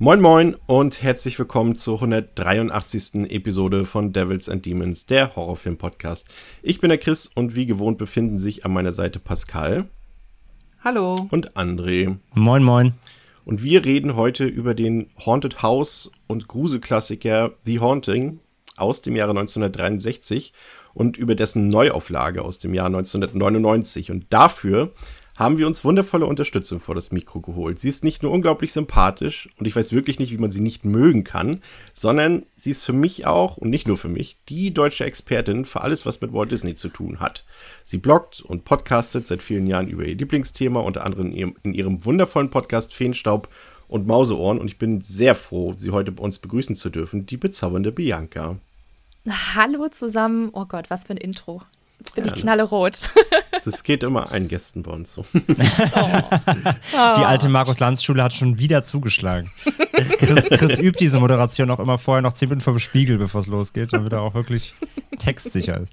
[0.00, 3.32] Moin Moin und herzlich willkommen zur 183.
[3.32, 6.28] Episode von Devils and Demons, der Horrorfilm-Podcast.
[6.62, 9.86] Ich bin der Chris und wie gewohnt befinden sich an meiner Seite Pascal.
[10.84, 11.26] Hallo.
[11.32, 12.16] Und André.
[12.32, 12.94] Moin Moin.
[13.44, 18.38] Und wir reden heute über den Haunted House und Gruselklassiker The Haunting
[18.76, 20.52] aus dem Jahre 1963
[20.94, 24.12] und über dessen Neuauflage aus dem Jahr 1999.
[24.12, 24.92] Und dafür
[25.38, 27.78] haben wir uns wundervolle Unterstützung vor das Mikro geholt.
[27.78, 30.84] Sie ist nicht nur unglaublich sympathisch und ich weiß wirklich nicht, wie man sie nicht
[30.84, 31.62] mögen kann,
[31.94, 35.82] sondern sie ist für mich auch und nicht nur für mich die deutsche Expertin für
[35.82, 37.44] alles, was mit Walt Disney zu tun hat.
[37.84, 41.72] Sie bloggt und podcastet seit vielen Jahren über ihr Lieblingsthema, unter anderem in ihrem, in
[41.74, 43.48] ihrem wundervollen Podcast Feenstaub
[43.86, 47.36] und Mauseohren und ich bin sehr froh, sie heute bei uns begrüßen zu dürfen, die
[47.36, 48.56] bezaubernde Bianca.
[49.54, 50.50] Hallo zusammen.
[50.52, 51.62] Oh Gott, was für ein Intro.
[52.00, 53.10] Jetzt bin ja, ich knallerot.
[53.64, 55.24] Das geht immer allen Gästen bei uns so.
[55.34, 59.50] Die alte Markus-Lanz-Schule hat schon wieder zugeschlagen.
[60.18, 63.40] Chris, Chris, übt diese Moderation auch immer vorher noch zehn Minuten vor dem Spiegel, bevor
[63.40, 64.74] es losgeht, damit er auch wirklich
[65.18, 65.92] textsicher ist.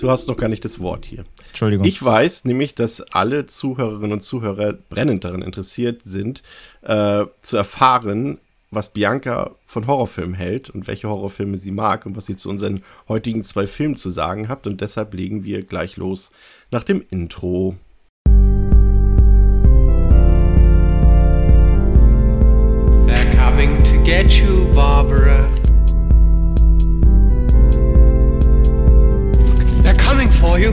[0.00, 1.24] Du hast noch gar nicht das Wort hier.
[1.48, 1.84] Entschuldigung.
[1.84, 6.42] Ich weiß nämlich, dass alle Zuhörerinnen und Zuhörer brennend daran interessiert sind,
[6.82, 8.38] äh, zu erfahren,
[8.70, 12.82] was Bianca von Horrorfilmen hält und welche Horrorfilme sie mag und was sie zu unseren
[13.08, 14.66] heutigen zwei Filmen zu sagen hat.
[14.66, 16.30] Und deshalb legen wir gleich los
[16.70, 17.74] nach dem Intro.
[23.06, 25.48] They're coming to get you, Barbara.
[29.82, 30.72] They're coming for you.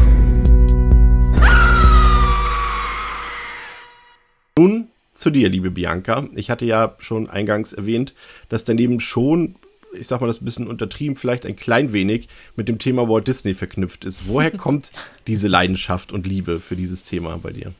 [4.55, 6.27] Nun zu dir, liebe Bianca.
[6.35, 8.13] Ich hatte ja schon eingangs erwähnt,
[8.49, 9.55] dass daneben schon,
[9.93, 13.27] ich sag mal das ein bisschen untertrieben, vielleicht ein klein wenig mit dem Thema Walt
[13.27, 14.27] Disney verknüpft ist.
[14.27, 14.91] Woher kommt
[15.27, 17.73] diese Leidenschaft und Liebe für dieses Thema bei dir?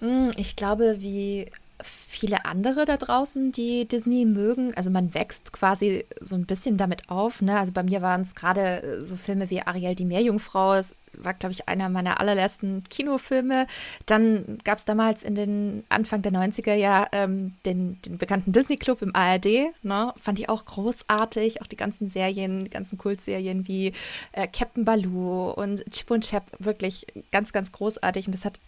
[0.00, 1.46] Hm, ich glaube, wie
[1.82, 4.72] viele andere da draußen, die Disney mögen.
[4.74, 7.42] Also man wächst quasi so ein bisschen damit auf.
[7.42, 7.58] Ne?
[7.58, 10.74] Also bei mir waren es gerade so Filme wie Ariel die Meerjungfrau.
[10.74, 13.66] Es war, glaube ich, einer meiner allerersten Kinofilme.
[14.06, 18.76] Dann gab es damals in den Anfang der 90er ja ähm, den, den bekannten Disney
[18.76, 19.72] Club im ARD.
[19.82, 20.12] Ne?
[20.20, 21.62] Fand ich auch großartig.
[21.62, 23.92] Auch die ganzen Serien, die ganzen Kultserien wie
[24.32, 26.44] äh, Captain Baloo und Chip und Chap.
[26.58, 28.26] Wirklich ganz, ganz großartig.
[28.26, 28.60] Und das hat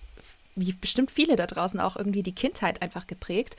[0.56, 3.56] wie bestimmt viele da draußen auch irgendwie die Kindheit einfach geprägt.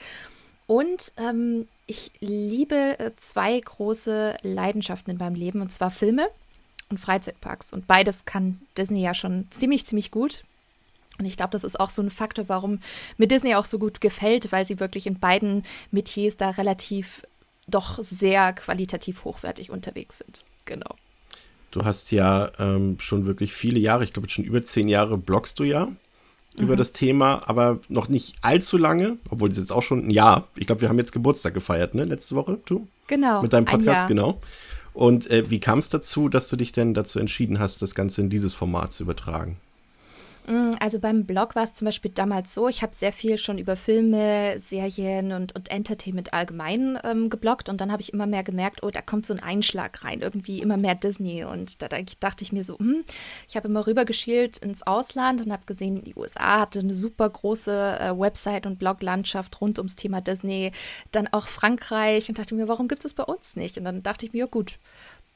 [0.67, 6.29] Und ähm, ich liebe äh, zwei große Leidenschaften in meinem Leben, und zwar Filme
[6.89, 7.73] und Freizeitparks.
[7.73, 10.43] Und beides kann Disney ja schon ziemlich, ziemlich gut.
[11.17, 12.79] Und ich glaube, das ist auch so ein Faktor, warum
[13.17, 17.23] mir Disney auch so gut gefällt, weil sie wirklich in beiden Metiers da relativ
[17.67, 20.43] doch sehr qualitativ hochwertig unterwegs sind.
[20.65, 20.95] Genau.
[21.71, 25.59] Du hast ja ähm, schon wirklich viele Jahre, ich glaube schon über zehn Jahre bloggst
[25.59, 25.95] du ja mhm.
[26.57, 30.47] über das Thema, aber noch nicht allzu lange, obwohl es jetzt auch schon ein Jahr.
[30.55, 32.03] Ich glaube, wir haben jetzt Geburtstag gefeiert, ne?
[32.03, 32.87] Letzte Woche, du?
[33.07, 33.41] Genau.
[33.41, 34.41] Mit deinem Podcast, genau.
[34.99, 38.19] Und äh, wie kam es dazu, dass du dich denn dazu entschieden hast, das Ganze
[38.19, 39.55] in dieses Format zu übertragen?
[40.49, 43.59] Mm, also beim Blog war es zum Beispiel damals so, ich habe sehr viel schon
[43.59, 48.43] über Filme, Serien und, und Entertainment allgemein ähm, gebloggt und dann habe ich immer mehr
[48.43, 52.43] gemerkt, oh, da kommt so ein Einschlag rein, irgendwie immer mehr Disney und da dachte
[52.43, 53.03] ich mir so, hm,
[53.47, 57.99] ich habe immer rübergeschielt ins Ausland und habe gesehen, die USA hatte eine super große
[57.99, 60.71] äh, Website und Bloglandschaft rund ums Thema Disney,
[61.11, 63.77] dann auch Frankreich und dachte mir, warum gibt es bei uns nicht?
[63.77, 64.79] Und dann dachte ich mir, ja gut,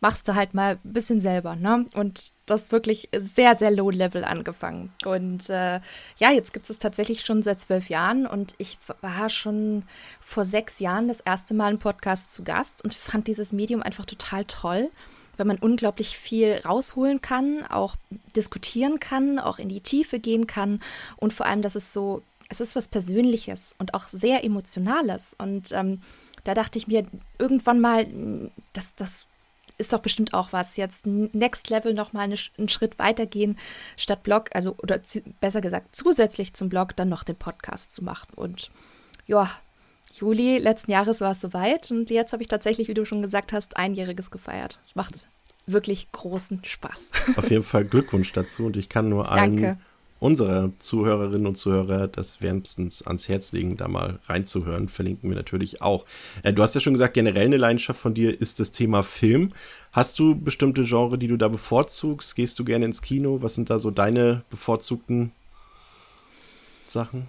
[0.04, 1.86] machst du halt mal ein bisschen selber, ne?
[1.94, 4.92] Und das wirklich sehr, sehr low level angefangen.
[5.06, 5.80] Und äh,
[6.18, 9.84] ja, jetzt gibt es tatsächlich schon seit zwölf Jahren und ich war schon
[10.20, 14.06] vor sechs Jahren das erste Mal im Podcast zu Gast und fand dieses Medium einfach
[14.06, 14.92] total toll
[15.36, 17.96] weil man unglaublich viel rausholen kann, auch
[18.36, 20.80] diskutieren kann, auch in die Tiefe gehen kann
[21.18, 25.36] und vor allem, dass es so, es ist was Persönliches und auch sehr Emotionales.
[25.40, 26.04] Und ähm,
[26.44, 27.08] da dachte ich mir
[27.40, 28.06] irgendwann mal,
[28.74, 29.28] das, das
[29.84, 30.78] ist doch bestimmt auch was.
[30.78, 33.58] Jetzt Next Level nochmal eine, einen Schritt weitergehen,
[33.98, 35.00] statt Blog, also oder
[35.40, 38.30] besser gesagt, zusätzlich zum Blog dann noch den Podcast zu machen.
[38.36, 38.72] Und
[39.28, 39.52] ja,
[40.14, 43.52] Juli letzten Jahres war es soweit und jetzt habe ich tatsächlich, wie du schon gesagt
[43.52, 44.80] hast, einjähriges gefeiert.
[44.96, 45.26] Macht
[45.66, 47.10] wirklich großen Spaß.
[47.36, 49.78] Auf jeden Fall Glückwunsch dazu und ich kann nur allen Danke.
[50.24, 54.88] Unserer Zuhörerinnen und Zuhörer das wärmstens ans Herz legen, da mal reinzuhören.
[54.88, 56.06] Verlinken wir natürlich auch.
[56.44, 59.52] Äh, du hast ja schon gesagt, generell eine Leidenschaft von dir ist das Thema Film.
[59.92, 62.38] Hast du bestimmte Genre, die du da bevorzugst?
[62.38, 63.42] Gehst du gerne ins Kino?
[63.42, 65.34] Was sind da so deine bevorzugten
[66.88, 67.28] Sachen?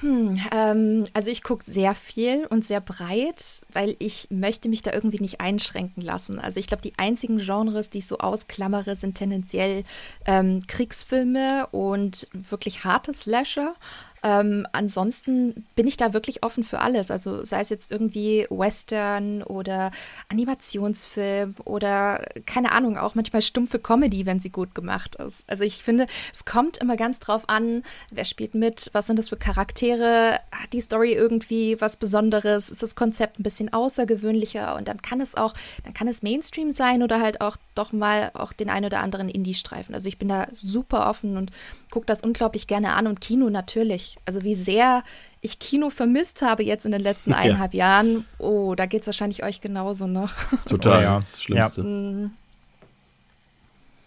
[0.00, 4.92] Hm, ähm, also ich gucke sehr viel und sehr breit, weil ich möchte mich da
[4.92, 6.38] irgendwie nicht einschränken lassen.
[6.38, 9.84] Also ich glaube, die einzigen Genres, die ich so ausklammere, sind tendenziell
[10.26, 13.74] ähm, Kriegsfilme und wirklich harte Slasher.
[14.22, 17.10] Ähm, ansonsten bin ich da wirklich offen für alles.
[17.10, 19.90] Also sei es jetzt irgendwie Western oder
[20.28, 25.44] Animationsfilm oder keine Ahnung, auch manchmal stumpfe Comedy, wenn sie gut gemacht ist.
[25.46, 29.28] Also ich finde, es kommt immer ganz drauf an, wer spielt mit, was sind das
[29.28, 34.88] für Charaktere, hat die Story irgendwie was Besonderes, ist das Konzept ein bisschen außergewöhnlicher und
[34.88, 35.54] dann kann es auch,
[35.84, 39.28] dann kann es Mainstream sein oder halt auch doch mal auch den ein oder anderen
[39.28, 39.94] Indie-Streifen.
[39.94, 41.50] Also ich bin da super offen und
[41.90, 44.05] gucke das unglaublich gerne an und Kino natürlich.
[44.24, 45.02] Also wie sehr
[45.40, 47.96] ich Kino vermisst habe jetzt in den letzten eineinhalb ja.
[47.96, 48.24] Jahren.
[48.38, 50.28] Oh, da geht es wahrscheinlich euch genauso, ne?
[50.66, 51.16] Total, oh, ja.
[51.16, 51.80] das Schlimmste.
[51.80, 51.86] Ja.
[51.86, 52.30] Mhm.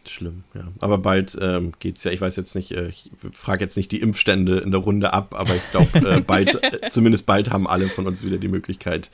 [0.07, 0.63] Schlimm, ja.
[0.79, 4.01] Aber bald ähm, es ja, ich weiß jetzt nicht, äh, ich frage jetzt nicht die
[4.01, 7.89] Impfstände in der Runde ab, aber ich glaube, äh, bald, äh, zumindest bald haben alle
[7.89, 9.11] von uns wieder die Möglichkeit,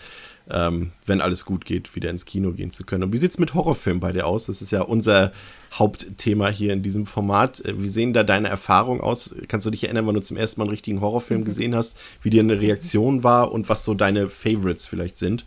[0.50, 3.04] ähm, wenn alles gut geht, wieder ins Kino gehen zu können.
[3.04, 4.46] Und wie sieht es mit Horrorfilmen bei dir aus?
[4.46, 5.32] Das ist ja unser
[5.74, 7.64] Hauptthema hier in diesem Format.
[7.66, 9.34] Äh, wie sehen da deine Erfahrungen aus?
[9.48, 11.46] Kannst du dich erinnern, wann du zum ersten Mal einen richtigen Horrorfilm mhm.
[11.46, 15.46] gesehen hast, wie dir eine Reaktion war und was so deine Favorites vielleicht sind?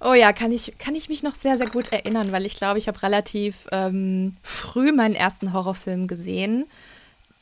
[0.00, 2.78] Oh ja, kann ich, kann ich mich noch sehr, sehr gut erinnern, weil ich glaube,
[2.78, 6.66] ich habe relativ ähm, früh meinen ersten Horrorfilm gesehen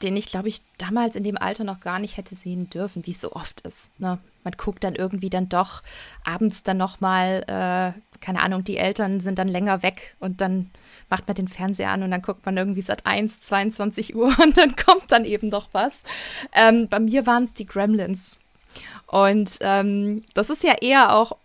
[0.03, 3.13] den ich, glaube ich, damals in dem Alter noch gar nicht hätte sehen dürfen, wie
[3.13, 3.99] es so oft ist.
[3.99, 4.19] Ne?
[4.45, 5.83] Man guckt dann irgendwie dann doch
[6.25, 10.71] abends dann nochmal, äh, keine Ahnung, die Eltern sind dann länger weg und dann
[11.09, 14.57] macht man den Fernseher an und dann guckt man irgendwie seit 1, 22 Uhr und
[14.57, 16.03] dann kommt dann eben doch was.
[16.53, 18.39] Ähm, bei mir waren es die Gremlins.
[19.07, 21.37] Und ähm, das ist ja eher auch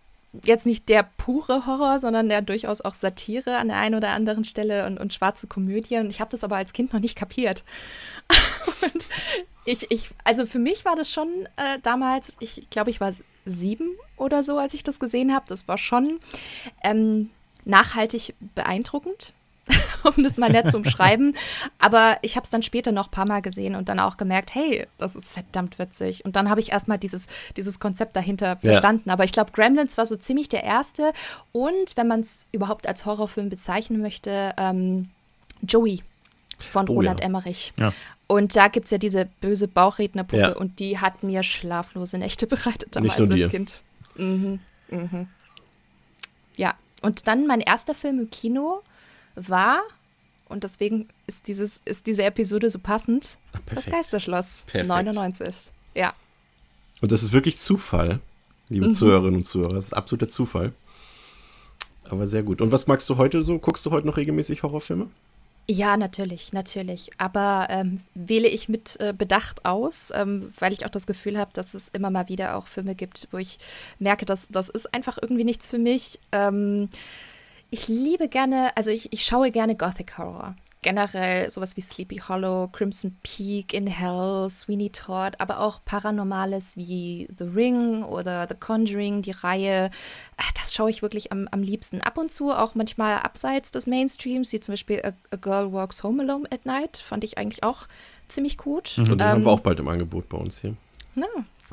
[0.44, 4.44] jetzt nicht der pure Horror, sondern der durchaus auch Satire an der einen oder anderen
[4.44, 5.98] Stelle und, und schwarze Komödie.
[5.98, 7.64] Und ich habe das aber als Kind noch nicht kapiert.
[8.82, 9.08] und
[9.64, 13.12] ich, ich, also für mich war das schon äh, damals, ich glaube, ich war
[13.44, 15.44] sieben oder so, als ich das gesehen habe.
[15.48, 16.18] Das war schon
[16.82, 17.30] ähm,
[17.64, 19.32] nachhaltig beeindruckend.
[20.02, 21.34] um das mal nett zu umschreiben.
[21.78, 24.54] Aber ich habe es dann später noch ein paar Mal gesehen und dann auch gemerkt,
[24.54, 26.24] hey, das ist verdammt witzig.
[26.24, 27.26] Und dann habe ich erstmal dieses,
[27.56, 29.04] dieses Konzept dahinter verstanden.
[29.06, 29.12] Ja.
[29.12, 31.12] Aber ich glaube, Gremlins war so ziemlich der erste.
[31.52, 35.08] Und wenn man es überhaupt als Horrorfilm bezeichnen möchte, ähm,
[35.62, 36.02] Joey
[36.58, 37.26] von oh, Roland ja.
[37.26, 37.72] Emmerich.
[37.76, 37.92] Ja.
[38.26, 40.52] Und da gibt es ja diese böse Bauchrednerpuppe ja.
[40.56, 43.48] und die hat mir schlaflose Nächte bereitet damals als dir.
[43.48, 43.82] Kind.
[44.16, 45.28] Mhm, mhm.
[46.56, 48.82] Ja, und dann mein erster Film im Kino
[49.34, 49.82] war,
[50.52, 54.88] und deswegen ist, dieses, ist diese Episode so passend, Ach, das Geisterschloss perfekt.
[54.88, 55.72] 99.
[55.94, 56.12] Ja.
[57.00, 58.20] Und das ist wirklich Zufall,
[58.68, 58.94] liebe mhm.
[58.94, 59.74] Zuhörerinnen und Zuhörer.
[59.74, 60.72] Das ist absoluter Zufall.
[62.04, 62.60] Aber sehr gut.
[62.60, 63.58] Und was magst du heute so?
[63.58, 65.08] Guckst du heute noch regelmäßig Horrorfilme?
[65.68, 67.10] Ja, natürlich, natürlich.
[67.16, 71.52] Aber ähm, wähle ich mit äh, Bedacht aus, ähm, weil ich auch das Gefühl habe,
[71.54, 73.58] dass es immer mal wieder auch Filme gibt, wo ich
[73.98, 76.18] merke, dass das ist einfach irgendwie nichts für mich.
[76.32, 76.90] Ähm,
[77.72, 80.54] ich liebe gerne, also ich, ich schaue gerne Gothic Horror.
[80.82, 87.28] Generell sowas wie Sleepy Hollow, Crimson Peak, In Hell, Sweeney Todd, aber auch Paranormales wie
[87.38, 89.90] The Ring oder The Conjuring, die Reihe.
[90.36, 92.02] Ach, das schaue ich wirklich am, am liebsten.
[92.02, 96.02] Ab und zu auch manchmal abseits des Mainstreams, wie zum Beispiel A, A Girl Walks
[96.02, 97.86] Home Alone at Night, fand ich eigentlich auch
[98.28, 98.98] ziemlich gut.
[98.98, 99.04] Mhm.
[99.04, 100.74] Und den ähm, haben wir auch bald im Angebot bei uns hier.
[101.14, 101.26] Na,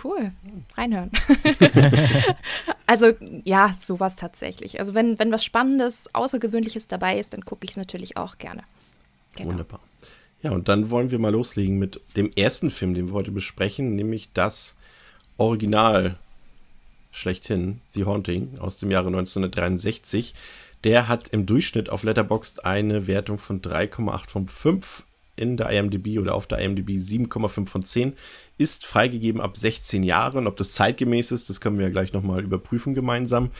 [0.03, 0.31] cool.
[0.75, 1.11] Reinhören.
[2.85, 3.13] also
[3.43, 4.79] ja, sowas tatsächlich.
[4.79, 8.63] Also wenn, wenn was Spannendes, Außergewöhnliches dabei ist, dann gucke ich es natürlich auch gerne.
[9.35, 9.49] Genau.
[9.49, 9.79] Wunderbar.
[10.41, 13.95] Ja, und dann wollen wir mal loslegen mit dem ersten Film, den wir heute besprechen,
[13.95, 14.75] nämlich das
[15.37, 16.17] Original
[17.11, 20.33] schlechthin, The Haunting aus dem Jahre 1963.
[20.83, 25.03] Der hat im Durchschnitt auf Letterboxd eine Wertung von 3,8 von 5
[25.35, 28.13] in der IMDb oder auf der IMDb 7,5 von 10,
[28.59, 30.45] ist freigegeben ab 16 Jahren.
[30.45, 33.51] Ob das zeitgemäß ist, das können wir ja gleich nochmal überprüfen gemeinsam.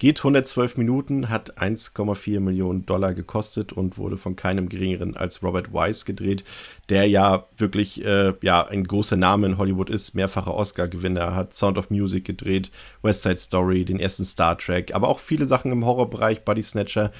[0.00, 5.72] Geht 112 Minuten, hat 1,4 Millionen Dollar gekostet und wurde von keinem geringeren als Robert
[5.72, 6.42] Wise gedreht,
[6.88, 11.76] der ja wirklich äh, ja, ein großer Name in Hollywood ist, mehrfacher Oscar-Gewinner, hat Sound
[11.76, 12.70] of Music gedreht,
[13.02, 17.12] West Side Story, den ersten Star Trek, aber auch viele Sachen im Horrorbereich, Body Snatcher.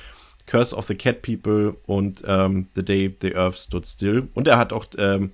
[0.47, 4.29] Curse of the Cat People und ähm, The Day the Earth Stood Still.
[4.35, 5.33] Und er hat auch ähm,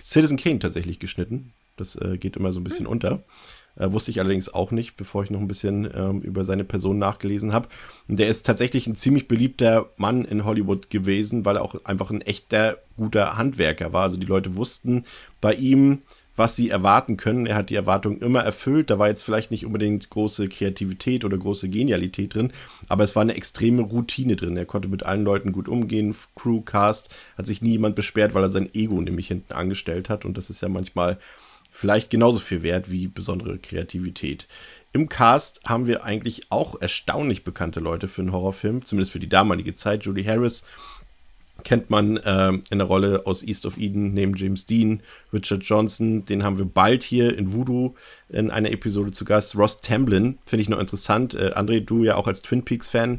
[0.00, 1.52] Citizen Kane tatsächlich geschnitten.
[1.76, 2.92] Das äh, geht immer so ein bisschen mhm.
[2.92, 3.24] unter.
[3.76, 6.98] Äh, wusste ich allerdings auch nicht, bevor ich noch ein bisschen ähm, über seine Person
[6.98, 7.68] nachgelesen habe.
[8.08, 12.10] Und der ist tatsächlich ein ziemlich beliebter Mann in Hollywood gewesen, weil er auch einfach
[12.10, 14.04] ein echter guter Handwerker war.
[14.04, 15.04] Also die Leute wussten
[15.40, 16.02] bei ihm,
[16.36, 17.46] was sie erwarten können.
[17.46, 18.90] Er hat die Erwartungen immer erfüllt.
[18.90, 22.52] Da war jetzt vielleicht nicht unbedingt große Kreativität oder große Genialität drin,
[22.88, 24.56] aber es war eine extreme Routine drin.
[24.56, 26.14] Er konnte mit allen Leuten gut umgehen.
[26.34, 30.24] Crew, Cast, hat sich nie jemand beschwert, weil er sein Ego nämlich hinten angestellt hat.
[30.24, 31.18] Und das ist ja manchmal
[31.70, 34.48] vielleicht genauso viel wert wie besondere Kreativität.
[34.92, 39.28] Im Cast haben wir eigentlich auch erstaunlich bekannte Leute für einen Horrorfilm, zumindest für die
[39.28, 40.04] damalige Zeit.
[40.04, 40.64] Julie Harris
[41.66, 46.22] kennt man äh, in der Rolle aus East of Eden neben James Dean, Richard Johnson,
[46.22, 47.96] den haben wir bald hier in Voodoo
[48.28, 49.56] in einer Episode zu Gast.
[49.56, 51.34] Ross Tamblin, finde ich noch interessant.
[51.34, 53.18] Äh, André, du ja auch als Twin Peaks-Fan.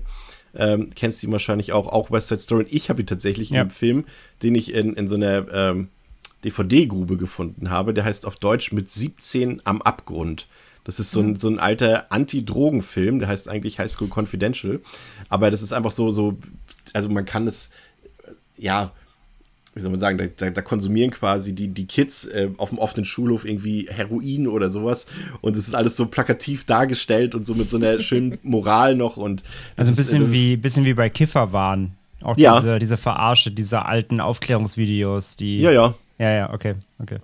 [0.56, 2.66] Ähm, kennst ihn wahrscheinlich auch, auch West Side Story.
[2.70, 3.56] Ich habe ihn tatsächlich ja.
[3.56, 4.06] in einem Film,
[4.42, 5.90] den ich in, in so einer ähm,
[6.46, 7.94] DVD-Grube gefunden habe.
[7.94, 10.48] Der heißt auf Deutsch mit 17 am Abgrund.
[10.86, 11.36] Das ist so ein, mhm.
[11.36, 14.80] so ein alter Anti-Drogen-Film, der heißt eigentlich High School Confidential.
[15.28, 16.38] Aber das ist einfach so, so,
[16.94, 17.72] also man kann es
[18.58, 18.92] ja,
[19.78, 23.06] wie soll man sagen, da, da, konsumieren quasi die, die Kids äh, auf dem offenen
[23.06, 25.06] Schulhof irgendwie Heroin oder sowas.
[25.42, 29.18] Und es ist alles so plakativ dargestellt und so mit so einer schönen Moral noch.
[29.18, 29.44] Und
[29.76, 31.94] also ein bisschen, ist, wie, bisschen wie bei Kifferwahn.
[32.22, 32.56] Auch ja.
[32.56, 35.62] diese, diese Verarsche dieser alten Aufklärungsvideos, die.
[35.62, 35.94] Ja, ja.
[36.18, 37.20] Ja, ja, okay, okay.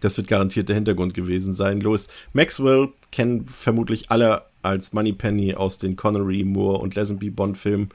[0.00, 1.80] Das wird garantiert der Hintergrund gewesen sein.
[1.80, 7.90] Louis Maxwell kennen vermutlich alle als Moneypenny aus den Connery, Moore und Lazenby Bond-Filmen.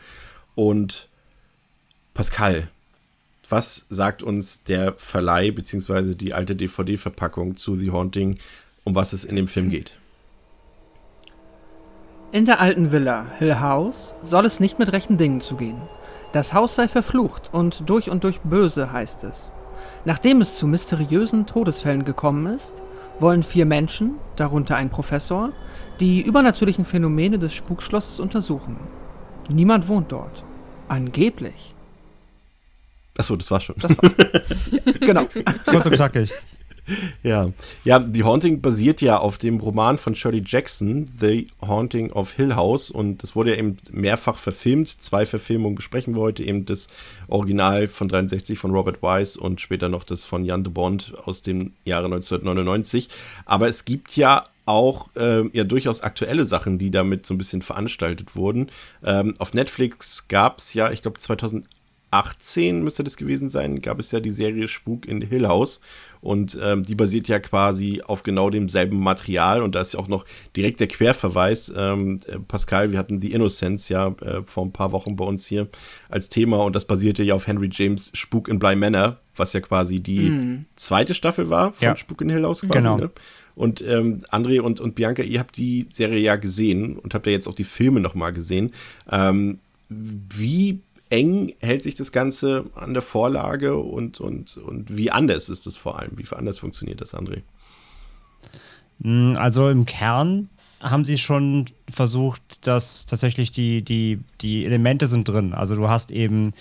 [0.55, 1.07] Und
[2.13, 2.67] Pascal,
[3.49, 6.13] was sagt uns der Verleih bzw.
[6.13, 8.37] die alte DVD-Verpackung zu The Haunting,
[8.83, 9.97] um was es in dem Film geht?
[12.31, 15.81] In der alten Villa Hill House soll es nicht mit rechten Dingen zugehen.
[16.33, 19.49] Das Haus sei verflucht und durch und durch böse, heißt es.
[20.05, 22.73] Nachdem es zu mysteriösen Todesfällen gekommen ist,
[23.19, 25.51] wollen vier Menschen, darunter ein Professor,
[25.99, 28.77] die übernatürlichen Phänomene des Spukschlosses untersuchen.
[29.49, 30.43] Niemand wohnt dort.
[30.87, 31.72] Angeblich.
[33.17, 33.75] Achso, das war schon.
[33.79, 34.11] Das war.
[34.99, 35.27] genau.
[35.65, 36.33] Kurz und knackig.
[37.21, 37.49] Ja.
[37.85, 42.55] ja, The Haunting basiert ja auf dem Roman von Shirley Jackson, The Haunting of Hill
[42.55, 42.91] House.
[42.91, 44.89] Und das wurde ja eben mehrfach verfilmt.
[44.89, 46.43] Zwei Verfilmungen besprechen wir heute.
[46.43, 46.87] Eben das
[47.27, 51.41] Original von 63 von Robert Wise und später noch das von Jan de Bond aus
[51.41, 53.09] dem Jahre 1999.
[53.45, 57.61] Aber es gibt ja auch äh, ja durchaus aktuelle Sachen, die damit so ein bisschen
[57.61, 58.69] veranstaltet wurden.
[59.03, 61.69] Ähm, auf Netflix gab es ja, ich glaube 2008
[62.13, 65.81] 2018 müsste das gewesen sein, gab es ja die Serie Spuk in Hill House.
[66.21, 69.61] Und ähm, die basiert ja quasi auf genau demselben Material.
[69.61, 71.73] Und da ist ja auch noch direkt der Querverweis.
[71.75, 75.45] Ähm, äh, Pascal, wir hatten die Innocence ja äh, vor ein paar Wochen bei uns
[75.45, 75.67] hier
[76.07, 76.63] als Thema.
[76.63, 80.29] Und das basierte ja auf Henry James Spuk in Bly Manor, was ja quasi die
[80.29, 80.65] mm.
[80.77, 81.97] zweite Staffel war von ja.
[81.97, 82.61] Spuk in Hill House.
[82.61, 82.97] Quasi, genau.
[82.97, 83.11] Ne?
[83.55, 87.33] Und ähm, André und, und Bianca, ihr habt die Serie ja gesehen und habt ja
[87.33, 88.71] jetzt auch die Filme nochmal gesehen.
[89.11, 90.79] Ähm, wie
[91.13, 95.77] eng hält sich das Ganze an der Vorlage und, und, und wie anders ist es
[95.77, 96.17] vor allem?
[96.17, 97.43] Wie anders funktioniert das, André?
[99.01, 100.49] Hm, also im Kern
[100.81, 105.53] haben sie schon versucht, dass tatsächlich die, die, die Elemente sind drin.
[105.53, 106.53] Also du hast eben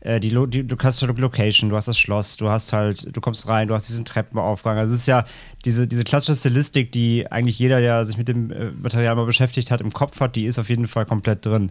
[0.00, 3.20] äh, die, die, du hast die Location, du hast das Schloss, du hast halt, du
[3.20, 4.78] kommst rein, du hast diesen Treppenaufgang.
[4.78, 5.24] Also es ist ja
[5.64, 9.70] diese, diese klassische Stilistik, die eigentlich jeder, der sich mit dem äh, Material mal beschäftigt
[9.70, 11.70] hat, im Kopf hat, die ist auf jeden Fall komplett drin.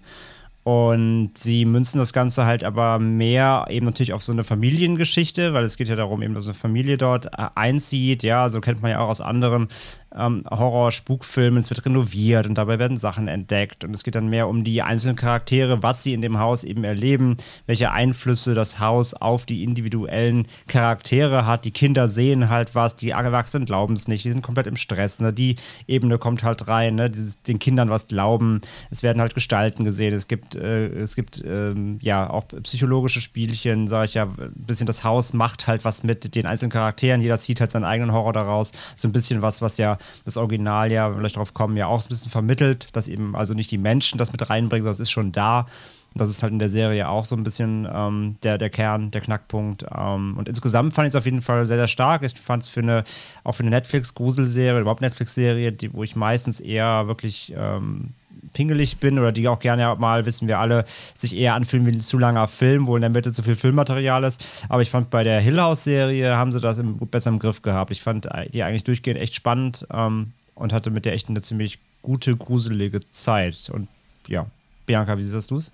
[0.63, 5.63] Und sie münzen das Ganze halt aber mehr eben natürlich auf so eine Familiengeschichte, weil
[5.63, 8.21] es geht ja darum, eben, dass eine Familie dort äh, einzieht.
[8.21, 9.69] Ja, so kennt man ja auch aus anderen
[10.15, 13.83] ähm, Horror-Spukfilmen, es wird renoviert und dabei werden Sachen entdeckt.
[13.83, 16.83] Und es geht dann mehr um die einzelnen Charaktere, was sie in dem Haus eben
[16.83, 21.65] erleben, welche Einflüsse das Haus auf die individuellen Charaktere hat.
[21.65, 25.19] Die Kinder sehen halt was, die Erwachsenen glauben es nicht, die sind komplett im Stress.
[25.19, 25.31] Ne?
[25.31, 25.55] Die
[25.87, 27.09] Ebene kommt halt rein, ne?
[27.09, 28.61] Dieses, den Kindern was glauben.
[28.89, 33.87] Es werden halt Gestalten gesehen, es gibt, äh, es gibt ähm, ja auch psychologische Spielchen,
[33.87, 37.37] sage ich ja, ein bisschen das Haus macht halt was mit den einzelnen Charakteren, jeder
[37.37, 38.71] zieht halt seinen eigenen Horror daraus.
[38.95, 42.09] So ein bisschen was, was ja das Original ja, vielleicht darauf kommen, ja auch ein
[42.09, 45.31] bisschen vermittelt, dass eben also nicht die Menschen das mit reinbringen, sondern es ist schon
[45.31, 45.67] da.
[46.13, 49.21] Das ist halt in der Serie auch so ein bisschen ähm, der, der Kern, der
[49.21, 49.85] Knackpunkt.
[49.95, 52.23] Ähm, und insgesamt fand ich es auf jeden Fall sehr, sehr stark.
[52.23, 53.05] Ich fand es für eine,
[53.45, 58.13] auch für eine Netflix-Gruselserie, überhaupt Netflix-Serie, wo ich meistens eher wirklich ähm,
[58.53, 60.85] pingelig bin oder die auch gerne mal, wissen wir alle,
[61.15, 64.23] sich eher anfühlen wie ein zu langer Film, wo in der Mitte zu viel Filmmaterial
[64.23, 64.43] ist.
[64.69, 67.91] Aber ich fand bei der Hill House-Serie haben sie das im, besser im Griff gehabt.
[67.91, 71.79] Ich fand die eigentlich durchgehend echt spannend ähm, und hatte mit der echt eine ziemlich
[72.01, 73.71] gute, gruselige Zeit.
[73.73, 73.87] Und
[74.27, 74.45] ja,
[74.85, 75.71] Bianca, wie siehst du es?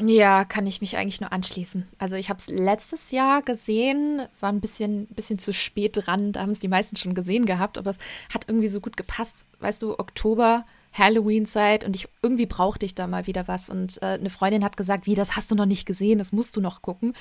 [0.00, 1.88] Ja, kann ich mich eigentlich nur anschließen.
[1.98, 6.42] Also ich habe es letztes Jahr gesehen, war ein bisschen, bisschen zu spät dran, da
[6.42, 7.98] haben es die meisten schon gesehen gehabt, aber es
[8.32, 9.44] hat irgendwie so gut gepasst.
[9.58, 10.64] Weißt du, Oktober,
[10.98, 13.70] Halloween-Zeit und ich irgendwie brauchte ich da mal wieder was.
[13.70, 16.56] Und äh, eine Freundin hat gesagt, wie, das hast du noch nicht gesehen, das musst
[16.56, 17.14] du noch gucken.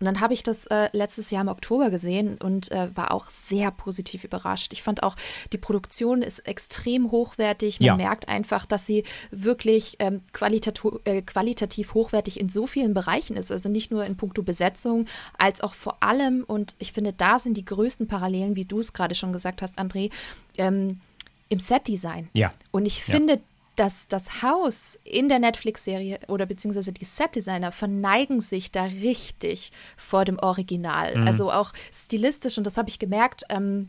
[0.00, 3.28] Und dann habe ich das äh, letztes Jahr im Oktober gesehen und äh, war auch
[3.28, 4.72] sehr positiv überrascht.
[4.72, 5.14] Ich fand auch,
[5.52, 7.80] die Produktion ist extrem hochwertig.
[7.80, 7.96] Man Ja.
[7.96, 13.52] merkt einfach, dass sie wirklich ähm, qualitativ, äh, qualitativ hochwertig in so vielen Bereichen ist.
[13.52, 15.04] Also nicht nur in puncto Besetzung,
[15.36, 18.94] als auch vor allem, und ich finde, da sind die größten Parallelen, wie du es
[18.94, 20.10] gerade schon gesagt hast, André,
[20.56, 21.00] ähm,
[21.50, 22.30] im Setdesign.
[22.32, 22.52] Ja.
[22.70, 23.14] Und ich Ja.
[23.14, 23.40] finde,
[23.76, 30.24] dass das Haus in der Netflix-Serie oder beziehungsweise die Setdesigner verneigen sich da richtig vor
[30.24, 31.16] dem Original.
[31.16, 31.26] Mhm.
[31.26, 33.88] Also auch stilistisch, und das habe ich gemerkt, ähm,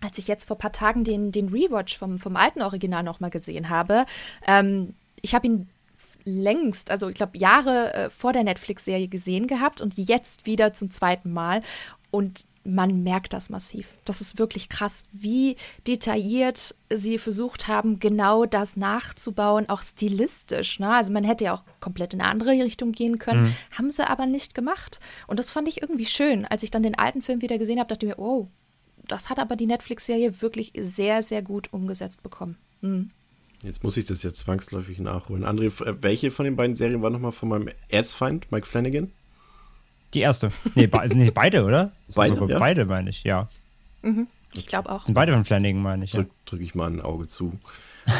[0.00, 3.30] als ich jetzt vor ein paar Tagen den, den Rewatch vom, vom alten Original nochmal
[3.30, 4.06] gesehen habe.
[4.46, 5.68] Ähm, ich habe ihn
[6.24, 10.90] längst, also ich glaube Jahre äh, vor der Netflix-Serie gesehen gehabt und jetzt wieder zum
[10.90, 11.62] zweiten Mal.
[12.12, 13.88] Und man merkt das massiv.
[14.04, 20.78] Das ist wirklich krass, wie detailliert sie versucht haben, genau das nachzubauen, auch stilistisch.
[20.78, 20.88] Ne?
[20.88, 24.26] Also man hätte ja auch komplett in eine andere Richtung gehen können, haben sie aber
[24.26, 25.00] nicht gemacht.
[25.26, 26.44] Und das fand ich irgendwie schön.
[26.44, 28.48] Als ich dann den alten Film wieder gesehen habe, dachte ich mir, oh,
[29.08, 32.56] das hat aber die Netflix-Serie wirklich sehr, sehr gut umgesetzt bekommen.
[32.80, 33.10] Mhm.
[33.62, 35.44] Jetzt muss ich das jetzt zwangsläufig nachholen.
[35.44, 39.12] André, äh, welche von den beiden Serien war nochmal von meinem Erzfeind, Mike Flanagan?
[40.14, 40.52] Die erste.
[40.74, 41.92] Nee, be also, nee beide, oder?
[42.14, 42.58] Beide, Sogar ja.
[42.58, 43.48] beide meine ich, ja.
[44.54, 45.02] Ich glaube auch.
[45.02, 46.12] Sind beide von Flanagan, meine ich.
[46.12, 46.20] Ja.
[46.20, 47.58] Drück, drücke ich mal ein Auge zu.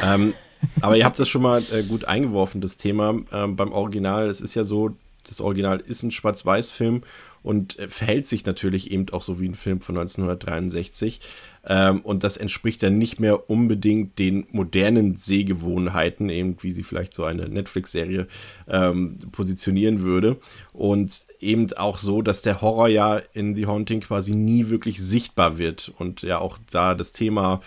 [0.04, 0.32] ähm,
[0.80, 4.28] aber ihr habt das schon mal äh, gut eingeworfen, das Thema ähm, beim Original.
[4.28, 7.02] Es ist ja so, das Original ist ein Schwarz-Weiß-Film
[7.42, 11.20] und äh, verhält sich natürlich eben auch so wie ein Film von 1963.
[11.64, 17.14] Ähm, und das entspricht dann nicht mehr unbedingt den modernen Sehgewohnheiten, eben wie sie vielleicht
[17.14, 18.26] so eine Netflix-Serie
[18.68, 20.38] ähm, positionieren würde.
[20.72, 25.58] Und eben auch so, dass der Horror ja in The Haunting quasi nie wirklich sichtbar
[25.58, 25.92] wird.
[25.98, 27.60] Und ja auch da das Thema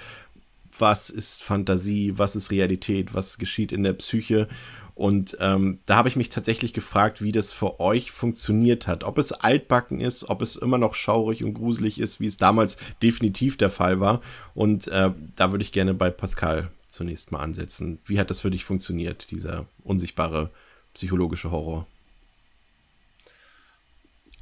[0.80, 4.48] was ist Fantasie, was ist Realität, was geschieht in der Psyche.
[4.94, 9.04] Und ähm, da habe ich mich tatsächlich gefragt, wie das für euch funktioniert hat.
[9.04, 12.78] Ob es altbacken ist, ob es immer noch schaurig und gruselig ist, wie es damals
[13.04, 14.22] definitiv der Fall war.
[14.54, 18.00] Und äh, da würde ich gerne bei Pascal zunächst mal ansetzen.
[18.06, 20.50] Wie hat das für dich funktioniert, dieser unsichtbare
[20.94, 21.86] psychologische Horror?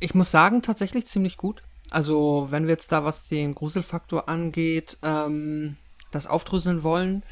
[0.03, 1.63] Ich muss sagen, tatsächlich ziemlich gut.
[1.89, 5.77] Also, wenn wir jetzt da, was den Gruselfaktor angeht, ähm,
[6.11, 7.23] das aufdröseln wollen,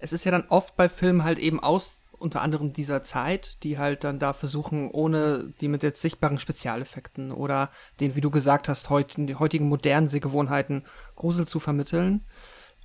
[0.00, 3.78] es ist ja dann oft bei Filmen halt eben aus, unter anderem dieser Zeit, die
[3.78, 8.68] halt dann da versuchen, ohne die mit jetzt sichtbaren Spezialeffekten oder den, wie du gesagt
[8.68, 10.82] hast, heut, die heutigen modernen Sehgewohnheiten
[11.14, 12.24] Grusel zu vermitteln,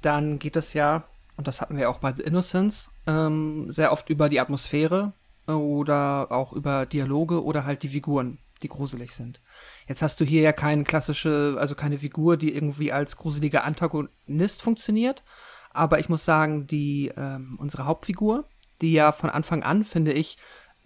[0.04, 4.08] dann geht das ja, und das hatten wir auch bei The Innocents, ähm, sehr oft
[4.12, 5.14] über die Atmosphäre
[5.48, 9.42] oder auch über Dialoge oder halt die Figuren, die gruselig sind.
[9.88, 14.62] Jetzt hast du hier ja keine klassische, also keine Figur, die irgendwie als gruseliger Antagonist
[14.62, 15.24] funktioniert.
[15.72, 18.46] Aber ich muss sagen, die, ähm, unsere Hauptfigur,
[18.82, 20.38] die ja von Anfang an, finde ich,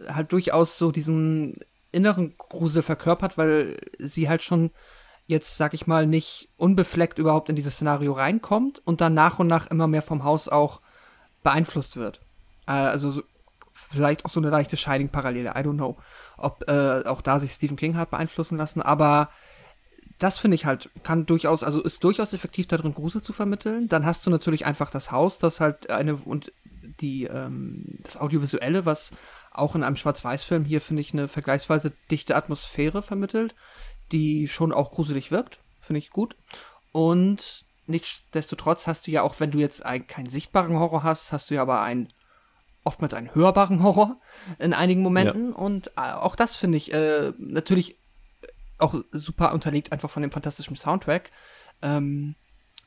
[0.08, 1.58] halt durchaus so diesen
[1.92, 4.72] inneren Grusel verkörpert, weil sie halt schon
[5.28, 9.48] jetzt, sag ich mal, nicht unbefleckt überhaupt in dieses Szenario reinkommt und dann nach und
[9.48, 10.82] nach immer mehr vom Haus auch
[11.42, 12.22] beeinflusst wird.
[12.68, 13.24] Äh, also so,
[13.74, 15.98] vielleicht auch so eine leichte Shining-Parallele, I don't know,
[16.38, 19.30] ob äh, auch da sich Stephen King hat beeinflussen lassen, aber
[20.20, 23.90] das finde ich halt, kann durchaus, also ist durchaus effektiv darin, Grusel zu vermitteln.
[23.90, 26.54] Dann hast du natürlich einfach das Haus, das halt eine und
[27.02, 29.12] die, ähm, das Audiovisuelle, was
[29.52, 33.56] auch in einem Schwarz-Weiß-Film hier, finde ich, eine vergleichsweise dichte Atmosphäre vermittelt,
[34.12, 35.60] die schon auch gruselig wirkt.
[35.82, 36.36] Finde ich gut.
[36.92, 41.50] Und nichtsdestotrotz hast du ja auch, wenn du jetzt ein, keinen sichtbaren Horror hast, hast
[41.50, 42.10] du ja aber einen
[42.86, 44.18] oftmals einen hörbaren Horror
[44.60, 45.52] in einigen Momenten.
[45.54, 47.98] Und äh, auch das finde ich äh, natürlich
[48.78, 51.32] auch super unterlegt einfach von dem fantastischen Soundtrack.
[51.82, 52.36] Ähm,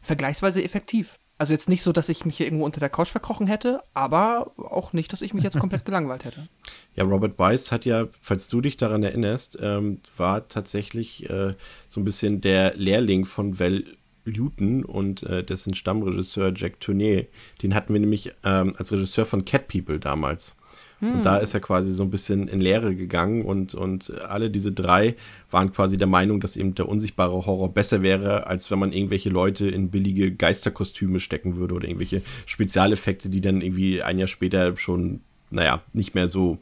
[0.00, 1.18] vergleichsweise effektiv.
[1.40, 4.52] Also jetzt nicht so, dass ich mich hier irgendwo unter der Couch verkrochen hätte, aber
[4.56, 6.48] auch nicht, dass ich mich jetzt komplett gelangweilt hätte.
[6.96, 11.54] Ja, Robert Weiss hat ja, falls du dich daran erinnerst, ähm, war tatsächlich äh,
[11.88, 13.84] so ein bisschen der Lehrling von Val
[14.30, 17.24] Luton und äh, dessen Stammregisseur Jack Tourneur.
[17.62, 20.56] Den hatten wir nämlich ähm, als Regisseur von Cat People damals.
[21.00, 24.72] Und da ist er quasi so ein bisschen in Lehre gegangen und, und alle diese
[24.72, 25.14] drei
[25.48, 29.28] waren quasi der Meinung, dass eben der unsichtbare Horror besser wäre, als wenn man irgendwelche
[29.30, 34.76] Leute in billige Geisterkostüme stecken würde oder irgendwelche Spezialeffekte, die dann irgendwie ein Jahr später
[34.76, 36.58] schon, naja, nicht mehr so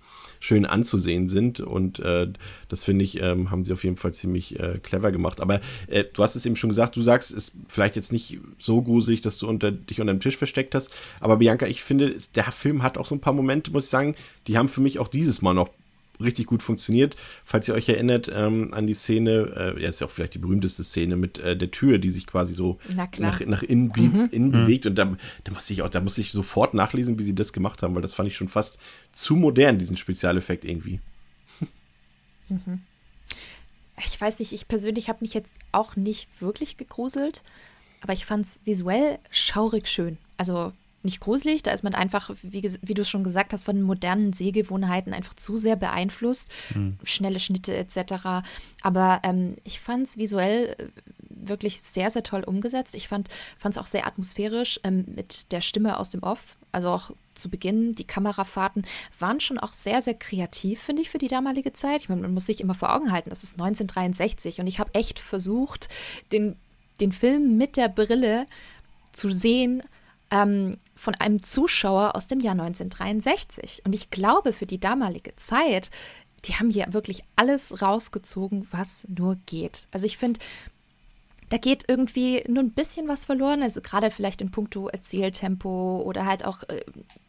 [0.46, 1.60] schön anzusehen sind.
[1.60, 2.28] Und äh,
[2.68, 5.40] das finde ich, ähm, haben sie auf jeden Fall ziemlich äh, clever gemacht.
[5.40, 8.38] Aber äh, du hast es eben schon gesagt, du sagst, es ist vielleicht jetzt nicht
[8.58, 10.92] so gruselig, dass du unter, dich unter dem Tisch versteckt hast.
[11.20, 14.14] Aber Bianca, ich finde, der Film hat auch so ein paar Momente, muss ich sagen,
[14.46, 15.70] die haben für mich auch dieses Mal noch
[16.20, 17.16] richtig gut funktioniert.
[17.44, 20.38] Falls ihr euch erinnert ähm, an die Szene, äh, ja, ist ja auch vielleicht die
[20.38, 24.28] berühmteste Szene mit äh, der Tür, die sich quasi so nach, nach innen, be mhm.
[24.30, 24.52] innen mhm.
[24.52, 24.86] bewegt.
[24.86, 27.82] Und da, da muss ich auch, da muss ich sofort nachlesen, wie sie das gemacht
[27.82, 28.78] haben, weil das fand ich schon fast
[29.12, 31.00] zu modern, diesen Spezialeffekt irgendwie.
[32.48, 32.82] Mhm.
[34.04, 37.42] Ich weiß nicht, ich persönlich habe mich jetzt auch nicht wirklich gegruselt,
[38.02, 40.18] aber ich fand es visuell schaurig schön.
[40.36, 40.72] Also
[41.06, 45.14] nicht gruselig, da ist man einfach, wie, wie du schon gesagt hast, von modernen Sehgewohnheiten
[45.14, 46.52] einfach zu sehr beeinflusst.
[46.74, 46.98] Mhm.
[47.02, 48.44] Schnelle Schnitte etc.
[48.82, 50.86] Aber ähm, ich fand es visuell äh,
[51.28, 52.94] wirklich sehr, sehr toll umgesetzt.
[52.94, 53.28] Ich fand
[53.62, 56.56] es auch sehr atmosphärisch ähm, mit der Stimme aus dem Off.
[56.72, 58.84] Also auch zu Beginn, die Kamerafahrten
[59.18, 62.02] waren schon auch sehr, sehr kreativ, finde ich, für die damalige Zeit.
[62.02, 64.94] Ich meine, man muss sich immer vor Augen halten, das ist 1963 und ich habe
[64.94, 65.88] echt versucht,
[66.32, 66.56] den,
[67.00, 68.46] den Film mit der Brille
[69.12, 69.82] zu sehen,
[70.30, 73.82] ähm, von einem Zuschauer aus dem Jahr 1963.
[73.84, 75.90] Und ich glaube, für die damalige Zeit,
[76.44, 79.88] die haben hier wirklich alles rausgezogen, was nur geht.
[79.90, 80.40] Also ich finde,
[81.48, 83.62] da geht irgendwie nur ein bisschen was verloren.
[83.62, 86.84] Also gerade vielleicht in puncto Erzähltempo oder halt auch äh,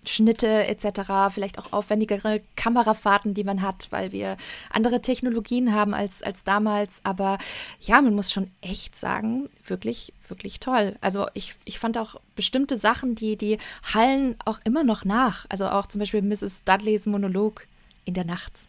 [0.06, 4.38] Schnitte etc., vielleicht auch aufwendigere Kamerafahrten, die man hat, weil wir
[4.70, 7.02] andere Technologien haben als, als damals.
[7.04, 7.38] Aber
[7.82, 10.96] ja, man muss schon echt sagen, wirklich, wirklich toll.
[11.02, 13.60] Also ich, ich fand auch bestimmte Sachen, die, die
[13.94, 15.46] hallen auch immer noch nach.
[15.50, 16.64] Also auch zum Beispiel Mrs.
[16.64, 17.68] Dudleys Monolog
[18.06, 18.68] in der Nacht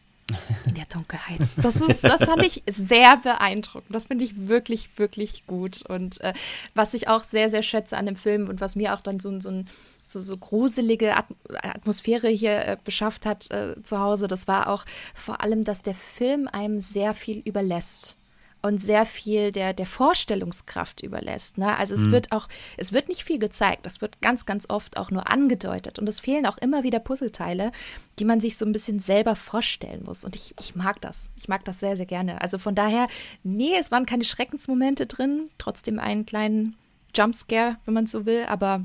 [0.66, 1.40] in der Dunkelheit.
[1.56, 3.94] Das, ist, das fand ich sehr beeindruckend.
[3.94, 5.82] Das finde ich wirklich, wirklich gut.
[5.88, 6.34] Und äh,
[6.74, 9.40] was ich auch sehr, sehr schätze an dem Film und was mir auch dann so,
[9.40, 9.68] so, ein,
[10.02, 11.14] so, so gruselige
[11.62, 15.94] Atmosphäre hier äh, beschafft hat äh, zu Hause, das war auch vor allem, dass der
[15.94, 18.17] Film einem sehr viel überlässt
[18.60, 21.58] und sehr viel der, der Vorstellungskraft überlässt.
[21.58, 21.76] Ne?
[21.76, 22.12] Also es mhm.
[22.12, 25.98] wird auch, es wird nicht viel gezeigt, das wird ganz, ganz oft auch nur angedeutet.
[25.98, 27.72] Und es fehlen auch immer wieder Puzzleteile,
[28.18, 30.24] die man sich so ein bisschen selber vorstellen muss.
[30.24, 31.30] Und ich, ich mag das.
[31.36, 32.40] Ich mag das sehr, sehr gerne.
[32.40, 33.06] Also von daher,
[33.44, 36.76] nee, es waren keine Schreckensmomente drin, trotzdem einen kleinen
[37.14, 38.84] Jumpscare, wenn man so will, aber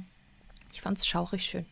[0.71, 1.65] ich fand es schaurig schön.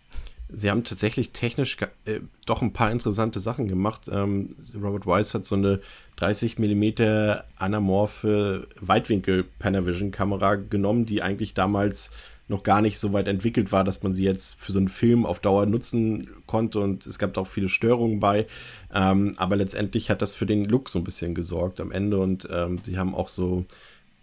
[0.53, 4.09] Sie haben tatsächlich technisch äh, doch ein paar interessante Sachen gemacht.
[4.11, 5.79] Ähm, Robert Wise hat so eine
[6.21, 12.11] 30 mm anamorphe Weitwinkel-Panavision-Kamera genommen, die eigentlich damals
[12.47, 15.25] noch gar nicht so weit entwickelt war, dass man sie jetzt für so einen Film
[15.25, 18.45] auf Dauer nutzen konnte und es gab auch viele Störungen bei.
[18.93, 22.47] Ähm, aber letztendlich hat das für den Look so ein bisschen gesorgt am Ende und
[22.51, 23.65] ähm, sie haben auch so,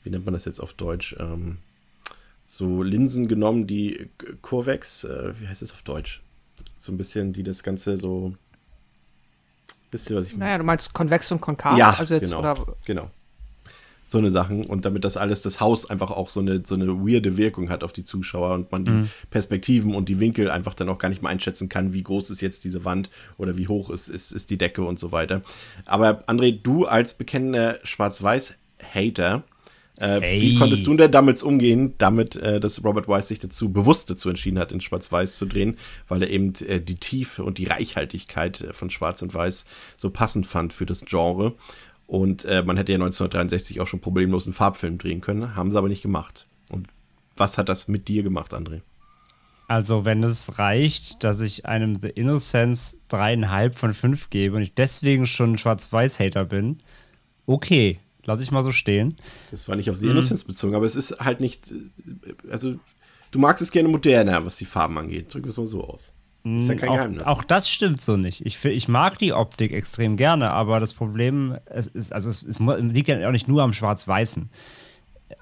[0.04, 1.16] wie nennt man das jetzt auf Deutsch?
[1.18, 1.58] Ähm,
[2.44, 4.08] so Linsen genommen, die
[4.42, 6.22] Kurvex, äh, wie heißt das auf Deutsch?
[6.76, 8.34] So ein bisschen, die das Ganze so.
[9.90, 10.44] Wisst ihr, was ich meine?
[10.44, 11.76] Naja, du meinst konvex und konkav?
[11.76, 12.76] Ja, also jetzt, genau, oder?
[12.84, 13.10] genau.
[14.10, 14.64] So eine Sachen.
[14.64, 17.84] Und damit das alles, das Haus einfach auch so eine, so eine weirde Wirkung hat
[17.84, 19.10] auf die Zuschauer und man die mhm.
[19.30, 22.40] Perspektiven und die Winkel einfach dann auch gar nicht mehr einschätzen kann, wie groß ist
[22.40, 25.42] jetzt diese Wand oder wie hoch ist, ist, ist die Decke und so weiter.
[25.84, 29.42] Aber André, du als bekennender Schwarz-Weiß-Hater,
[29.98, 34.08] äh, wie konntest du denn damals umgehen, damit, äh, dass Robert Wise sich dazu bewusst
[34.08, 37.64] dazu entschieden hat, in Schwarz-Weiß zu drehen, weil er eben äh, die Tiefe und die
[37.64, 39.64] Reichhaltigkeit äh, von Schwarz und Weiß
[39.96, 41.54] so passend fand für das Genre.
[42.06, 45.78] Und äh, man hätte ja 1963 auch schon problemlos einen Farbfilm drehen können, haben sie
[45.78, 46.46] aber nicht gemacht.
[46.70, 46.86] Und
[47.36, 48.82] was hat das mit dir gemacht, André?
[49.66, 54.74] Also, wenn es reicht, dass ich einem The Innocence dreieinhalb von fünf gebe und ich
[54.74, 56.78] deswegen schon Schwarz-Weiß-Hater bin,
[57.44, 59.16] okay Lass ich mal so stehen.
[59.50, 60.48] Das war nicht auf The Innocence mhm.
[60.48, 61.70] bezogen, aber es ist halt nicht.
[61.70, 62.74] Äh, also,
[63.30, 65.32] du magst es gerne moderner, was die Farben angeht.
[65.32, 66.12] Drücken wir es mal so aus.
[66.44, 67.26] Das ist ja kein auch, Geheimnis.
[67.26, 68.44] Auch das stimmt so nicht.
[68.44, 72.60] Ich, ich mag die Optik extrem gerne, aber das Problem es ist, also es, es
[72.60, 74.50] liegt ja auch nicht nur am Schwarz-Weißen.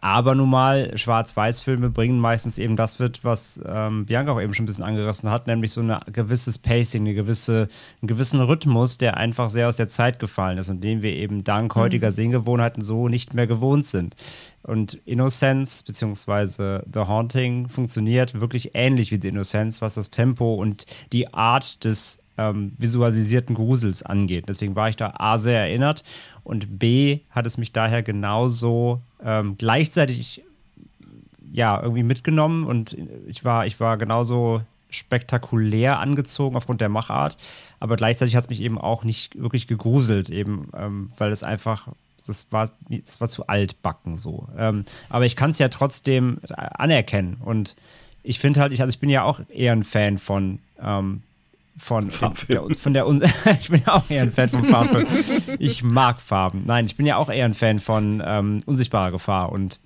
[0.00, 4.64] Aber nun mal, Schwarz-Weiß-Filme bringen meistens eben das mit, was ähm, Bianca auch eben schon
[4.64, 7.68] ein bisschen angerissen hat, nämlich so ein gewisses Pacing, eine gewisse,
[8.02, 11.44] einen gewissen Rhythmus, der einfach sehr aus der Zeit gefallen ist und den wir eben
[11.44, 11.80] dank mhm.
[11.80, 14.16] heutiger Sehgewohnheiten so nicht mehr gewohnt sind.
[14.62, 16.80] Und Innocence bzw.
[16.92, 22.18] The Haunting funktioniert wirklich ähnlich wie The Innocence, was das Tempo und die Art des
[22.38, 24.46] ähm, visualisierten Grusels angeht.
[24.48, 26.04] Deswegen war ich da A sehr erinnert
[26.44, 30.42] und B hat es mich daher genauso ähm, gleichzeitig
[31.52, 32.96] ja irgendwie mitgenommen und
[33.26, 37.36] ich war, ich war genauso spektakulär angezogen aufgrund der Machart,
[37.80, 41.88] aber gleichzeitig hat es mich eben auch nicht wirklich gegruselt, eben ähm, weil es einfach
[42.26, 44.48] das war, das war zu altbacken so.
[44.58, 47.76] Ähm, aber ich kann es ja trotzdem anerkennen und
[48.22, 51.22] ich finde halt, ich, also ich bin ja auch eher ein Fan von ähm,
[51.78, 52.08] von,
[52.48, 53.06] der, von der
[53.60, 55.06] ich bin ja auch eher ein Fan von Farben.
[55.58, 56.62] ich mag Farben.
[56.66, 59.78] Nein, ich bin ja auch eher ein Fan von ähm, unsichtbarer Gefahr und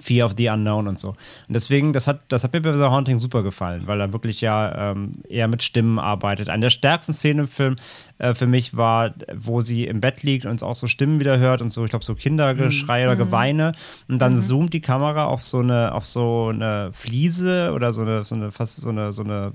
[0.00, 1.10] Fear of the Unknown und so.
[1.10, 1.16] Und
[1.48, 4.90] deswegen, das hat, das hat mir bei The Haunting super gefallen, weil er wirklich ja
[4.92, 6.48] ähm, eher mit Stimmen arbeitet.
[6.48, 7.76] Eine der stärksten Szenen im Film
[8.18, 11.62] äh, für mich war, wo sie im Bett liegt und auch so Stimmen wieder hört
[11.62, 13.06] und so, ich glaube, so Kindergeschrei Mhm.
[13.08, 13.72] oder Geweine.
[14.08, 18.24] Und dann zoomt die Kamera auf so eine, auf so eine Fliese oder so eine,
[18.24, 19.52] so eine, fast so eine, so eine,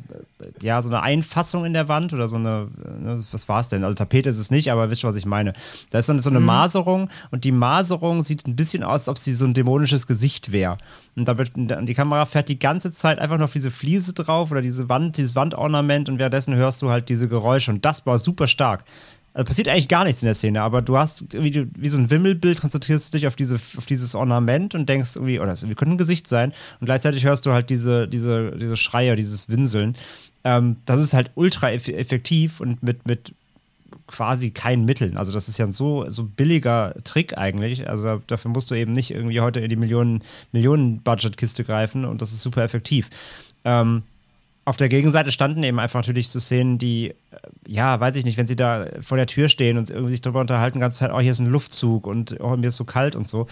[0.61, 2.67] ja, so eine Einfassung in der Wand oder so eine,
[3.05, 3.83] äh, was war es denn?
[3.83, 5.53] Also Tapete ist es nicht, aber wisst ihr, was ich meine.
[5.89, 9.17] Da ist dann so eine Maserung und die Maserung sieht ein bisschen aus, als ob
[9.17, 10.77] sie so ein dämonisches Gesicht wäre.
[11.15, 14.13] Und da wird, und die Kamera fährt die ganze Zeit einfach nur auf diese Fliese
[14.13, 18.05] drauf oder diese Wand, dieses Wandornament und währenddessen hörst du halt diese Geräusche und das
[18.05, 18.83] war super stark.
[19.33, 21.97] Also passiert eigentlich gar nichts in der Szene, aber du hast wie, du, wie so
[21.97, 25.61] ein Wimmelbild, konzentrierst du dich auf, diese, auf dieses Ornament und denkst irgendwie, oh, das
[25.61, 26.51] könnte ein Gesicht sein.
[26.81, 29.95] Und gleichzeitig hörst du halt diese, diese, diese Schreie, dieses Winseln.
[30.43, 33.33] Ähm, das ist halt ultra eff effektiv und mit, mit
[34.07, 35.15] quasi keinen Mitteln.
[35.17, 37.87] Also das ist ja ein so, so billiger Trick eigentlich.
[37.89, 42.33] Also dafür musst du eben nicht irgendwie heute in die Millionen, Millionen-Budget-Kiste greifen und das
[42.33, 43.09] ist super effektiv.
[43.63, 44.03] Ähm,
[44.65, 47.13] auf der Gegenseite standen eben einfach natürlich so Szenen, die,
[47.67, 50.41] ja, weiß ich nicht, wenn sie da vor der Tür stehen und irgendwie sich darüber
[50.41, 53.15] unterhalten, die ganze Zeit, oh, hier ist ein Luftzug und oh, mir ist so kalt
[53.15, 53.47] und so.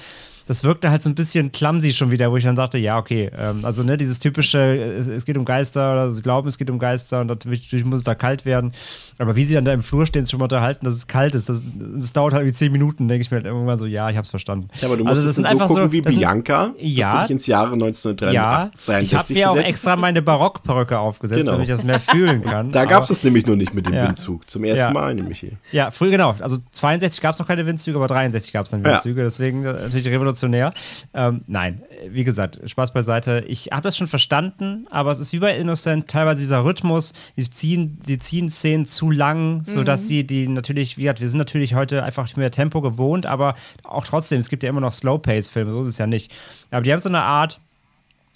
[0.48, 3.30] Das wirkte halt so ein bisschen clumsy schon wieder, wo ich dann sagte, ja, okay,
[3.38, 6.72] ähm, also ne, dieses typische, es, es geht um Geister oder sie glauben, es geht
[6.72, 8.72] um Geister und natürlich muss es da kalt werden.
[9.20, 11.36] Aber wie sie dann da im Flur stehen, sich schon mal unterhalten, dass es kalt
[11.36, 11.62] ist, das,
[11.96, 14.32] das dauert halt wie zehn Minuten, denke ich mir halt irgendwann so, ja, ich hab's
[14.32, 14.70] verstanden.
[14.82, 17.14] Ja, aber du musst also, das sind so einfach gucken so, wie Bianca, dass Ja.
[17.18, 21.52] du dich ins Jahre Ja, 1963 ich habe mir auch extra meine Barockperücke aufgesetzt, Genau.
[21.52, 22.72] damit ich das mehr fühlen kann.
[22.72, 24.08] Da Aber- gab es das nämlich nur nicht mit dem Ja.
[24.08, 24.50] Windzug.
[24.50, 24.92] Zum ersten Ja.
[24.92, 25.52] Mal nämlich hier.
[25.72, 26.36] Ja, früher genau.
[26.40, 28.92] Also 62 gab es noch keine Windzüge, aber 63 gab es dann Ja.
[28.94, 29.24] Windzüge.
[29.24, 30.74] Deswegen äh, natürlich revolutionär.
[31.14, 33.44] Ähm, nein, wie gesagt, Spaß beiseite.
[33.48, 37.14] Ich habe das schon verstanden, aber es ist wie bei Innocent teilweise dieser Rhythmus.
[37.38, 41.40] Die ziehen, die ziehen Szenen zu lang, sodass sie die natürlich, wie gesagt, wir sind
[41.40, 44.94] natürlich heute einfach nicht mehr Tempo gewohnt, aber auch trotzdem, es gibt ja immer noch
[44.94, 46.32] Slow-Pace-Filme, so ist es ja nicht.
[46.72, 47.60] Aber die haben so eine Art,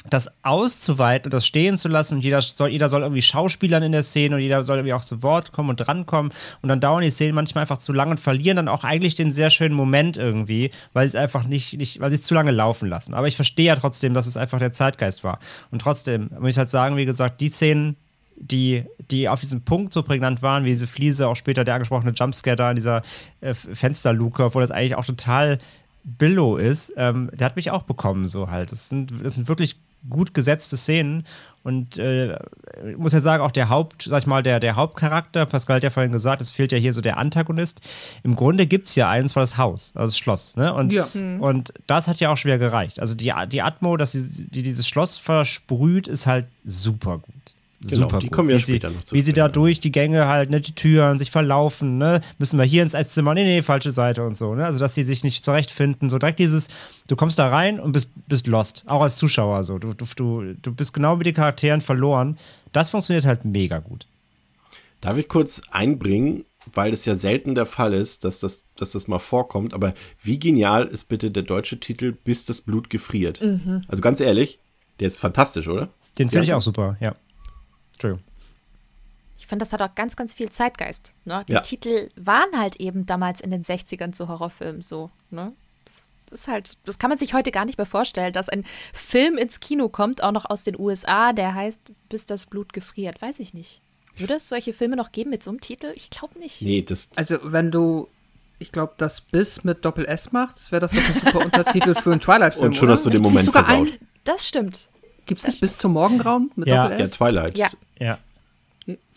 [0.10, 3.92] das auszuweiten und das stehen zu lassen und jeder soll, jeder soll irgendwie Schauspielern in
[3.92, 7.04] der Szene und jeder soll irgendwie auch zu Wort kommen und drankommen und dann dauern
[7.04, 10.18] die Szenen manchmal einfach zu lang und verlieren dann auch eigentlich den sehr schönen Moment
[10.18, 13.14] irgendwie, weil sie es einfach nicht, nicht weil sie es zu lange laufen lassen.
[13.14, 15.40] Aber ich verstehe ja trotzdem, dass es einfach der Zeitgeist war.
[15.72, 17.96] Und trotzdem muss ich halt sagen, wie gesagt, die Szenen,
[18.36, 22.14] die, die auf diesem Punkt so prägnant waren, wie diese Fliese, auch später der angesprochene
[22.14, 23.04] Jumpscare da in dieser
[23.42, 25.60] äh, Fensterluke, obwohl das eigentlich auch total
[26.04, 28.72] Billo ist, ähm, der hat mich auch bekommen, so halt.
[28.72, 29.78] Das sind, das sind wirklich
[30.10, 31.26] gut gesetzte Szenen.
[31.64, 32.34] Und äh,
[32.92, 35.84] ich muss ja sagen, auch der Haupt, sag ich mal, der, der Hauptcharakter, Pascal hat
[35.84, 37.80] ja vorhin gesagt, es fehlt ja hier so der Antagonist.
[38.24, 40.74] Im Grunde gibt es ja einen, zwar das Haus, also das Schloss, ne?
[40.74, 41.08] Und, Ja.
[41.40, 43.00] und das hat ja auch schwer gereicht.
[43.00, 47.53] Also die, die Atmo, dass sie, die dieses Schloss versprüht, ist halt super gut.
[47.90, 48.36] Genau, super die gut.
[48.36, 50.62] kommen ja wie später sie, noch zu Wie sie da durch die Gänge halt, ne,
[50.62, 54.38] die Türen sich verlaufen, ne, müssen wir hier ins Esszimmer, nee, nee, falsche Seite und
[54.38, 56.70] so, ne, also dass sie sich nicht zurechtfinden, so direkt dieses,
[57.08, 60.54] du kommst da rein und bist, bist lost, auch als Zuschauer so, du, du, du,
[60.62, 62.38] du bist genau mit den Charakteren verloren,
[62.72, 64.08] das funktioniert halt mega gut.
[65.02, 69.10] Darf ich kurz einbringen, weil es ja selten der Fall ist, dass das, dass das
[69.10, 73.42] mal vorkommt, aber wie genial ist bitte der deutsche Titel Bis das Blut gefriert?
[73.90, 74.60] Also ganz ehrlich,
[75.02, 75.90] der ist fantastisch, oder?
[76.18, 77.16] Den finde ich auch super, ja.
[78.04, 78.24] Entschuldigung.
[79.38, 81.14] Ich finde, das hat auch ganz, ganz viel Zeitgeist.
[81.26, 81.44] Ne?
[81.48, 81.60] Die Ja.
[81.62, 85.10] Titel waren halt eben damals in den 60ern zu Horrorfilmen so.
[85.32, 85.52] Ne?
[85.86, 88.64] Das ist halt, das kann man sich heute gar nicht mehr vorstellen, dass ein
[88.94, 93.22] Film ins Kino kommt, auch noch aus den USA, der heißt Bis das Blut gefriert.
[93.22, 93.82] Weiß ich nicht.
[94.16, 95.92] Würde es solche Filme noch geben mit so einem Titel?
[95.96, 96.62] Ich glaube nicht.
[96.62, 98.08] Nee, das, Also, wenn du,
[98.60, 102.22] ich glaube, das Bis mit Doppel-S machst, wäre das doch ein super Untertitel für einen
[102.22, 102.66] Twilight-Film.
[102.68, 102.94] Und schon oder?
[102.94, 103.88] hast du den Moment versaut.
[103.88, 104.88] Ein, Das stimmt.
[105.26, 106.92] Gibt's nicht Bis zum Morgengrauen mit Ja.
[106.92, 107.08] ja?
[107.08, 107.58] Twilight.
[107.58, 108.18] Ja, Ja.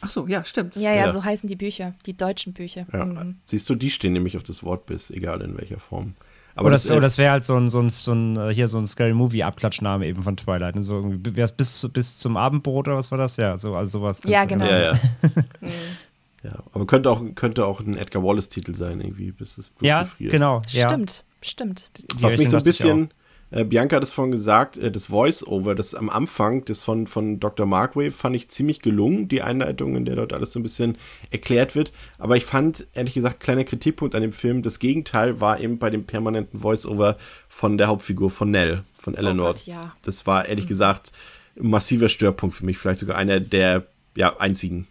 [0.01, 0.77] Ach so, ja, stimmt.
[0.77, 1.13] ja, ja, Ja.
[1.13, 2.87] so heißen die Bücher, die deutschen Bücher.
[2.93, 3.05] Ja.
[3.05, 3.37] Mhm.
[3.49, 6.15] Siehst du, die stehen nämlich auf das Wort Biss, egal in welcher Form.
[6.55, 8.55] Aber Oder das, das, äh, das wäre halt so ein, so ein, so ein, äh,
[8.55, 10.77] hier so ein Scary Movie-Abklatschname eben von Twilight.
[10.77, 10.83] Ne?
[10.85, 13.37] So irgendwie, wäre es bis, bis zum Abendbrot oder was war das?
[13.39, 14.21] Ja, so, also sowas.
[14.25, 14.65] Ja, genau.
[14.67, 14.99] ja, ja.
[16.45, 20.03] ja, aber könnte auch, könnte auch ein Edgar Wallace-Titel sein, irgendwie, bis das Blut Ja,
[20.05, 20.33] gefriert.
[20.33, 20.63] genau.
[20.71, 20.89] Ja.
[20.89, 21.91] Stimmt, stimmt.
[21.99, 23.11] Die Was mich so ein bisschen,
[23.51, 27.39] äh, Bianca hat es vorhin gesagt, äh, das Voice-Over, das am Anfang, das von, von
[27.39, 27.67] Dr.
[27.67, 30.97] Markwave, fand ich ziemlich gelungen, die Einleitung, in der dort alles so ein bisschen
[31.31, 31.93] erklärt wird.
[32.19, 35.91] Aber ich fand, ehrlich gesagt, kleiner Kritikpunkt an dem Film, das Gegenteil war eben bei
[35.91, 37.17] dem permanenten Voice-Over
[37.49, 39.51] von der Hauptfigur, von Nell, von Eleanor.
[39.51, 39.95] Oh Gott, ja.
[40.03, 41.13] Das war, ehrlich gesagt,
[41.59, 44.89] ein massiver Störpunkt für mich, vielleicht sogar einer der ja, einzigen.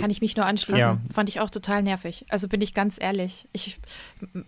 [0.00, 0.78] Kann ich mich nur anschließen.
[0.78, 0.98] Ja.
[1.12, 2.24] Fand ich auch total nervig.
[2.28, 3.46] Also bin ich ganz ehrlich.
[3.52, 3.78] Ich,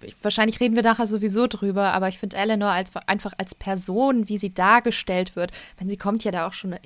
[0.02, 4.28] ich, wahrscheinlich reden wir nachher sowieso drüber, aber ich finde Eleanor als, einfach als Person,
[4.28, 6.76] wie sie dargestellt wird, wenn sie kommt ja da auch schon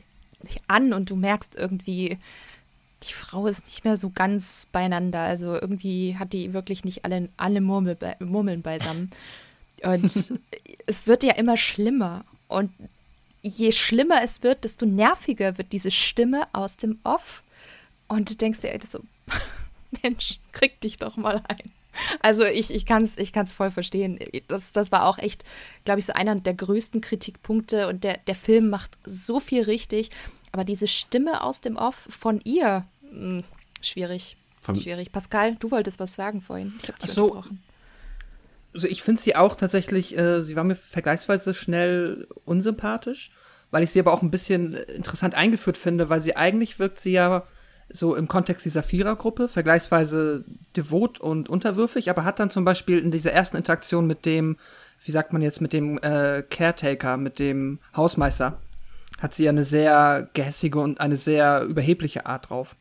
[0.69, 2.19] an und du merkst irgendwie,
[3.05, 5.21] die Frau ist nicht mehr so ganz beieinander.
[5.21, 9.11] Also irgendwie hat die wirklich nicht alle, alle Murmel, Murmeln beisammen.
[9.83, 10.05] Und
[10.87, 12.25] es wird ja immer schlimmer.
[12.49, 12.71] Und
[13.43, 17.43] je schlimmer es wird, desto nerviger wird diese Stimme aus dem Off.
[18.09, 19.01] Und du denkst dir, ey, das so,
[20.03, 21.71] Mensch, krieg dich doch mal ein.
[22.21, 24.19] Also ich, ich kann es ich kann's voll verstehen.
[24.47, 25.45] Das, das war auch echt,
[25.85, 27.89] glaube ich, so einer der größten Kritikpunkte.
[27.89, 30.11] Und der, der Film macht so viel richtig.
[30.53, 33.45] Aber diese Stimme aus dem Off von ihr, mh, hm,
[33.81, 34.37] schwierig.
[34.61, 35.13] Von schwierig.
[35.13, 36.75] Pascal, du wolltest was sagen vorhin.
[36.83, 37.63] Ich habe dich so, unterbrochen.
[38.75, 43.31] Also ich finde sie auch tatsächlich, äh, sie war mir vergleichsweise schnell unsympathisch,
[43.71, 47.13] weil ich sie aber auch ein bisschen interessant eingeführt finde, weil sie eigentlich wirkt sie
[47.13, 47.47] ja
[47.91, 50.45] so im Kontext dieser Vierergruppe vergleichsweise
[50.77, 54.57] devot und unterwürfig, aber hat dann zum Beispiel in dieser ersten Interaktion mit dem,
[55.05, 58.59] wie sagt man jetzt, mit dem äh, Caretaker, mit dem Hausmeister,
[59.21, 62.77] hat sie eine sehr gehässige und eine sehr überhebliche Art drauf.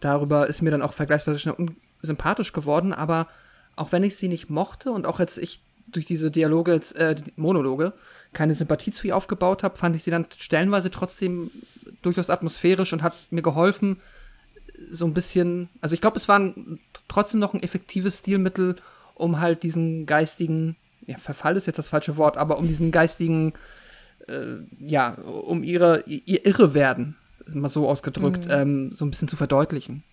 [0.00, 1.56] Darüber ist mir dann auch vergleichsweise schnell
[2.02, 3.28] unsympathisch geworden, aber
[3.76, 7.92] auch wenn ich sie nicht mochte und auch jetzt ich durch diese Dialoge, äh, Monologe,
[8.32, 11.50] keine Sympathie zu ihr aufgebaut habe, fand ich sie dann stellenweise trotzdem
[12.02, 13.98] durchaus atmosphärisch und hat mir geholfen,
[14.90, 18.76] so ein bisschen, also ich glaube, es war ein, trotzdem noch ein effektives Stilmittel,
[19.14, 23.54] um halt diesen geistigen, ja, Verfall ist jetzt das falsche Wort, aber um diesen geistigen,
[24.28, 28.50] äh, ja, um ihre, ihr Irrewerden, mal so ausgedrückt, mhm.
[28.50, 30.04] ähm, so ein bisschen zu verdeutlichen.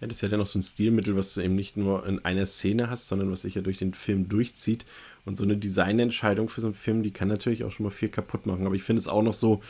[0.00, 2.24] Ja, das ist ja dann noch so ein Stilmittel, was du eben nicht nur in
[2.24, 4.84] einer Szene hast, sondern was sich ja durch den Film durchzieht.
[5.24, 8.08] Und so eine Designentscheidung für so einen Film, die kann natürlich auch schon mal viel
[8.08, 8.66] kaputt machen.
[8.66, 9.62] Aber ich finde es auch noch so,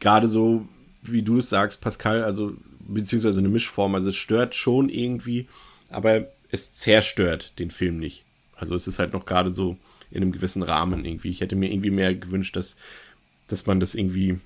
[0.00, 0.66] gerade so,
[1.02, 2.54] wie du es sagst, Pascal, also
[2.86, 3.94] beziehungsweise eine Mischform.
[3.94, 5.48] Also es stört schon irgendwie,
[5.88, 8.24] aber es zerstört den Film nicht.
[8.56, 9.76] Also es ist halt noch gerade so
[10.10, 11.30] in einem gewissen Rahmen irgendwie.
[11.30, 12.76] Ich hätte mir irgendwie mehr gewünscht, dass,
[13.48, 14.38] dass man das irgendwie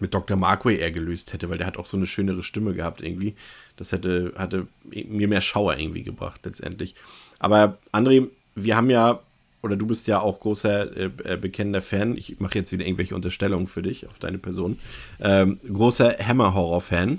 [0.00, 0.36] mit Dr.
[0.36, 3.34] Markway eher gelöst hätte, weil der hat auch so eine schönere Stimme gehabt irgendwie.
[3.76, 6.94] Das hätte, hatte mir mehr Schauer irgendwie gebracht letztendlich.
[7.38, 9.20] Aber André, wir haben ja
[9.62, 13.14] oder du bist ja auch großer äh, äh, bekennender Fan, ich mache jetzt wieder irgendwelche
[13.14, 14.78] Unterstellungen für dich auf deine Person,
[15.20, 17.18] ähm, großer Hammer-Horror-Fan.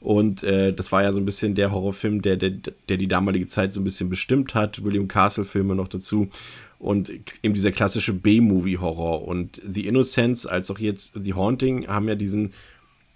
[0.00, 2.50] Und äh, das war ja so ein bisschen der Horrorfilm, der, der,
[2.88, 4.84] der die damalige Zeit so ein bisschen bestimmt hat.
[4.84, 6.28] William Castle-Filme noch dazu.
[6.78, 7.10] Und
[7.42, 9.26] eben dieser klassische B-Movie-Horror.
[9.26, 12.52] Und The Innocence als auch jetzt The Haunting haben ja diesen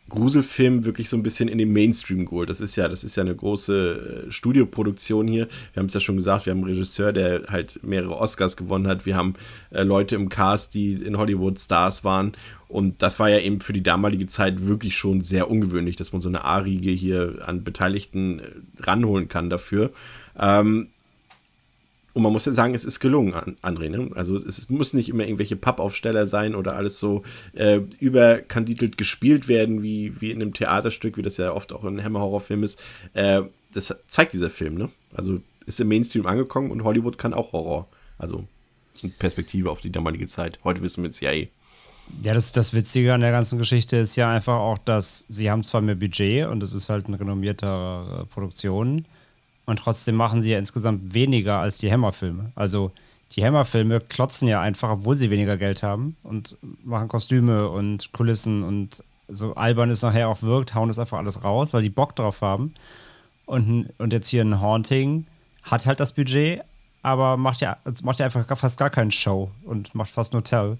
[0.08, 2.50] Gruselfilm wirklich so ein bisschen in den Mainstream geholt.
[2.50, 5.48] Das ist ja, das ist ja eine große äh, Studioproduktion hier.
[5.72, 8.88] Wir haben es ja schon gesagt, wir haben einen Regisseur, der halt mehrere Oscars gewonnen
[8.88, 9.06] hat.
[9.06, 9.34] Wir haben
[9.70, 12.32] äh, Leute im Cast, die in Hollywood Stars waren.
[12.68, 16.22] Und das war ja eben für die damalige Zeit wirklich schon sehr ungewöhnlich, dass man
[16.22, 18.42] so eine A-Riege hier an Beteiligten äh,
[18.80, 19.92] ranholen kann dafür.
[20.38, 20.88] Ähm,
[22.14, 23.88] und man muss ja sagen, es ist gelungen, André.
[23.88, 24.10] Ne?
[24.14, 27.22] Also es muss nicht immer irgendwelche Pappaufsteller sein oder alles so
[27.54, 32.02] äh, überkandidelt gespielt werden, wie, wie in einem Theaterstück, wie das ja oft auch in
[32.02, 32.82] Hammer-Horrorfilm ist.
[33.14, 34.90] Äh, das zeigt dieser Film, ne?
[35.14, 37.88] Also ist im Mainstream angekommen und Hollywood kann auch Horror.
[38.18, 38.46] Also
[39.18, 40.58] Perspektive auf die damalige Zeit.
[40.64, 41.48] Heute wissen wir es ja eh.
[42.22, 45.64] Ja, das, das Witzige an der ganzen Geschichte ist ja einfach auch, dass sie haben
[45.64, 49.06] zwar mehr Budget und es ist halt eine renommierte Produktion,
[49.66, 52.52] und trotzdem machen sie ja insgesamt weniger als die Hammer-Filme.
[52.54, 52.92] Also
[53.32, 58.62] die Hammer-Filme klotzen ja einfach, obwohl sie weniger Geld haben und machen Kostüme und Kulissen
[58.62, 62.14] und so albern es nachher auch wirkt, hauen das einfach alles raus, weil die Bock
[62.16, 62.74] drauf haben.
[63.46, 65.26] Und, und jetzt hier ein Haunting
[65.62, 66.62] hat halt das Budget,
[67.02, 70.78] aber macht ja, macht ja einfach fast gar keinen Show und macht fast nur Tell.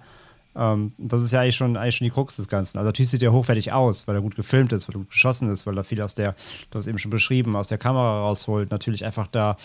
[0.54, 2.78] Ähm, das ist ja eigentlich schon, eigentlich schon die Krux des Ganzen.
[2.78, 5.50] Also natürlich sieht er hochwertig aus, weil er gut gefilmt ist, weil er gut geschossen
[5.50, 6.34] ist, weil er viel aus der,
[6.70, 8.70] du hast eben schon beschrieben, aus der Kamera rausholt.
[8.70, 9.56] Natürlich einfach da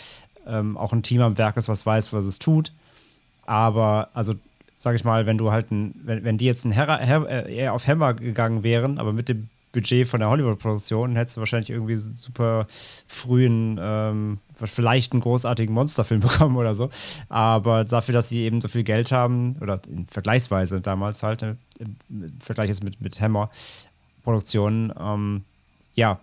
[0.46, 2.72] ähm, auch ein Team am Werk ist, was weiß, was es tut.
[3.44, 4.34] Aber, also,
[4.76, 7.54] sag ich mal, wenn du halt ein, wenn, wenn die jetzt ein Herr, Herr, äh,
[7.54, 11.70] eher auf Hammer gegangen wären, aber mit dem Budget von der Hollywood-Produktion hättest du wahrscheinlich
[11.70, 12.66] irgendwie super
[13.06, 16.90] frühen, ähm, vielleicht einen großartigen Monsterfilm bekommen oder so.
[17.28, 22.32] Aber dafür, dass sie eben so viel Geld haben, oder vergleichsweise damals halt, äh, im
[22.40, 25.44] Vergleich jetzt mit, mit Hammer-Produktionen, ähm,
[25.94, 26.20] ja,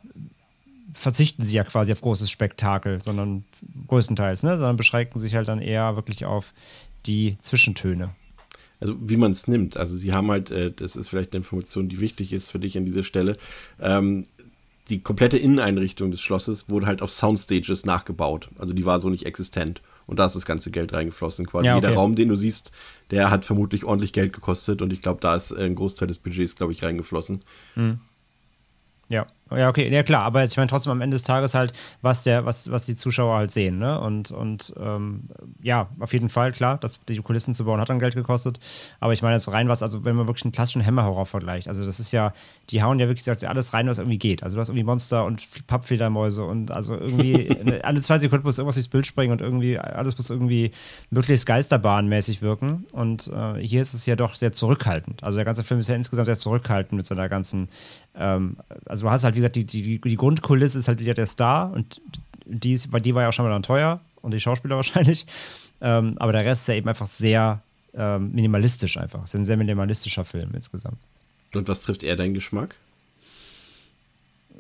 [0.94, 3.44] verzichten sie ja quasi auf großes Spektakel, sondern
[3.88, 4.52] größtenteils, ne?
[4.52, 6.54] sondern beschränken sich halt dann eher wirklich auf
[7.06, 8.12] die Zwischentöne
[8.80, 9.78] also wie man es nimmt.
[9.78, 12.78] Also sie haben halt, äh, das ist vielleicht eine Information, die wichtig ist für dich
[12.78, 13.38] an dieser Stelle,
[13.80, 14.26] ähm,
[14.90, 18.50] die komplette Inneneinrichtung des Schlosses wurde halt auf Soundstages nachgebaut.
[18.60, 19.82] Also die war so nicht existent.
[20.06, 21.48] Und da ist das ganze Geld reingeflossen.
[21.48, 21.88] Quasi ja, okay.
[21.88, 22.72] jeder Raum, den du siehst,
[23.10, 24.84] der hat vermutlich ordentlich Geld gekostet.
[24.84, 27.40] Und ich glaube, da ist ein Großteil des Budgets, glaube ich, reingeflossen.
[27.76, 28.00] Mhm.
[29.10, 29.26] Ja.
[29.52, 32.46] Ja, okay, ja klar, aber ich meine trotzdem am Ende des Tages halt, was der,
[32.46, 34.00] was, was die Zuschauer halt sehen, ne?
[34.00, 35.30] Und, und ähm,
[35.62, 38.60] ja, auf jeden Fall, klar, das, die Kulissen zu bauen hat dann Geld gekostet.
[39.00, 41.86] Aber ich meine jetzt rein was, also wenn man wirklich einen klassischen Hammer-Horror vergleicht, also
[41.86, 42.34] das ist ja,
[42.72, 44.42] die hauen ja wirklich alles rein, was irgendwie geht.
[44.42, 47.48] Also du hast irgendwie Monster und Pappfedermäuse und also irgendwie
[47.84, 50.72] alle zwei Sekunden muss irgendwas durchs Bild springen und irgendwie alles muss irgendwie
[51.12, 52.86] möglichst geisterbahnmäßig wirken.
[52.94, 55.24] Und äh, hier ist es ja doch sehr zurückhaltend.
[55.24, 57.70] Also der ganze Film ist ja insgesamt sehr zurückhaltend mit seiner ganzen,
[58.16, 61.14] ähm, also du hast halt halt, wie gesagt, die, die, die Grundkulisse ist halt wieder
[61.14, 62.02] der Star und
[62.46, 65.26] die, ist, weil die war ja auch schon mal dann teuer und die Schauspieler wahrscheinlich.
[65.82, 67.62] Ähm, aber der Rest ist ja eben einfach sehr
[67.94, 69.24] ähm, minimalistisch einfach.
[69.24, 70.98] Es ist ein sehr minimalistischer Film insgesamt.
[71.54, 72.76] Und was trifft er deinen Geschmack?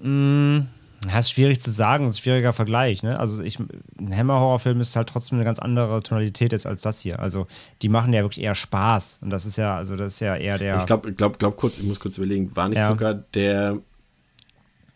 [0.01, 0.61] Mm,
[1.07, 3.03] ja, ist schwierig zu sagen, ist ein schwieriger Vergleich.
[3.03, 3.19] Ne?
[3.19, 7.19] Also ich, ein Hammer-Horrorfilm ist halt trotzdem eine ganz andere Tonalität jetzt als das hier.
[7.19, 7.47] Also
[7.81, 9.19] die machen ja wirklich eher Spaß.
[9.21, 10.77] Und das ist ja, also das ist ja eher der.
[10.77, 12.87] Ich glaube, glaub, glaub kurz, ich muss kurz überlegen, war nicht ja.
[12.87, 13.77] sogar der,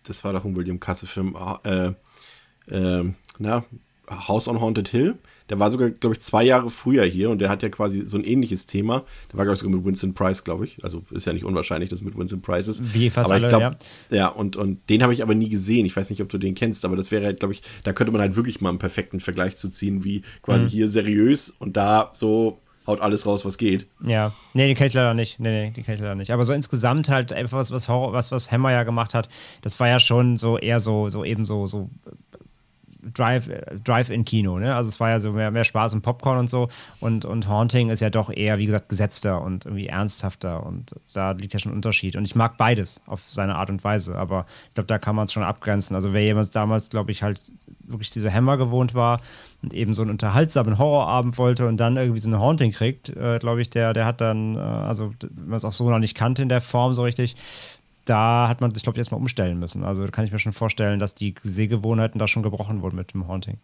[0.03, 1.93] das war doch ein William Kasse-Film, äh,
[2.71, 3.03] äh,
[3.37, 3.65] na,
[4.09, 5.15] House on Haunted Hill?
[5.49, 8.17] Der war sogar, glaube ich, zwei Jahre früher hier und der hat ja quasi so
[8.17, 9.03] ein ähnliches Thema.
[9.31, 10.83] Der war, glaube ich, sogar mit Winston Price, glaube ich.
[10.83, 12.93] Also ist ja nicht unwahrscheinlich, dass es mit Winston Price ist.
[12.93, 13.77] Wie fast aber alle, ich glaub, ja.
[14.11, 15.87] Ja, und, und den habe ich aber nie gesehen.
[15.87, 18.11] Ich weiß nicht, ob du den kennst, aber das wäre halt, glaube ich, da könnte
[18.11, 20.69] man halt wirklich mal einen perfekten Vergleich zu ziehen, wie quasi mhm.
[20.69, 22.59] hier seriös und da so
[22.89, 23.87] haut alles raus, was geht.
[24.05, 25.39] Ja, nee, den kenne ich leider nicht.
[25.39, 26.31] Nee, nee, den kenne ich leider nicht.
[26.31, 29.29] Aber so insgesamt halt einfach was, was Horror, was, was Hammer ja gemacht hat,
[29.61, 31.89] das war ja schon so eher so, so eben so, so
[33.01, 34.75] Drive-in-Kino, ne?
[34.75, 36.67] Also es war ja so mehr, mehr Spaß und Popcorn und so.
[36.99, 40.65] Und, und Haunting ist ja doch eher, wie gesagt, gesetzter und irgendwie ernsthafter.
[40.65, 42.15] Und da liegt ja schon ein Unterschied.
[42.15, 44.15] Und ich mag beides auf seine Art und Weise.
[44.15, 45.95] Aber ich glaube, da kann man es schon abgrenzen.
[45.95, 49.21] Also wer jemand damals, glaube ich, halt wirklich diese Hammer gewohnt war
[49.61, 53.39] und eben so einen unterhaltsamen Horrorabend wollte und dann irgendwie so eine Haunting kriegt, äh,
[53.39, 56.15] glaube ich, der, der hat dann, äh, also wenn man es auch so noch nicht
[56.15, 57.35] kannte in der Form so richtig,
[58.10, 59.84] da hat man sich, glaube ich, erstmal umstellen müssen.
[59.84, 63.28] Also kann ich mir schon vorstellen, dass die Sehgewohnheiten da schon gebrochen wurden mit dem
[63.28, 63.60] Haunting.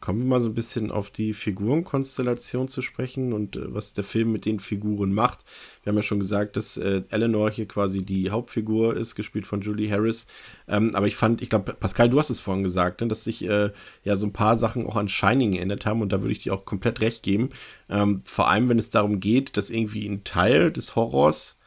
[0.00, 4.04] Kommen wir mal so ein bisschen auf die Figurenkonstellation zu sprechen und äh, was der
[4.04, 5.44] Film mit den Figuren macht.
[5.82, 9.60] Wir haben ja schon gesagt, dass äh, Eleanor hier quasi die Hauptfigur ist, gespielt von
[9.60, 10.28] Julie Harris.
[10.68, 13.44] Ähm, aber ich fand, ich glaube, Pascal, du hast es vorhin gesagt, ne, dass sich
[13.44, 13.72] äh,
[14.04, 16.54] ja so ein paar Sachen auch an Shining geändert haben und da würde ich dir
[16.54, 17.50] auch komplett recht geben.
[17.88, 21.57] Ähm, vor allem, wenn es darum geht, dass irgendwie ein Teil des Horrors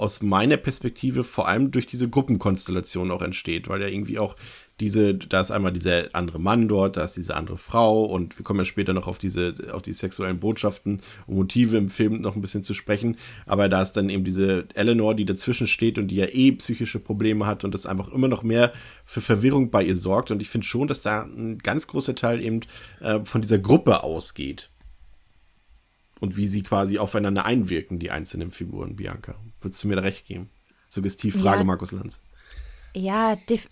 [0.00, 4.34] aus meiner Perspektive vor allem durch diese Gruppenkonstellation auch entsteht, weil ja irgendwie auch
[4.80, 8.44] diese, da ist einmal dieser andere Mann dort, da ist diese andere Frau und wir
[8.44, 12.34] kommen ja später noch auf diese, auf die sexuellen Botschaften und Motive im Film noch
[12.34, 16.08] ein bisschen zu sprechen, aber da ist dann eben diese Eleanor, die dazwischen steht und
[16.08, 18.72] die ja eh psychische Probleme hat und das einfach immer noch mehr
[19.04, 22.42] für Verwirrung bei ihr sorgt und ich finde schon, dass da ein ganz großer Teil
[22.42, 22.60] eben
[23.00, 24.70] äh, von dieser Gruppe ausgeht
[26.20, 29.34] und wie sie quasi aufeinander einwirken, die einzelnen Figuren, Bianca.
[29.60, 30.50] Würdest du mir da recht geben?
[30.88, 31.64] Suggestiv Frage, ja.
[31.64, 32.20] Markus Lanz.
[32.94, 33.68] Ja, def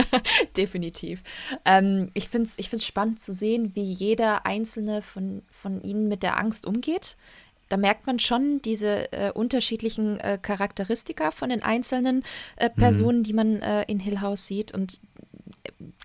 [0.56, 1.22] definitiv.
[1.64, 6.08] Ähm, ich finde es ich find's spannend zu sehen, wie jeder einzelne von, von ihnen
[6.08, 7.16] mit der Angst umgeht.
[7.68, 12.22] Da merkt man schon diese äh, unterschiedlichen äh, Charakteristika von den einzelnen
[12.56, 12.80] äh, mhm.
[12.80, 13.22] Personen, mhm.
[13.22, 14.72] die man äh, in Hill House sieht.
[14.72, 15.00] Und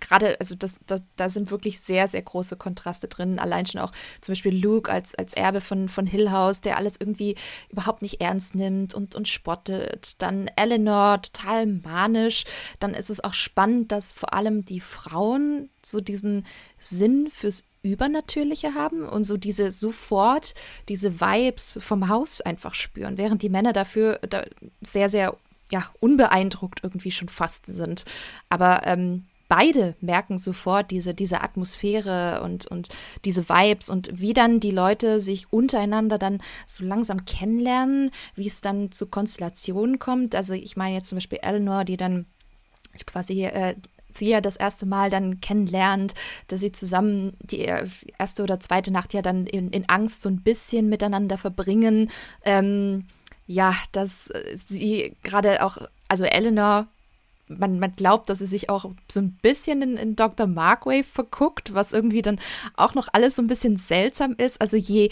[0.00, 3.38] gerade, also das, das, da sind wirklich sehr, sehr große Kontraste drin.
[3.38, 6.96] Allein schon auch zum Beispiel Luke als, als Erbe von, von Hill House, der alles
[6.98, 7.36] irgendwie
[7.70, 10.20] überhaupt nicht ernst nimmt und, und spottet.
[10.22, 12.44] Dann Eleanor, total manisch.
[12.80, 16.46] Dann ist es auch spannend, dass vor allem die Frauen so diesen
[16.78, 20.54] Sinn fürs Übernatürliche haben und so diese sofort
[20.88, 24.44] diese Vibes vom Haus einfach spüren, während die Männer dafür da
[24.80, 25.36] sehr, sehr
[25.70, 28.04] ja, unbeeindruckt irgendwie schon fast sind.
[28.48, 32.88] Aber ähm, beide merken sofort diese, diese Atmosphäre und, und
[33.24, 38.60] diese Vibes und wie dann die Leute sich untereinander dann so langsam kennenlernen, wie es
[38.60, 40.34] dann zu Konstellationen kommt.
[40.34, 42.26] Also ich meine jetzt zum Beispiel Eleanor, die dann
[43.06, 43.74] quasi äh,
[44.14, 46.14] Thea das erste Mal dann kennenlernt,
[46.48, 47.70] dass sie zusammen die
[48.18, 52.10] erste oder zweite Nacht ja dann in, in Angst so ein bisschen miteinander verbringen.
[52.44, 53.06] Ähm,
[53.46, 55.78] ja, dass sie gerade auch,
[56.08, 56.86] also Eleanor
[57.48, 60.46] man, man glaubt, dass sie sich auch so ein bisschen in, in Dr.
[60.46, 62.40] Markwave verguckt, was irgendwie dann
[62.76, 64.60] auch noch alles so ein bisschen seltsam ist.
[64.60, 65.10] Also je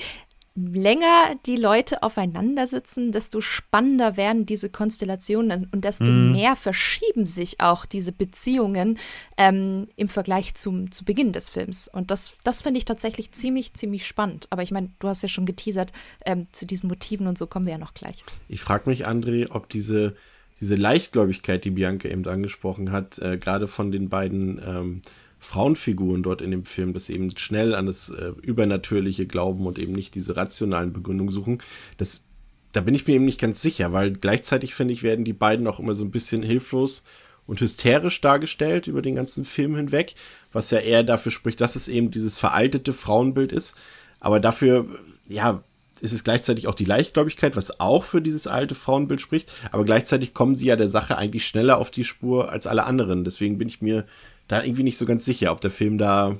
[0.56, 6.32] länger die Leute aufeinander sitzen, desto spannender werden diese Konstellationen und desto mm.
[6.32, 8.98] mehr verschieben sich auch diese Beziehungen
[9.36, 11.88] ähm, im Vergleich zum, zu Beginn des Films.
[11.88, 14.46] Und das, das finde ich tatsächlich ziemlich, ziemlich spannend.
[14.48, 15.92] Aber ich meine, du hast ja schon geteasert,
[16.24, 18.24] ähm, zu diesen Motiven und so kommen wir ja noch gleich.
[18.48, 20.16] Ich frage mich, André, ob diese
[20.60, 25.02] diese Leichtgläubigkeit, die Bianca eben angesprochen hat, äh, gerade von den beiden ähm,
[25.38, 29.78] Frauenfiguren dort in dem Film, dass sie eben schnell an das äh, Übernatürliche glauben und
[29.78, 31.62] eben nicht diese rationalen Begründungen suchen,
[31.98, 32.24] das,
[32.72, 35.66] da bin ich mir eben nicht ganz sicher, weil gleichzeitig finde ich, werden die beiden
[35.66, 37.04] auch immer so ein bisschen hilflos
[37.46, 40.14] und hysterisch dargestellt über den ganzen Film hinweg,
[40.52, 43.76] was ja eher dafür spricht, dass es eben dieses veraltete Frauenbild ist.
[44.18, 44.86] Aber dafür,
[45.28, 45.62] ja,
[46.00, 50.34] ist es gleichzeitig auch die Leichtgläubigkeit, was auch für dieses alte Frauenbild spricht, aber gleichzeitig
[50.34, 53.24] kommen sie ja der Sache eigentlich schneller auf die Spur als alle anderen.
[53.24, 54.04] Deswegen bin ich mir
[54.48, 56.36] da irgendwie nicht so ganz sicher, ob der Film da,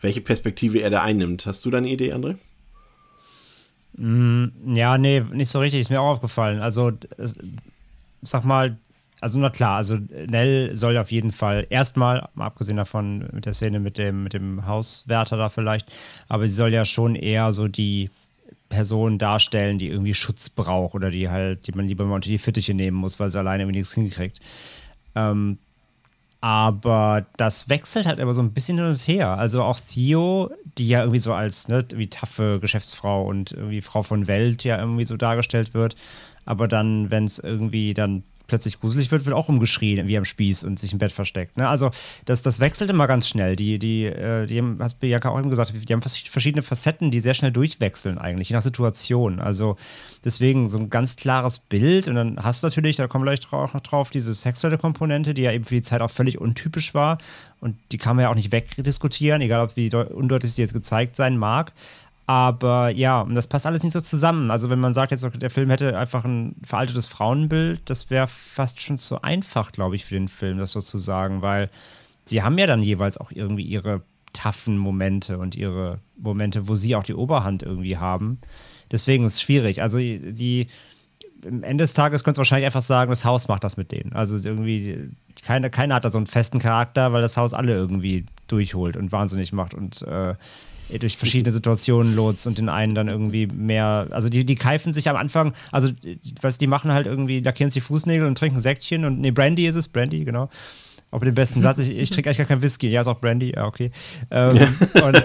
[0.00, 1.46] welche Perspektive er da einnimmt.
[1.46, 2.36] Hast du da eine Idee, André?
[3.96, 6.60] Mm, ja, nee, nicht so richtig, ist mir auch aufgefallen.
[6.60, 6.92] Also,
[8.22, 8.78] sag mal,
[9.20, 9.96] also na klar, also
[10.26, 14.34] Nell soll auf jeden Fall erstmal, mal abgesehen davon mit der Szene mit dem, mit
[14.34, 15.90] dem Hauswärter da vielleicht,
[16.28, 18.10] aber sie soll ja schon eher so die
[18.68, 22.38] Person darstellen, die irgendwie Schutz braucht oder die halt, die man lieber mal unter die
[22.38, 24.40] Fittiche nehmen muss, weil sie alleine irgendwie nichts hinkriegt.
[25.14, 25.58] Ähm,
[26.40, 29.38] aber das wechselt halt immer so ein bisschen hin und her.
[29.38, 34.02] Also auch Theo, die ja irgendwie so als ne, wie taffe Geschäftsfrau und irgendwie Frau
[34.02, 35.96] von Welt ja irgendwie so dargestellt wird.
[36.44, 40.64] Aber dann, wenn es irgendwie dann plötzlich gruselig wird, wird auch umgeschrien wie am Spieß
[40.64, 41.56] und sich im Bett versteckt.
[41.56, 41.68] Ne?
[41.68, 41.90] Also
[42.24, 43.56] das, das wechselt immer ganz schnell.
[43.56, 47.20] Die, die, äh, die haben, hast Bianca auch eben gesagt, die haben verschiedene Facetten, die
[47.20, 49.40] sehr schnell durchwechseln eigentlich, je nach Situation.
[49.40, 49.76] Also
[50.24, 53.52] deswegen so ein ganz klares Bild und dann hast du natürlich, da kommen wir gleich
[53.52, 56.94] auch noch drauf, diese sexuelle Komponente, die ja eben für die Zeit auch völlig untypisch
[56.94, 57.18] war
[57.64, 61.16] und die kann man ja auch nicht wegdiskutieren, egal ob wie undeutlich sie jetzt gezeigt
[61.16, 61.72] sein mag.
[62.26, 64.50] Aber ja, das passt alles nicht so zusammen.
[64.50, 68.80] Also, wenn man sagt, jetzt der Film hätte einfach ein veraltetes Frauenbild, das wäre fast
[68.80, 71.70] schon zu einfach, glaube ich, für den Film, das so zu sagen, weil
[72.24, 74.02] sie haben ja dann jeweils auch irgendwie ihre
[74.32, 78.38] taffen Momente und ihre Momente, wo sie auch die Oberhand irgendwie haben.
[78.90, 79.82] Deswegen ist es schwierig.
[79.82, 80.68] Also, die,
[81.46, 84.14] am Ende des Tages könntest du wahrscheinlich einfach sagen, das Haus macht das mit denen.
[84.14, 85.10] Also irgendwie,
[85.44, 89.12] keiner keine hat da so einen festen Charakter, weil das Haus alle irgendwie durchholt und
[89.12, 90.34] wahnsinnig macht und äh,
[90.98, 95.08] durch verschiedene Situationen lotst und den einen dann irgendwie mehr, also die, die keifen sich
[95.08, 95.90] am Anfang, also
[96.40, 99.66] was die machen halt irgendwie, lackieren sich die Fußnägel und trinken Säckchen und nee, Brandy
[99.66, 100.48] ist es, Brandy, genau.
[101.14, 103.20] Auch mit dem besten Satz, ich, ich trinke eigentlich gar keinen Whisky, ja, ist auch
[103.20, 103.92] Brandy, ja, okay.
[104.32, 105.06] Ähm, ja.
[105.06, 105.16] Und,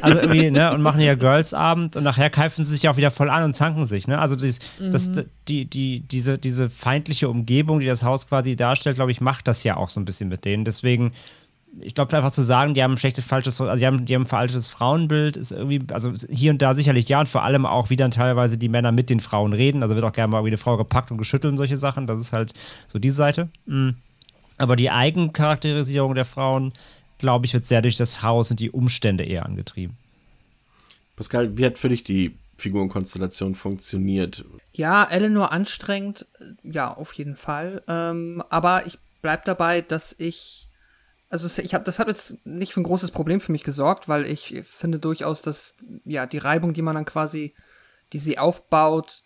[0.00, 3.10] also irgendwie, ne, und machen ja Girls-Abend und nachher keifen sie sich ja auch wieder
[3.10, 4.20] voll an und zanken sich, ne?
[4.20, 4.92] Also dies, mhm.
[4.92, 5.10] das,
[5.48, 9.64] die, die, diese, diese feindliche Umgebung, die das Haus quasi darstellt, glaube ich, macht das
[9.64, 10.64] ja auch so ein bisschen mit denen.
[10.64, 11.10] Deswegen
[11.80, 14.22] ich glaube einfach zu sagen, die haben ein schlechtes, falsches, also die haben, die haben
[14.22, 17.90] ein veraltetes Frauenbild, ist irgendwie, also hier und da sicherlich ja und vor allem auch,
[17.90, 19.82] wie dann teilweise die Männer mit den Frauen reden.
[19.82, 22.06] Also wird auch gerne mal wie eine Frau gepackt und geschüttelt und solche Sachen.
[22.06, 22.52] Das ist halt
[22.86, 23.48] so diese Seite.
[23.66, 23.96] Mhm.
[24.56, 26.72] Aber die Eigencharakterisierung der Frauen,
[27.18, 29.96] glaube ich, wird sehr durch das Haus und die Umstände eher angetrieben.
[31.16, 34.44] Pascal, wie hat für dich die Figurenkonstellation funktioniert?
[34.72, 36.26] Ja, Eleanor anstrengend,
[36.62, 37.82] ja, auf jeden Fall.
[37.88, 40.68] Ähm, aber ich bleibe dabei, dass ich
[41.34, 44.24] also ich hab, das hat jetzt nicht für ein großes Problem für mich gesorgt, weil
[44.24, 45.74] ich finde durchaus, dass
[46.04, 47.54] ja die Reibung, die man dann quasi,
[48.12, 49.22] die sie aufbaut,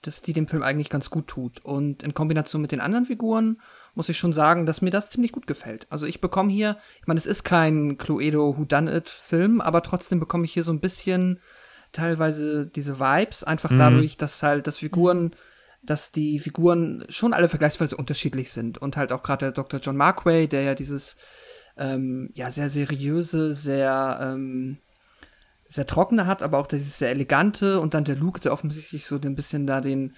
[0.00, 1.64] dass die dem Film eigentlich ganz gut tut.
[1.64, 3.60] Und in Kombination mit den anderen Figuren
[3.94, 5.86] muss ich schon sagen, dass mir das ziemlich gut gefällt.
[5.88, 9.84] Also ich bekomme hier, ich meine, es ist kein Cluedo Who Done It Film, aber
[9.84, 11.38] trotzdem bekomme ich hier so ein bisschen
[11.92, 13.78] teilweise diese Vibes, einfach mhm.
[13.78, 15.36] dadurch, dass halt das Figuren
[15.82, 19.80] dass die Figuren schon alle vergleichsweise unterschiedlich sind und halt auch gerade der Dr.
[19.80, 21.16] John Markway, der ja dieses
[21.76, 24.78] ähm, ja, sehr seriöse, sehr, ähm,
[25.68, 29.18] sehr trockene hat, aber auch dieses sehr elegante und dann der Luke, der offensichtlich so
[29.18, 30.14] ein bisschen da den,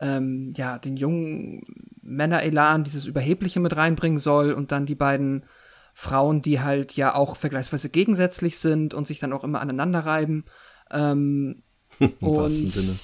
[0.00, 1.62] ähm, ja, den jungen
[2.02, 5.44] Männer-Elan, dieses Überhebliche mit reinbringen soll und dann die beiden
[5.94, 10.44] Frauen, die halt ja auch vergleichsweise gegensätzlich sind und sich dann auch immer aneinander reiben.
[10.90, 11.62] Ähm,
[11.98, 12.98] Im und, Sinne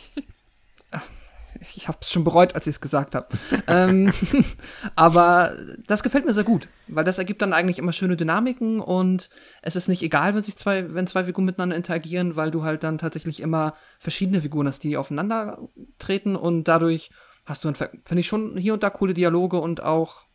[1.77, 3.29] ich habe es schon bereut, als ich es gesagt habe.
[3.67, 4.13] ähm,
[4.97, 5.53] aber
[5.87, 9.31] das gefällt mir sehr gut, weil das ergibt dann eigentlich immer schöne Dynamiken und
[9.63, 12.83] es ist nicht egal, wenn sich zwei, wenn zwei Figuren miteinander interagieren, weil du halt
[12.83, 15.59] dann tatsächlich immer verschiedene Figuren hast, die aufeinander
[15.99, 17.11] treten und dadurch
[17.45, 20.27] hast du, finde ich schon hier und da coole Dialoge und auch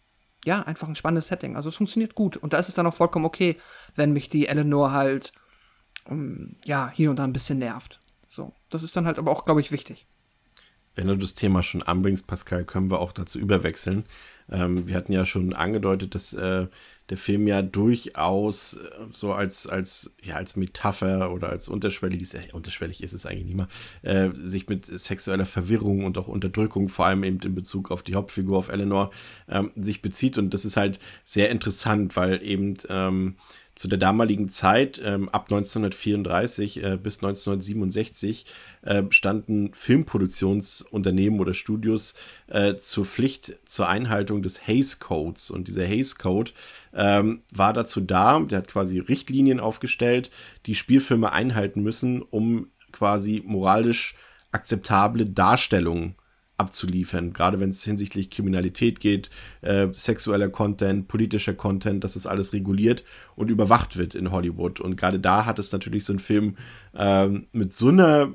[0.45, 1.55] ja einfach ein spannendes Setting.
[1.55, 3.57] Also es funktioniert gut und da ist es dann auch vollkommen okay,
[3.95, 5.33] wenn mich die Eleanor halt
[6.05, 7.99] um, ähm, ja hier und da ein bisschen nervt.
[8.29, 10.07] So, das ist dann halt aber auch, glaube ich, wichtig.
[10.95, 14.05] Wenn du das Thema schon anbringst, Pascal, können wir auch dazu überwechseln.
[14.51, 16.67] Ähm, wir hatten ja schon angedeutet, dass äh,
[17.09, 22.51] der Film ja durchaus äh, so als, als, ja, als Metapher oder als unterschwelliges, äh,
[22.53, 23.67] unterschwellig ist es eigentlich nicht mal,
[24.01, 28.15] äh, sich mit sexueller Verwirrung und auch Unterdrückung, vor allem eben in Bezug auf die
[28.15, 29.11] Hauptfigur, auf Eleanor,
[29.47, 30.37] ähm, sich bezieht.
[30.37, 33.35] Und das ist halt sehr interessant, weil eben ähm,
[33.79, 38.45] zu der damaligen Zeit, ähm, ab 1934 äh, bis 1967,
[38.81, 42.13] äh, standen Filmproduktionsunternehmen oder Studios
[42.47, 45.49] äh, zur Pflicht zur Einhaltung des Hays Codes.
[45.49, 46.51] Und dieser Hays Code
[46.93, 50.29] ähm, war dazu da, der hat quasi Richtlinien aufgestellt,
[50.65, 54.15] die Spielfilme einhalten müssen, um quasi moralisch
[54.51, 56.15] akzeptable Darstellungen
[56.59, 59.29] abzuliefern, gerade wenn es hinsichtlich Kriminalität geht,
[59.61, 63.03] äh, sexueller Content, politischer Content, dass das alles reguliert
[63.35, 64.79] und überwacht wird in Hollywood.
[64.79, 66.57] Und gerade da hat es natürlich so ein Film
[66.95, 68.33] ähm, mit so einer,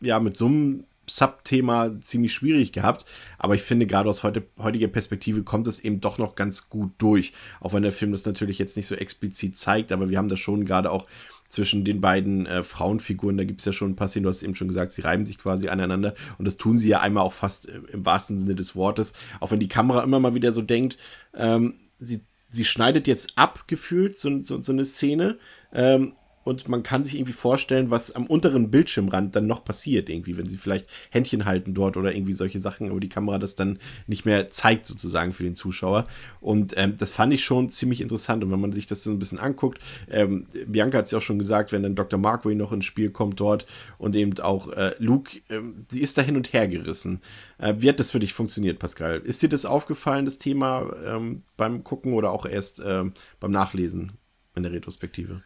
[0.00, 3.04] ja, mit so einem Subthema ziemlich schwierig gehabt.
[3.38, 6.92] Aber ich finde, gerade aus heute, heutiger Perspektive kommt es eben doch noch ganz gut
[6.98, 7.32] durch.
[7.60, 10.36] Auch wenn der Film das natürlich jetzt nicht so explizit zeigt, aber wir haben da
[10.36, 11.06] schon gerade auch
[11.48, 13.36] zwischen den beiden äh, Frauenfiguren.
[13.36, 15.26] Da gibt es ja schon ein paar Szenen, du hast eben schon gesagt, sie reiben
[15.26, 16.14] sich quasi aneinander.
[16.38, 19.14] Und das tun sie ja einmal auch fast äh, im wahrsten Sinne des Wortes.
[19.40, 20.98] Auch wenn die Kamera immer mal wieder so denkt,
[21.34, 22.20] ähm, sie,
[22.50, 25.38] sie schneidet jetzt ab, gefühlt, so, so, so eine Szene.
[25.72, 26.12] Ähm,
[26.48, 30.48] und man kann sich irgendwie vorstellen, was am unteren Bildschirmrand dann noch passiert, irgendwie, wenn
[30.48, 34.24] sie vielleicht Händchen halten dort oder irgendwie solche Sachen, aber die Kamera das dann nicht
[34.24, 36.06] mehr zeigt, sozusagen für den Zuschauer.
[36.40, 38.42] Und ähm, das fand ich schon ziemlich interessant.
[38.42, 39.78] Und wenn man sich das so ein bisschen anguckt,
[40.10, 42.18] ähm, Bianca hat es ja auch schon gesagt, wenn dann Dr.
[42.18, 43.66] Markway noch ins Spiel kommt dort
[43.98, 47.20] und eben auch äh, Luke, ähm, sie ist da hin und her gerissen.
[47.58, 49.18] Äh, wie hat das für dich funktioniert, Pascal?
[49.18, 54.12] Ist dir das aufgefallen, das Thema ähm, beim Gucken oder auch erst ähm, beim Nachlesen
[54.54, 55.42] in der Retrospektive?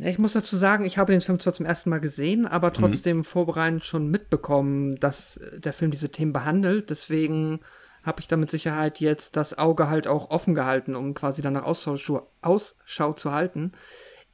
[0.00, 2.74] Ich muss dazu sagen, ich habe den Film zwar zum ersten Mal gesehen, aber mhm.
[2.74, 3.24] trotzdem mhm.
[3.24, 6.90] vorbereitend schon mitbekommen, dass der Film diese Themen behandelt.
[6.90, 7.60] Deswegen
[8.02, 11.64] habe ich da mit Sicherheit jetzt das Auge halt auch offen gehalten, um quasi danach
[11.64, 13.72] Ausschau, Ausschau zu halten.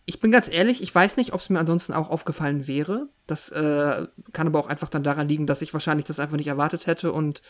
[0.06, 3.08] Ich bin ganz ehrlich, ich weiß nicht, ob es mir ansonsten auch aufgefallen wäre.
[3.26, 6.46] Das äh, kann aber auch einfach dann daran liegen, dass ich wahrscheinlich das einfach nicht
[6.46, 7.42] erwartet hätte und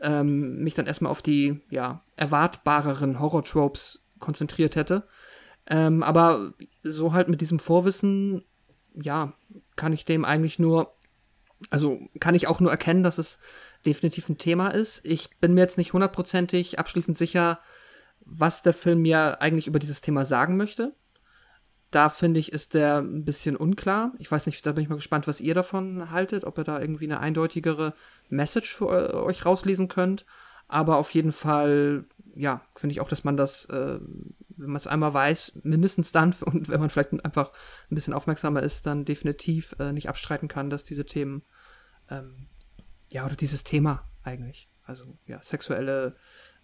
[0.00, 5.06] ähm, mich dann erstmal auf die ja, erwartbareren Horror-Tropes konzentriert hätte.
[5.68, 8.44] Ähm, aber so halt mit diesem Vorwissen,
[8.94, 9.34] ja,
[9.76, 10.94] kann ich dem eigentlich nur,
[11.70, 13.38] also kann ich auch nur erkennen, dass es
[13.84, 15.04] definitiv ein Thema ist.
[15.04, 17.60] Ich bin mir jetzt nicht hundertprozentig abschließend sicher,
[18.20, 20.94] was der Film mir eigentlich über dieses Thema sagen möchte.
[21.90, 24.12] Da finde ich, ist der ein bisschen unklar.
[24.18, 26.80] Ich weiß nicht, da bin ich mal gespannt, was ihr davon haltet, ob ihr da
[26.80, 27.94] irgendwie eine eindeutigere
[28.28, 30.26] Message für euch rauslesen könnt.
[30.68, 32.04] Aber auf jeden Fall,
[32.34, 33.98] ja, finde ich auch, dass man das äh,
[34.58, 37.52] wenn man es einmal weiß, mindestens dann und wenn man vielleicht einfach
[37.90, 41.42] ein bisschen aufmerksamer ist, dann definitiv äh, nicht abstreiten kann, dass diese Themen,
[42.10, 42.46] ähm,
[43.10, 46.16] ja, oder dieses Thema eigentlich, also ja, sexuelle,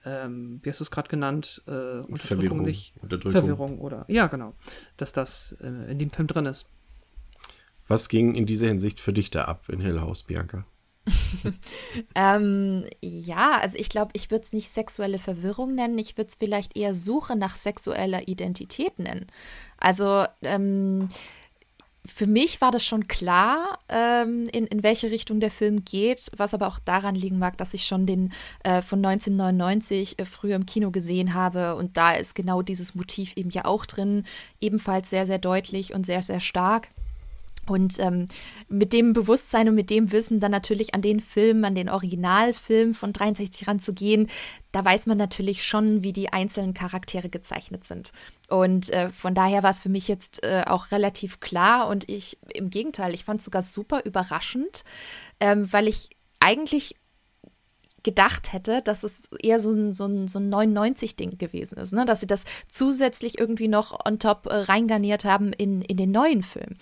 [0.04, 4.54] ähm, wie hast du es gerade genannt, äh, Verwirrung, nicht, Verwirrung oder, ja, genau,
[4.96, 6.66] dass das äh, in dem Film drin ist.
[7.86, 10.66] Was ging in dieser Hinsicht für dich da ab in Hill House, Bianca?
[12.14, 16.36] ähm, ja, also ich glaube, ich würde es nicht sexuelle Verwirrung nennen, ich würde es
[16.36, 19.26] vielleicht eher Suche nach sexueller Identität nennen.
[19.78, 21.08] Also ähm,
[22.06, 26.52] für mich war das schon klar, ähm, in, in welche Richtung der Film geht, was
[26.52, 28.32] aber auch daran liegen mag, dass ich schon den
[28.62, 33.36] äh, von 1999 äh, früher im Kino gesehen habe und da ist genau dieses Motiv
[33.36, 34.24] eben ja auch drin,
[34.60, 36.88] ebenfalls sehr, sehr deutlich und sehr, sehr stark.
[37.66, 38.26] Und ähm,
[38.68, 42.94] mit dem Bewusstsein und mit dem Wissen dann natürlich an den Film, an den Originalfilm
[42.94, 44.28] von 63 ranzugehen,
[44.72, 48.12] da weiß man natürlich schon, wie die einzelnen Charaktere gezeichnet sind.
[48.48, 52.38] Und äh, von daher war es für mich jetzt äh, auch relativ klar und ich,
[52.52, 54.84] im Gegenteil, ich fand es sogar super überraschend,
[55.40, 56.10] ähm, weil ich
[56.40, 56.96] eigentlich
[58.02, 62.04] gedacht hätte, dass es eher so ein, so ein, so ein 99-Ding gewesen ist, ne?
[62.04, 66.42] dass sie das zusätzlich irgendwie noch on top äh, reingarniert haben in, in den neuen
[66.42, 66.74] Film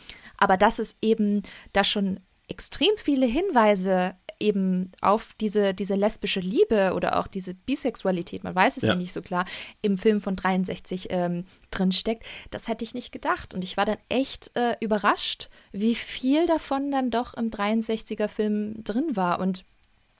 [0.42, 2.18] aber dass es eben da schon
[2.48, 8.76] extrem viele Hinweise eben auf diese, diese lesbische Liebe oder auch diese Bisexualität, man weiß
[8.76, 9.44] es ja, ja nicht so klar,
[9.82, 13.54] im Film von 63 ähm, drinsteckt, das hätte ich nicht gedacht.
[13.54, 18.82] Und ich war dann echt äh, überrascht, wie viel davon dann doch im 63er Film
[18.82, 19.38] drin war.
[19.38, 19.64] Und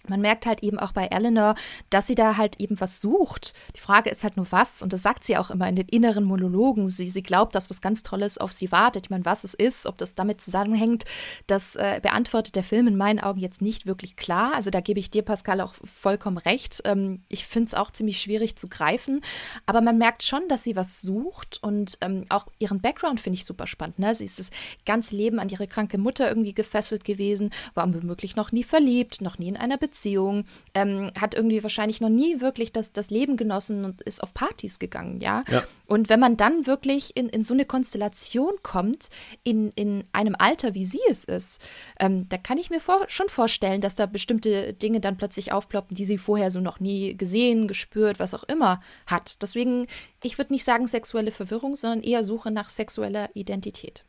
[0.08, 1.54] man merkt halt eben auch bei Eleanor,
[1.90, 3.54] dass sie da halt eben was sucht.
[3.76, 6.24] Die Frage ist halt nur was, und das sagt sie auch immer in den inneren
[6.24, 6.88] Monologen.
[6.88, 9.06] Sie, sie glaubt, dass was ganz Tolles auf sie wartet.
[9.06, 11.04] Ich meine, was es ist, ob das damit zusammenhängt,
[11.46, 14.54] das äh, beantwortet der Film in meinen Augen jetzt nicht wirklich klar.
[14.54, 16.82] Also da gebe ich dir, Pascal, auch vollkommen recht.
[16.84, 19.20] Ähm, ich finde es auch ziemlich schwierig zu greifen,
[19.66, 23.44] aber man merkt schon, dass sie was sucht und ähm, auch ihren Background finde ich
[23.44, 23.98] super spannend.
[23.98, 24.14] Ne?
[24.14, 24.50] Sie ist das
[24.84, 29.38] ganze Leben an ihre kranke Mutter irgendwie gefesselt gewesen, war womöglich noch nie verliebt, noch
[29.38, 33.36] nie in einer Beziehung Beziehung, ähm, hat irgendwie wahrscheinlich noch nie wirklich das, das Leben
[33.36, 35.44] genossen und ist auf Partys gegangen, ja.
[35.50, 35.62] ja.
[35.86, 39.10] Und wenn man dann wirklich in, in so eine Konstellation kommt,
[39.44, 41.60] in, in einem Alter, wie sie es ist,
[42.00, 45.94] ähm, da kann ich mir vor, schon vorstellen, dass da bestimmte Dinge dann plötzlich aufploppen,
[45.94, 49.42] die sie vorher so noch nie gesehen, gespürt, was auch immer hat.
[49.42, 49.86] Deswegen,
[50.22, 54.04] ich würde nicht sagen sexuelle Verwirrung, sondern eher Suche nach sexueller Identität.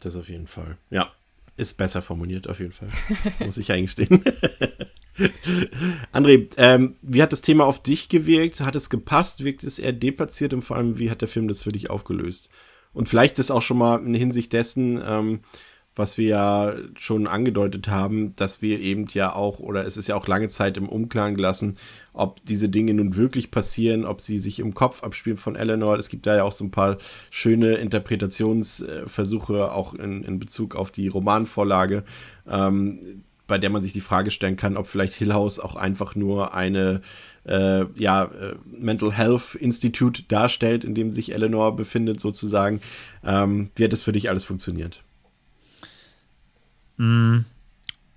[0.00, 0.78] Das auf jeden Fall.
[0.88, 1.12] Ja,
[1.60, 2.88] ist besser formuliert, auf jeden Fall.
[3.44, 4.24] Muss ich eingestehen.
[6.12, 8.60] André, ähm, wie hat das Thema auf dich gewirkt?
[8.60, 9.44] Hat es gepasst?
[9.44, 10.54] Wirkt es eher deplatziert?
[10.54, 12.50] Und vor allem, wie hat der Film das für dich aufgelöst?
[12.92, 15.40] Und vielleicht ist auch schon mal in Hinsicht dessen, ähm,
[16.00, 20.16] was wir ja schon angedeutet haben, dass wir eben ja auch, oder es ist ja
[20.16, 21.76] auch lange Zeit im Unklaren gelassen,
[22.12, 25.96] ob diese Dinge nun wirklich passieren, ob sie sich im Kopf abspielen von Eleanor.
[25.98, 26.98] Es gibt da ja auch so ein paar
[27.30, 32.02] schöne Interpretationsversuche, auch in, in Bezug auf die Romanvorlage.
[32.48, 36.14] Ähm, bei der man sich die Frage stellen kann, ob vielleicht Hill House auch einfach
[36.14, 37.02] nur eine
[37.44, 42.80] äh, ja, äh, Mental Health Institute darstellt, in dem sich Eleanor befindet, sozusagen.
[43.24, 45.02] Ähm, wie hat das für dich alles funktioniert?
[47.00, 47.46] Mm,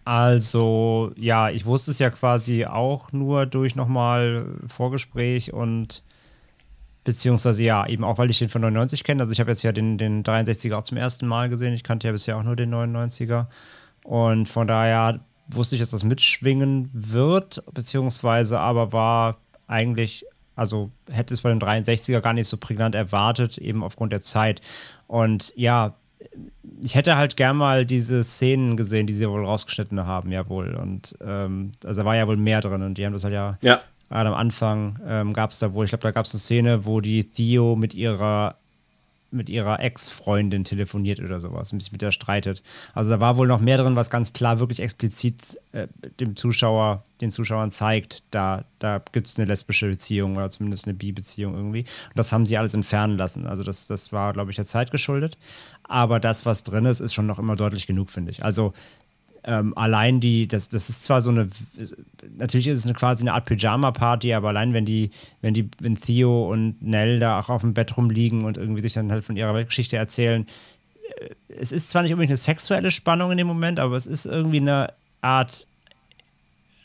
[0.04, 6.04] also, ja, ich wusste es ja quasi auch nur durch nochmal Vorgespräch und
[7.06, 9.22] beziehungsweise ja, eben auch, weil ich den von 99 kenne.
[9.22, 11.74] Also ich habe jetzt ja den, den 63er auch zum ersten Mal gesehen.
[11.74, 13.48] Ich kannte ja bisher auch nur den 99er.
[14.04, 20.26] Und von daher wusste ich, dass das mitschwingen wird, beziehungsweise aber war eigentlich,
[20.58, 24.60] also hätte es bei dem 63er gar nicht so prägnant erwartet, eben aufgrund der Zeit.
[25.08, 25.96] Und ja,
[26.82, 30.76] ich hätte halt gern mal diese Szenen gesehen, die sie wohl rausgeschnitten haben, ja wohl.
[30.76, 33.58] Und ähm, also da war ja wohl mehr drin und die haben das halt ja,
[33.62, 33.82] ja.
[34.10, 36.86] gerade am Anfang ähm, gab es da wohl, ich glaube, da gab es eine Szene,
[36.86, 38.58] wo die Theo mit ihrer
[39.34, 42.64] mit ihrer Ex-Freundin telefoniert oder sowas und sich mit der streitet.
[42.94, 45.88] Also da war wohl noch mehr drin, was ganz klar wirklich explizit äh,
[46.20, 50.94] dem Zuschauer, den Zuschauern zeigt, da, da gibt es eine lesbische Beziehung oder zumindest eine
[50.94, 51.82] Bi-Beziehung irgendwie.
[51.82, 53.48] Und das haben sie alles entfernen lassen.
[53.48, 55.38] Also das, das war, glaube ich, der Zeit geschuldet.
[55.84, 58.44] Aber das, was drin ist, ist schon noch immer deutlich genug, finde ich.
[58.44, 58.74] Also
[59.46, 61.50] ähm, allein die, das, das ist zwar so eine,
[62.38, 65.96] natürlich ist es eine, quasi eine Art Pyjama-Party, aber allein wenn die, wenn die, wenn
[65.96, 69.36] Theo und Nell da auch auf dem Bett rumliegen und irgendwie sich dann halt von
[69.36, 70.48] ihrer Weltgeschichte erzählen,
[71.20, 71.30] äh,
[71.60, 74.62] es ist zwar nicht unbedingt eine sexuelle Spannung in dem Moment, aber es ist irgendwie
[74.62, 75.68] eine Art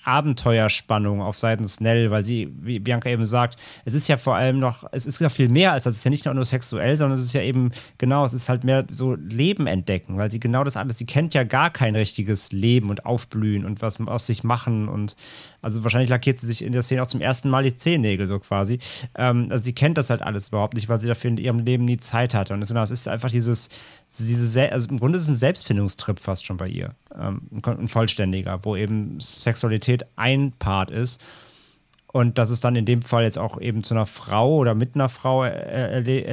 [0.04, 4.58] Abenteuerspannung auf Seiten Snell, weil sie, wie Bianca eben sagt, es ist ja vor allem
[4.58, 5.94] noch, es ist ja viel mehr als das.
[5.94, 8.64] Es ist ja nicht nur sexuell, sondern es ist ja eben, genau, es ist halt
[8.64, 12.52] mehr so Leben entdecken, weil sie genau das alles, sie kennt ja gar kein richtiges
[12.52, 15.16] Leben und Aufblühen und was aus sich machen und
[15.60, 18.38] also wahrscheinlich lackiert sie sich in der Szene auch zum ersten Mal die Zehennägel so
[18.38, 18.78] quasi.
[19.16, 21.84] Ähm, also sie kennt das halt alles überhaupt nicht, weil sie dafür in ihrem Leben
[21.84, 22.54] nie Zeit hatte.
[22.54, 23.68] Und es, genau, es ist einfach dieses,
[24.16, 26.94] diese, also im Grunde ist es ein Selbstfindungstrip fast schon bei ihr.
[27.14, 31.20] Ähm, ein vollständiger, wo eben Sexualität ein Part ist.
[32.10, 34.94] Und dass es dann in dem Fall jetzt auch eben zu einer Frau oder mit
[34.94, 36.24] einer Frau erle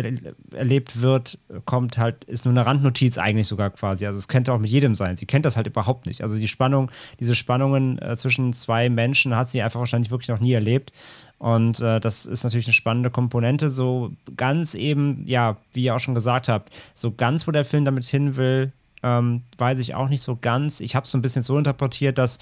[0.54, 4.06] erlebt wird, kommt halt, ist nur eine Randnotiz eigentlich sogar quasi.
[4.06, 5.18] Also es könnte auch mit jedem sein.
[5.18, 6.22] Sie kennt das halt überhaupt nicht.
[6.22, 10.40] Also die Spannung, diese Spannungen äh, zwischen zwei Menschen hat sie einfach wahrscheinlich wirklich noch
[10.40, 10.94] nie erlebt.
[11.40, 13.70] Und äh, das ist natürlich eine spannende Komponente.
[13.70, 17.84] So ganz eben, ja, wie ihr auch schon gesagt habt, so ganz, wo der Film
[17.84, 18.72] damit hin will,
[19.04, 20.80] ähm, weiß ich auch nicht so ganz.
[20.80, 22.40] Ich habe es so ein bisschen so interpretiert, dass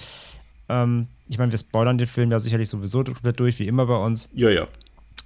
[0.70, 3.96] ähm, ich meine, wir spoilern den Film ja sicherlich sowieso komplett durch, wie immer bei
[3.96, 4.30] uns.
[4.34, 4.68] Ja, ja.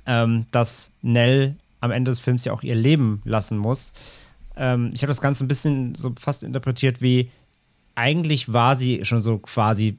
[0.05, 3.93] Ähm, dass Nell am Ende des Films ja auch ihr Leben lassen muss.
[4.55, 7.29] Ähm, ich habe das Ganze ein bisschen so fast interpretiert wie,
[7.95, 9.97] eigentlich war sie schon so quasi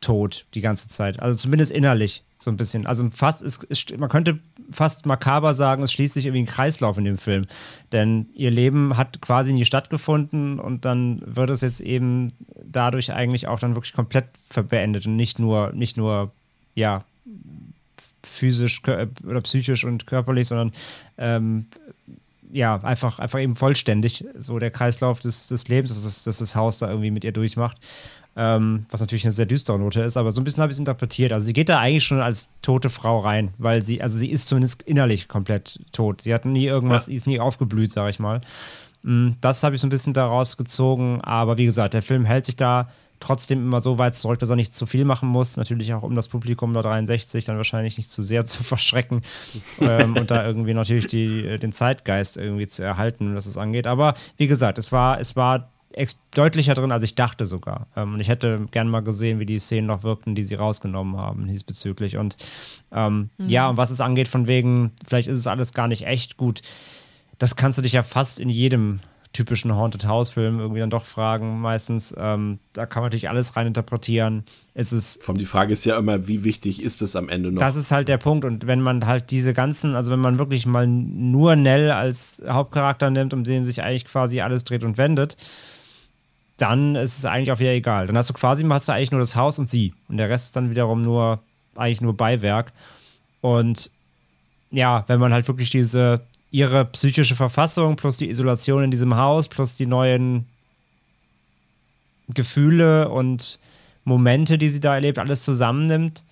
[0.00, 1.20] tot die ganze Zeit.
[1.20, 2.86] Also zumindest innerlich so ein bisschen.
[2.86, 4.38] Also fast, ist, man könnte
[4.70, 7.46] fast makaber sagen, es schließt sich irgendwie ein Kreislauf in dem Film.
[7.92, 12.32] Denn ihr Leben hat quasi nie stattgefunden und dann wird es jetzt eben
[12.64, 14.26] dadurch eigentlich auch dann wirklich komplett
[14.68, 16.32] beendet und nicht nur, nicht nur,
[16.74, 17.04] ja,
[18.22, 20.72] physisch oder psychisch und körperlich, sondern
[21.16, 21.66] ähm,
[22.52, 24.24] ja, einfach, einfach eben vollständig.
[24.38, 27.32] So der Kreislauf des, des Lebens, dass das, dass das Haus da irgendwie mit ihr
[27.32, 27.78] durchmacht.
[28.38, 30.78] Ähm, was natürlich eine sehr düstere Note ist, aber so ein bisschen habe ich es
[30.78, 31.32] interpretiert.
[31.32, 34.48] Also sie geht da eigentlich schon als tote Frau rein, weil sie, also sie ist
[34.48, 36.20] zumindest innerlich komplett tot.
[36.20, 37.14] Sie hat nie irgendwas, ja.
[37.14, 38.42] ist nie aufgeblüht, sage ich mal.
[39.02, 42.44] Mm, das habe ich so ein bisschen daraus gezogen, aber wie gesagt, der Film hält
[42.44, 45.56] sich da trotzdem immer so weit zurück, dass er nicht zu viel machen muss.
[45.56, 49.22] Natürlich auch um das Publikum der 63 dann wahrscheinlich nicht zu sehr zu verschrecken
[49.80, 53.86] ähm, und da irgendwie natürlich die, den Zeitgeist irgendwie zu erhalten, was es angeht.
[53.86, 55.70] Aber wie gesagt, es war, es war
[56.32, 57.86] deutlicher drin, als ich dachte sogar.
[57.96, 61.16] Ähm, und ich hätte gern mal gesehen, wie die Szenen noch wirkten, die sie rausgenommen
[61.16, 62.16] haben diesbezüglich.
[62.16, 62.36] Und
[62.92, 63.48] ähm, mhm.
[63.48, 66.62] ja, und was es angeht, von wegen, vielleicht ist es alles gar nicht echt gut,
[67.38, 69.00] das kannst du dich ja fast in jedem
[69.36, 72.14] typischen Haunted House Film irgendwie dann doch fragen, meistens.
[72.16, 74.44] Ähm, da kann man natürlich alles reininterpretieren.
[74.74, 75.22] Es ist.
[75.22, 77.60] Von die Frage ist ja immer, wie wichtig ist es am Ende noch?
[77.60, 78.44] Das ist halt der Punkt.
[78.44, 83.10] Und wenn man halt diese ganzen, also wenn man wirklich mal nur Nell als Hauptcharakter
[83.10, 85.36] nimmt, um den sich eigentlich quasi alles dreht und wendet,
[86.56, 88.06] dann ist es eigentlich auch wieder egal.
[88.06, 89.92] Dann hast du quasi hast du eigentlich nur das Haus und sie.
[90.08, 91.40] Und der Rest ist dann wiederum nur,
[91.74, 92.72] eigentlich nur Beiwerk.
[93.40, 93.90] Und
[94.70, 99.48] ja, wenn man halt wirklich diese, ihre psychische Verfassung plus die Isolation in diesem Haus
[99.48, 100.46] plus die neuen
[102.34, 103.58] Gefühle und
[104.04, 106.24] Momente, die sie da erlebt, alles zusammennimmt,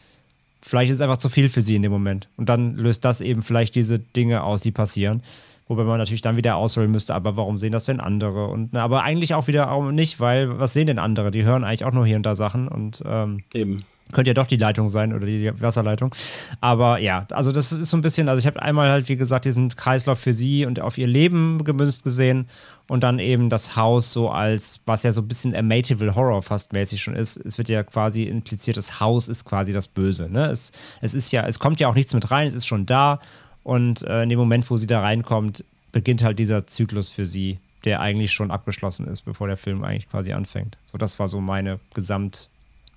[0.63, 2.29] vielleicht ist es einfach zu viel für sie in dem Moment.
[2.37, 5.23] Und dann löst das eben vielleicht diese Dinge aus, die passieren.
[5.67, 8.49] Wobei man natürlich dann wieder ausholen müsste, aber warum sehen das denn andere?
[8.49, 11.31] Und, aber eigentlich auch wieder auch nicht, weil was sehen denn andere?
[11.31, 13.85] Die hören eigentlich auch nur hier und da Sachen und ähm, eben.
[14.13, 16.15] Könnte ja doch die Leitung sein oder die Wasserleitung.
[16.61, 19.47] Aber ja, also das ist so ein bisschen, also ich habe einmal halt, wie gesagt,
[19.47, 22.47] diesen Kreislauf für sie und auf ihr Leben gemünzt gesehen
[22.87, 26.75] und dann eben das Haus so als, was ja so ein bisschen Amatival Horror fast
[26.75, 27.39] mäßig schon ist.
[27.39, 30.29] Es wird ja quasi impliziert, das Haus ist quasi das Böse.
[30.31, 30.47] Ne?
[30.47, 33.21] Es, es ist ja, es kommt ja auch nichts mit rein, es ist schon da
[33.65, 37.59] und äh, in dem Moment, wo sie da reinkommt, beginnt halt dieser Zyklus für sie,
[37.85, 40.79] der eigentlich schon abgeschlossen ist, bevor der Film eigentlich quasi anfängt.
[40.87, 42.49] So, das war so meine Gesamt-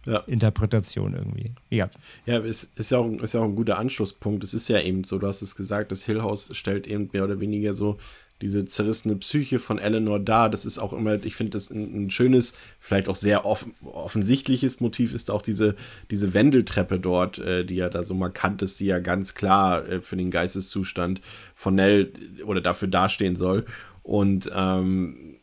[0.06, 0.20] ja.
[0.20, 1.52] Interpretation irgendwie.
[1.70, 1.90] Ja.
[2.26, 4.44] Ja, es ist ja, auch, ist ja auch ein guter Anschlusspunkt.
[4.44, 7.26] Es ist ja eben so, du hast es gesagt, das Hill House stellt eben mehr
[7.26, 7.98] oder weniger so
[8.42, 10.50] diese zerrissene Psyche von Eleanor dar.
[10.50, 14.80] Das ist auch immer, ich finde das ein, ein, schönes, vielleicht auch sehr off offensichtliches
[14.80, 15.76] Motiv ist auch diese,
[16.12, 20.02] diese Wendeltreppe dort, äh, die ja da so markant ist, die ja ganz klar äh,
[20.02, 21.22] für den Geisteszustand
[21.56, 22.12] von Nell
[22.46, 23.66] oder dafür dastehen soll.
[24.04, 25.38] Und ähm,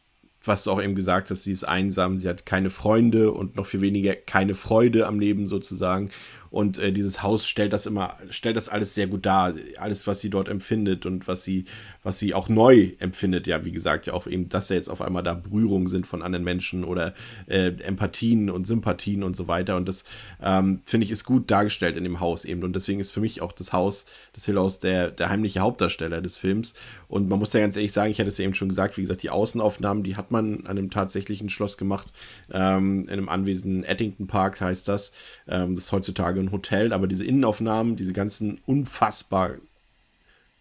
[0.47, 3.66] was du auch eben gesagt hast, sie ist einsam, sie hat keine Freunde und noch
[3.66, 6.11] viel weniger keine Freude am Leben sozusagen.
[6.51, 9.55] Und äh, dieses Haus stellt das immer, stellt das alles sehr gut dar.
[9.78, 11.64] Alles, was sie dort empfindet und was sie,
[12.05, 13.48] was sie auch neu empfindet.
[13.48, 16.22] Ja, wie gesagt, ja auch eben, dass da jetzt auf einmal da Berührungen sind von
[16.22, 17.14] anderen Menschen oder
[17.46, 19.76] äh, Empathien und Sympathien und so weiter.
[19.76, 20.05] Und das
[20.42, 22.62] ähm, finde ich ist gut dargestellt in dem Haus eben.
[22.62, 26.36] Und deswegen ist für mich auch das Haus, das Hill der, der heimliche Hauptdarsteller des
[26.36, 26.74] Films.
[27.09, 29.00] Und man muss ja ganz ehrlich sagen, ich hatte es ja eben schon gesagt, wie
[29.00, 32.12] gesagt, die Außenaufnahmen, die hat man an einem tatsächlichen Schloss gemacht.
[32.52, 35.12] Ähm, in einem Anwesen Ettington Park heißt das.
[35.48, 39.57] Ähm, das ist heutzutage ein Hotel, aber diese Innenaufnahmen, diese ganzen unfassbar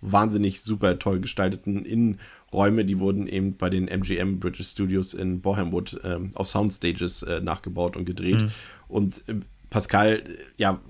[0.04, 6.02] wahnsinnig super toll gestalteten Innenräume, die wurden eben bei den MGM British Studios in Bohamwood
[6.04, 8.42] ähm, auf Soundstages äh, nachgebaut und gedreht.
[8.42, 8.52] Mhm.
[8.88, 9.36] Und äh,
[9.70, 10.24] Pascal,
[10.58, 10.82] ja,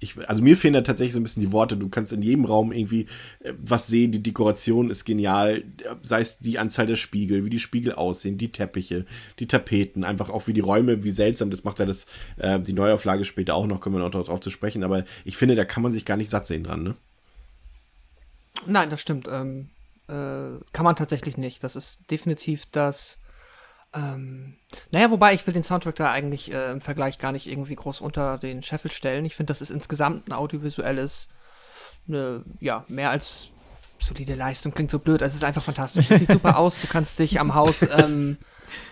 [0.00, 1.76] ich, also mir fehlen da tatsächlich so ein bisschen die Worte.
[1.76, 3.06] Du kannst in jedem Raum irgendwie
[3.40, 4.12] äh, was sehen.
[4.12, 5.64] Die Dekoration ist genial.
[6.02, 9.06] Sei es die Anzahl der Spiegel, wie die Spiegel aussehen, die Teppiche,
[9.40, 11.50] die Tapeten, einfach auch wie die Räume, wie seltsam.
[11.50, 12.06] Das macht ja das,
[12.36, 14.84] äh, die Neuauflage später auch noch, können wir noch darauf zu sprechen.
[14.84, 16.94] Aber ich finde, da kann man sich gar nicht satt sehen dran, ne?
[18.66, 19.28] Nein, das stimmt.
[19.28, 19.70] Ähm,
[20.08, 21.62] äh, kann man tatsächlich nicht.
[21.64, 23.18] Das ist definitiv das
[23.94, 24.56] ähm,
[24.90, 28.00] naja, wobei ich will den Soundtrack da eigentlich äh, im Vergleich gar nicht irgendwie groß
[28.00, 29.24] unter den Scheffel stellen.
[29.24, 31.28] Ich finde, das ist insgesamt ein audiovisuelles,
[32.06, 33.46] ne, ja, mehr als
[33.98, 34.72] solide Leistung.
[34.72, 36.10] Klingt so blöd, es ist einfach fantastisch.
[36.10, 38.36] Es sieht super aus, du kannst dich am Haus, ähm,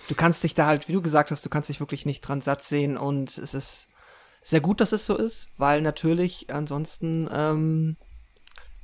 [0.09, 2.41] du kannst dich da halt, wie du gesagt hast, du kannst dich wirklich nicht dran
[2.41, 3.89] satt sehen und es ist
[4.43, 7.97] sehr gut, dass es so ist, weil natürlich ansonsten ähm,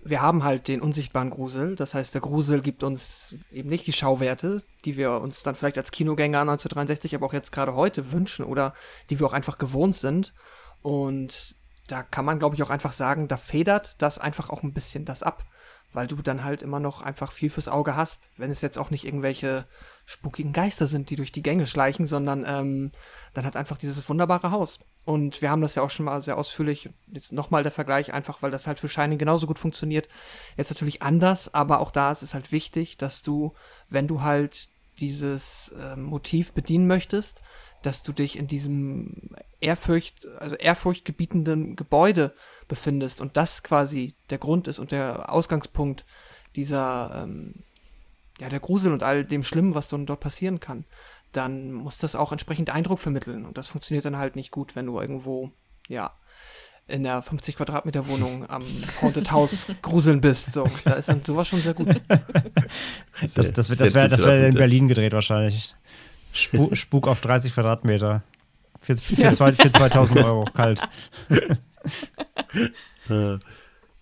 [0.05, 1.77] wir haben halt den unsichtbaren Grusel.
[1.77, 5.79] Das heißt, der Grusel gibt uns eben nicht die Schauwerte, die wir uns dann vielleicht
[5.79, 8.75] als Kinogänger 1963, aber auch jetzt gerade heute wünschen oder
[9.11, 10.35] die wir auch einfach gewohnt sind.
[10.83, 11.55] Und
[11.87, 15.05] da kann man, glaube ich, auch einfach sagen, da federt das einfach auch ein bisschen
[15.05, 15.45] das ab,
[15.93, 18.91] weil du dann halt immer noch einfach viel fürs Auge hast, wenn es jetzt auch
[18.91, 19.67] nicht irgendwelche
[20.05, 22.91] spukigen Geister sind, die durch die Gänge schleichen, sondern ähm,
[23.35, 24.81] dann hat einfach dieses wunderbare Haus.
[25.05, 26.89] Und wir haben das ja auch schon mal sehr ausführlich.
[27.09, 30.09] Jetzt nochmal der Vergleich, einfach weil das halt für Shining genauso gut funktioniert.
[30.57, 33.53] Jetzt natürlich anders, aber auch da ist es halt wichtig, dass du,
[33.89, 34.69] wenn du halt
[35.01, 37.43] dieses äh, Motiv bedienen möchtest,
[37.83, 42.33] dass du dich in diesem Ehrfurcht, also ehrfurchtgebietenden Gebäude
[42.69, 46.05] befindest und das quasi der Grund ist und der Ausgangspunkt
[46.55, 47.65] dieser, ähm,
[48.39, 50.85] ja, der Grusel und all dem Schlimmen, was dann dort passieren kann
[51.33, 53.45] dann muss das auch entsprechend Eindruck vermitteln.
[53.45, 55.51] Und das funktioniert dann halt nicht gut, wenn du irgendwo,
[55.89, 56.13] ja,
[56.89, 58.65] in der 50 Quadratmeter Wohnung am
[59.01, 60.53] Haunted House gruseln bist.
[60.53, 61.89] So, da ist dann sowas schon sehr gut.
[63.37, 65.77] Das, das, das wäre das wär in Berlin gedreht wahrscheinlich.
[66.33, 68.25] Spuk, Spuk auf 30 Quadratmeter.
[68.81, 69.31] Für, für, ja.
[69.31, 70.81] zwei, für 2000 Euro, kalt.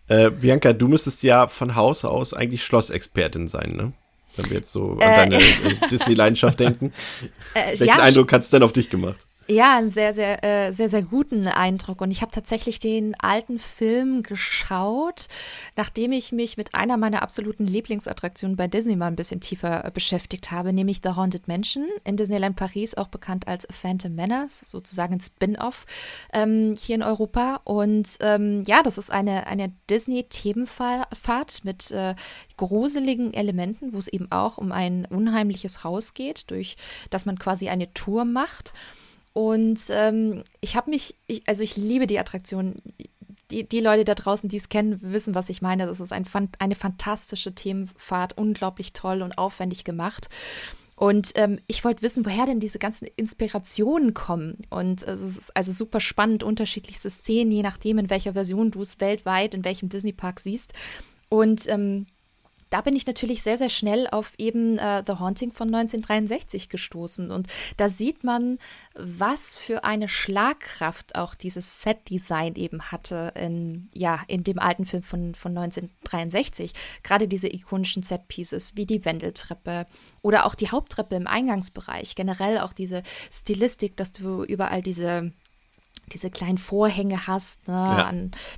[0.06, 3.92] äh, Bianca, du müsstest ja von Haus aus eigentlich Schlossexpertin sein, ne?
[4.36, 6.92] Wenn wir jetzt so an äh, deine äh, Disney-Leidenschaft denken.
[7.54, 9.26] Äh, Welchen ja, Eindruck hat es denn auf dich gemacht?
[9.50, 12.02] Ja, einen sehr, sehr, äh, sehr, sehr guten Eindruck.
[12.02, 15.26] Und ich habe tatsächlich den alten Film geschaut,
[15.74, 19.90] nachdem ich mich mit einer meiner absoluten Lieblingsattraktionen bei Disney mal ein bisschen tiefer äh,
[19.90, 25.14] beschäftigt habe, nämlich The Haunted Mansion in Disneyland Paris, auch bekannt als Phantom Menace, sozusagen
[25.14, 25.84] ein Spin-off
[26.32, 27.60] ähm, hier in Europa.
[27.64, 32.14] Und ähm, ja, das ist eine, eine Disney-Themenfahrt mit äh,
[32.56, 36.76] gruseligen Elementen, wo es eben auch um ein unheimliches Haus geht, durch
[37.10, 38.74] das man quasi eine Tour macht.
[39.32, 42.82] Und ähm, ich habe mich, ich, also ich liebe die Attraktion.
[43.50, 45.86] Die, die Leute da draußen, die es kennen, wissen, was ich meine.
[45.86, 46.24] Das ist ein,
[46.60, 50.28] eine fantastische Themenfahrt, unglaublich toll und aufwendig gemacht.
[50.94, 54.58] Und ähm, ich wollte wissen, woher denn diese ganzen Inspirationen kommen.
[54.68, 59.00] Und es ist also super spannend, unterschiedlichste Szenen, je nachdem, in welcher Version du es
[59.00, 60.74] weltweit, in welchem Disney-Park siehst.
[61.30, 62.06] Und ähm,
[62.70, 67.30] da bin ich natürlich sehr, sehr schnell auf eben äh, The Haunting von 1963 gestoßen.
[67.30, 68.58] Und da sieht man,
[68.94, 75.02] was für eine Schlagkraft auch dieses Set-Design eben hatte in, ja, in dem alten Film
[75.02, 76.72] von, von 1963.
[77.02, 79.86] Gerade diese ikonischen Set-Pieces wie die Wendeltreppe
[80.22, 82.14] oder auch die Haupttreppe im Eingangsbereich.
[82.14, 85.32] Generell auch diese Stilistik, dass du überall diese
[86.12, 87.66] diese kleinen Vorhänge hast.
[87.68, 87.74] Ne?
[87.74, 88.12] Ja.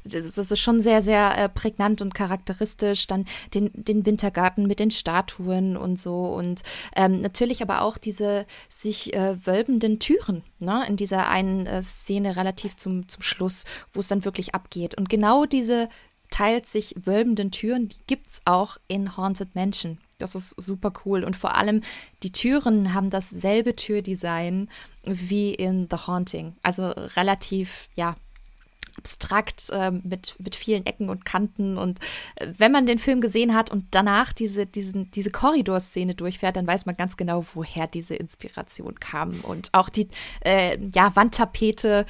[0.05, 3.07] Das, das, ist schon sehr, sehr äh, prägnant und charakteristisch.
[3.07, 3.25] Dann
[3.55, 6.27] den, den Wintergarten mit den Statuen und so.
[6.27, 6.63] Und
[6.97, 10.85] ähm, natürlich aber auch diese sich äh, wölbenden Türen ne?
[10.89, 14.97] in dieser einen äh, Szene relativ zum, zum Schluss, wo es dann wirklich abgeht.
[14.97, 15.89] Und genau diese
[16.31, 19.99] teils sich wölbenden Türen, die gibt es auch in Haunted Mansion.
[20.19, 21.25] Das ist super cool.
[21.25, 21.83] Und vor allem,
[22.23, 24.69] die Türen haben dasselbe Türdesign
[25.05, 26.55] wie in The Haunting.
[26.63, 28.17] Also relativ, ja,
[28.97, 31.79] abstrakt äh, mit, mit vielen Ecken und Kanten.
[31.79, 31.99] Und
[32.37, 36.67] äh, wenn man den Film gesehen hat und danach diese, diesen, diese Korridorszene durchfährt, dann
[36.67, 39.41] weiß man ganz genau, woher diese Inspiration kam.
[39.43, 40.09] Und auch die
[40.45, 42.07] äh, ja, Wandtapete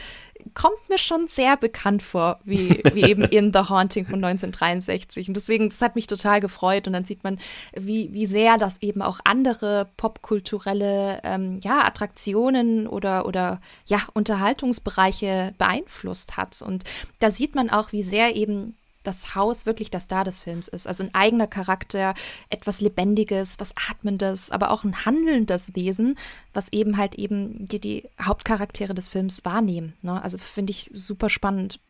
[0.55, 5.29] kommt mir schon sehr bekannt vor, wie, wie eben in The Haunting von 1963.
[5.29, 6.87] Und deswegen, das hat mich total gefreut.
[6.87, 7.39] Und dann sieht man,
[7.75, 15.55] wie, wie sehr das eben auch andere popkulturelle ähm, ja, Attraktionen oder, oder ja, Unterhaltungsbereiche
[15.59, 16.63] beeinflusst hat.
[16.63, 16.85] Und
[17.19, 20.87] da sieht man auch, wie sehr eben das Haus wirklich der Star des Films ist.
[20.87, 22.15] Also ein eigener Charakter,
[22.51, 26.17] etwas Lebendiges, was Atmendes, aber auch ein handelndes Wesen,
[26.53, 29.95] was eben halt eben die, Hauptcharaktere des Films wahrnehmen.
[30.03, 30.23] Ne?
[30.23, 31.81] Also finde ich super spannend,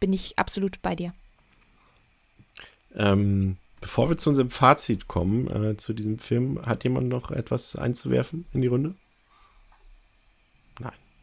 [0.00, 1.12] bin ich absolut bei dir.
[2.94, 7.76] Ähm, bevor wir zu unserem Fazit kommen, äh, zu diesem Film, hat jemand noch etwas
[7.76, 8.94] einzuwerfen in die Runde?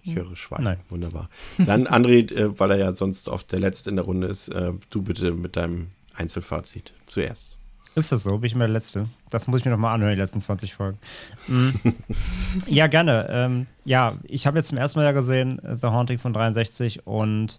[0.03, 0.63] Ich höre Schwein.
[0.63, 0.79] Nein.
[0.89, 1.29] Wunderbar.
[1.57, 4.71] Dann André, äh, weil er ja sonst oft der Letzte in der Runde ist, äh,
[4.89, 7.57] du bitte mit deinem Einzelfazit zuerst.
[7.95, 8.37] Ist das so?
[8.37, 9.09] Bin ich mal der Letzte?
[9.29, 10.99] Das muss ich mir nochmal anhören, die letzten 20 Folgen.
[11.47, 11.73] Mhm.
[12.67, 13.27] ja, gerne.
[13.29, 17.05] Ähm, ja, ich habe jetzt zum ersten Mal ja gesehen äh, The Haunting von 63
[17.07, 17.57] und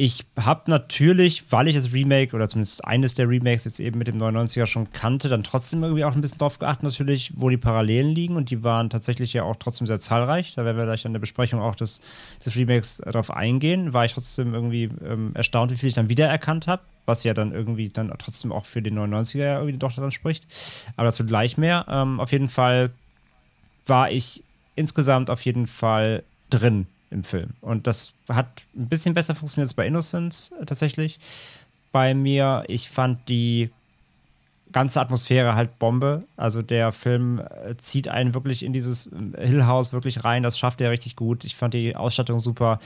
[0.00, 4.06] ich habe natürlich, weil ich das Remake oder zumindest eines der Remakes jetzt eben mit
[4.06, 7.56] dem 99er schon kannte, dann trotzdem irgendwie auch ein bisschen drauf geachtet, natürlich, wo die
[7.56, 8.36] Parallelen liegen.
[8.36, 10.54] Und die waren tatsächlich ja auch trotzdem sehr zahlreich.
[10.54, 12.00] Da werden wir gleich an der Besprechung auch des,
[12.46, 13.92] des Remakes darauf eingehen.
[13.92, 16.82] War ich trotzdem irgendwie ähm, erstaunt, wie viel ich dann wiedererkannt habe.
[17.04, 20.46] Was ja dann irgendwie dann trotzdem auch für den 99er ja irgendwie doch dann spricht.
[20.94, 21.86] Aber dazu gleich mehr.
[21.88, 22.90] Ähm, auf jeden Fall
[23.84, 24.44] war ich
[24.76, 27.50] insgesamt auf jeden Fall drin im Film.
[27.60, 28.46] Und das hat
[28.76, 31.18] ein bisschen besser funktioniert als bei Innocence äh, tatsächlich.
[31.92, 33.70] Bei mir, ich fand die
[34.72, 36.24] ganze Atmosphäre halt Bombe.
[36.36, 40.42] Also der Film äh, zieht einen wirklich in dieses äh, Hill House wirklich rein.
[40.42, 41.44] Das schafft er richtig gut.
[41.44, 42.78] Ich fand die Ausstattung super.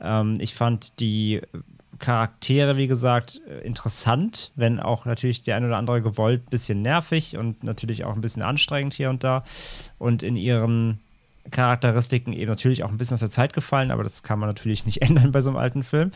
[0.00, 1.42] Ähm, ich fand die
[1.98, 7.36] Charaktere, wie gesagt, interessant, wenn auch natürlich der ein oder andere gewollt ein bisschen nervig
[7.36, 9.44] und natürlich auch ein bisschen anstrengend hier und da.
[9.98, 11.00] Und in ihren
[11.50, 14.86] Charakteristiken eben natürlich auch ein bisschen aus der Zeit gefallen, aber das kann man natürlich
[14.86, 16.10] nicht ändern bei so einem alten Film.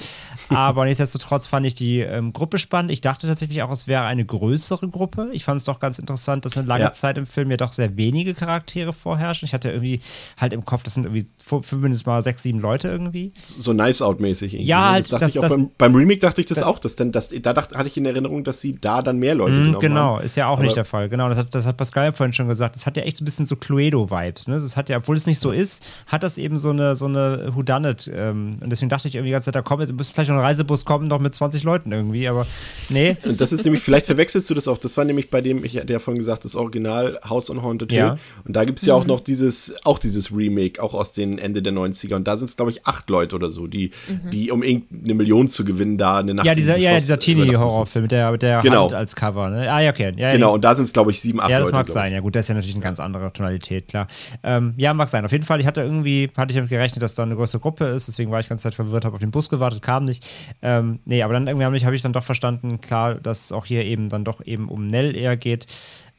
[0.49, 2.91] Aber nichtsdestotrotz fand ich die ähm, Gruppe spannend.
[2.91, 5.29] Ich dachte tatsächlich auch, es wäre eine größere Gruppe.
[5.33, 6.93] Ich fand es doch ganz interessant, dass eine lange ja.
[6.93, 9.47] Zeit im Film ja doch sehr wenige Charaktere vorherrschen.
[9.47, 10.01] Ich hatte irgendwie
[10.39, 11.27] halt im Kopf, das sind irgendwie
[11.73, 13.33] mindestens mal sechs, sieben Leute irgendwie.
[13.45, 14.55] So Knives Out-mäßig.
[14.55, 14.93] Ja, ne?
[14.93, 16.79] halt, das dachte das, ich auch das, beim, beim, Remake dachte ich das, das auch.
[16.79, 19.53] Dass denn, das, da dachte, hatte ich in Erinnerung, dass sie da dann mehr Leute
[19.53, 20.25] mh, genommen Genau, haben.
[20.25, 21.09] ist ja auch aber nicht der Fall.
[21.09, 22.77] Genau, das hat, das hat Pascal vorhin schon gesagt.
[22.77, 24.49] Das hat ja echt so ein bisschen so Cluedo-Vibes.
[24.49, 24.55] Ne?
[24.55, 27.51] Das hat ja, obwohl es nicht so ist, hat das eben so eine, so eine
[27.55, 28.11] Whodunit.
[28.15, 30.41] Ähm, und deswegen dachte ich irgendwie die ganze Zeit, da kommt, müsste gleich noch ein
[30.41, 32.47] Reisebus kommen, noch mit 20 Leuten irgendwie, aber
[32.89, 33.17] nee.
[33.25, 35.77] Und das ist nämlich, vielleicht verwechselst du das auch, das war nämlich bei dem, ich
[35.77, 37.99] hatte ja vorhin gesagt, das Original House on Haunted Hill.
[37.99, 38.19] Ja.
[38.45, 39.09] Und da gibt es ja auch mhm.
[39.09, 42.15] noch dieses, auch dieses Remake, auch aus den Ende der 90er.
[42.15, 44.31] Und da sind es, glaube ich, acht Leute oder so, die, mhm.
[44.31, 48.13] die, um irgendeine Million zu gewinnen, da eine Nacht Ja, dieser, ja, dieser Teenie-Horrorfilm mit
[48.13, 48.83] der, mit der genau.
[48.83, 49.51] Hand als Cover.
[49.51, 49.71] Ne?
[49.71, 50.13] Ah, ja, okay.
[50.17, 51.53] Ja, genau, und da sind es, glaube ich, sieben, acht Leute.
[51.53, 52.13] Ja, das Leute, mag sein.
[52.13, 54.07] Ja, gut, das ist ja natürlich eine ganz andere Tonalität, klar.
[54.43, 55.25] Ähm, ja, mag sein.
[55.25, 57.87] Auf jeden Fall, ich hatte irgendwie, hatte ich damit gerechnet, dass da eine größere Gruppe
[57.87, 60.27] ist, deswegen war ich ganz Zeit verwirrt, habe auf den Bus gewartet, kam nicht.
[60.63, 63.85] Ähm, nee, aber dann irgendwie habe ich, dann doch verstanden, klar, dass es auch hier
[63.85, 65.67] eben dann doch eben um Nell eher geht.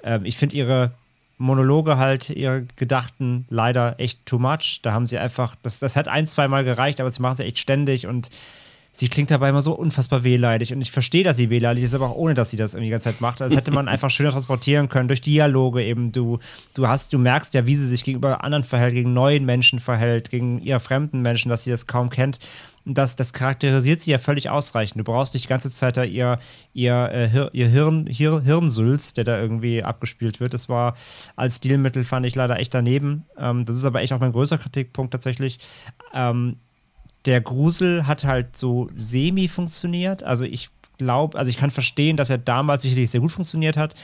[0.03, 0.91] Ähm, ich finde ihre
[1.37, 4.81] Monologe halt, ihre Gedachten leider echt too much.
[4.81, 7.45] Da haben sie einfach, das, das hat ein, zwei Mal gereicht, aber sie machen sie
[7.45, 8.29] echt ständig und
[8.99, 10.73] sie klingt dabei immer so unfassbar wehleidig.
[10.73, 12.91] Und ich verstehe, dass sie wehleidig ist, aber auch ohne, dass sie das irgendwie die
[12.91, 13.39] ganze Zeit macht.
[13.39, 16.11] Das hätte man einfach schöner transportieren können durch Dialoge eben.
[16.11, 16.39] Du,
[16.73, 20.29] du hast, du merkst ja, wie sie sich gegenüber anderen verhält, gegen neuen Menschen verhält,
[20.29, 22.39] gegen ihr fremden Menschen, dass sie das kaum kennt.
[22.85, 24.99] Und das, das charakterisiert sie ja völlig ausreichend.
[24.99, 26.37] Du brauchst nicht die ganze Zeit da ihr,
[26.73, 30.53] ihr, äh, ihr Hirn, Hir, Hirnsülz, der da irgendwie abgespielt wird.
[30.53, 30.97] Das war
[31.37, 33.23] als Stilmittel, fand ich leider echt daneben.
[33.37, 35.59] Ähm, das ist aber echt auch mein größter Kritikpunkt tatsächlich.
[36.13, 36.57] Ähm,
[37.25, 40.23] der Grusel hat halt so semi funktioniert.
[40.23, 43.95] Also ich glaube, also ich kann verstehen, dass er damals sicherlich sehr gut funktioniert hat.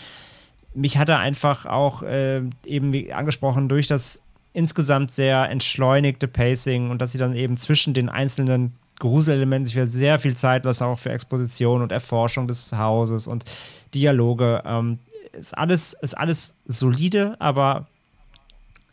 [0.73, 4.21] Mich hat er einfach auch äh, eben wie angesprochen durch das
[4.53, 9.87] insgesamt sehr entschleunigte Pacing und dass sie dann eben zwischen den einzelnen Gruselelementen sich wieder
[9.87, 13.43] sehr viel Zeit lassen, auch für Exposition und Erforschung des Hauses und
[13.93, 14.63] Dialoge.
[14.65, 14.99] Ähm,
[15.33, 17.87] ist alles, ist alles solide, aber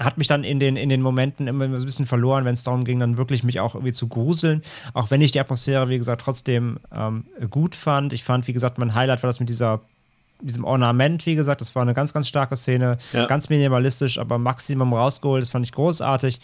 [0.05, 2.62] hat mich dann in den, in den Momenten immer so ein bisschen verloren, wenn es
[2.62, 4.62] darum ging, dann wirklich mich auch irgendwie zu gruseln.
[4.94, 8.12] Auch wenn ich die Atmosphäre, wie gesagt, trotzdem ähm, gut fand.
[8.12, 9.80] Ich fand, wie gesagt, mein Highlight war das mit dieser
[10.44, 13.26] diesem Ornament, wie gesagt, das war eine ganz, ganz starke Szene, ja.
[13.26, 16.40] ganz minimalistisch, aber Maximum rausgeholt, das fand ich großartig.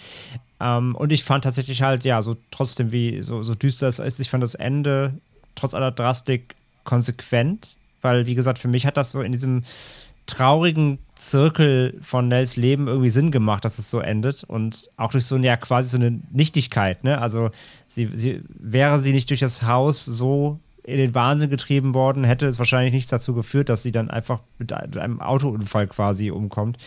[0.60, 4.20] Ähm, und ich fand tatsächlich halt, ja, so trotzdem wie, so, so düster es ist,
[4.20, 5.14] ich fand das Ende
[5.54, 6.54] trotz aller Drastik
[6.84, 9.64] konsequent, weil, wie gesagt, für mich hat das so in diesem
[10.28, 15.26] traurigen Zirkel von Nels Leben irgendwie Sinn gemacht, dass es so endet und auch durch
[15.26, 17.20] so eine, ja, quasi so eine Nichtigkeit, ne?
[17.20, 17.50] Also
[17.88, 22.46] sie, sie wäre sie nicht durch das Haus so in den Wahnsinn getrieben worden, hätte
[22.46, 26.78] es wahrscheinlich nichts dazu geführt, dass sie dann einfach mit einem Autounfall quasi umkommt,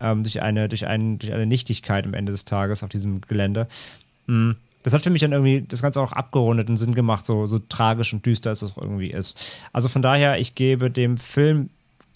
[0.00, 3.68] ähm, durch, eine, durch, einen, durch eine Nichtigkeit am Ende des Tages auf diesem Gelände.
[4.26, 4.56] Mhm.
[4.82, 7.58] Das hat für mich dann irgendwie das Ganze auch abgerundet und Sinn gemacht, so, so
[7.58, 9.40] tragisch und düster es auch irgendwie ist.
[9.72, 11.70] Also von daher, ich gebe dem Film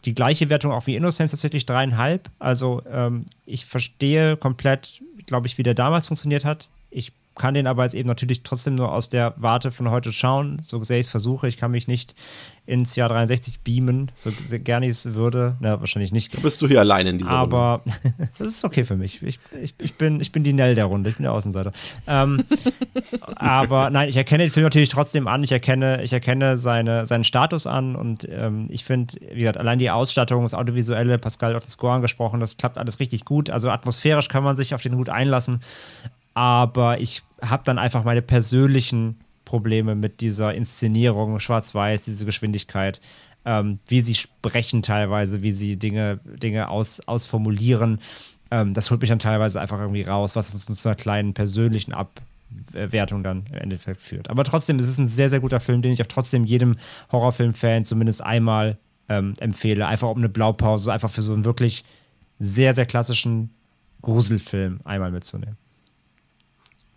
[0.04, 2.30] die gleiche Wertung auch wie Innocence, tatsächlich dreieinhalb.
[2.38, 6.68] Also ähm, ich verstehe komplett, glaube ich, wie der damals funktioniert hat.
[6.90, 10.60] Ich kann den aber jetzt eben natürlich trotzdem nur aus der Warte von heute schauen,
[10.62, 11.48] so sehr ich es versuche.
[11.48, 12.14] Ich kann mich nicht
[12.68, 14.30] ins Jahr 63 beamen, so
[14.62, 15.56] gerne ich es würde.
[15.60, 16.36] Na, wahrscheinlich nicht.
[16.36, 17.80] Da bist du hier allein in dieser Aber
[18.38, 19.22] das ist okay für mich.
[19.22, 21.72] Ich, ich, ich, bin, ich bin die Nell der Runde, ich bin der Außenseiter.
[22.06, 22.44] Ähm,
[23.36, 25.42] aber nein, ich erkenne den Film natürlich trotzdem an.
[25.44, 29.78] Ich erkenne, ich erkenne seine, seinen Status an und ähm, ich finde, wie gesagt, allein
[29.78, 33.48] die Ausstattung, das Audiovisuelle, Pascal hat den Score angesprochen, das klappt alles richtig gut.
[33.48, 35.60] Also atmosphärisch kann man sich auf den Hut einlassen.
[36.38, 43.00] Aber ich habe dann einfach meine persönlichen Probleme mit dieser Inszenierung, Schwarz-Weiß, diese Geschwindigkeit,
[43.44, 47.98] ähm, wie sie sprechen teilweise, wie sie Dinge, Dinge aus, ausformulieren.
[48.52, 51.92] Ähm, das holt mich dann teilweise einfach irgendwie raus, was uns zu einer kleinen persönlichen
[51.92, 54.30] Abwertung dann im Endeffekt führt.
[54.30, 56.76] Aber trotzdem ist es ein sehr, sehr guter Film, den ich auch trotzdem jedem
[57.10, 58.78] Horrorfilm-Fan zumindest einmal
[59.08, 59.88] ähm, empfehle.
[59.88, 61.82] Einfach um eine Blaupause, einfach für so einen wirklich
[62.38, 63.50] sehr, sehr klassischen
[64.02, 65.56] Gruselfilm einmal mitzunehmen.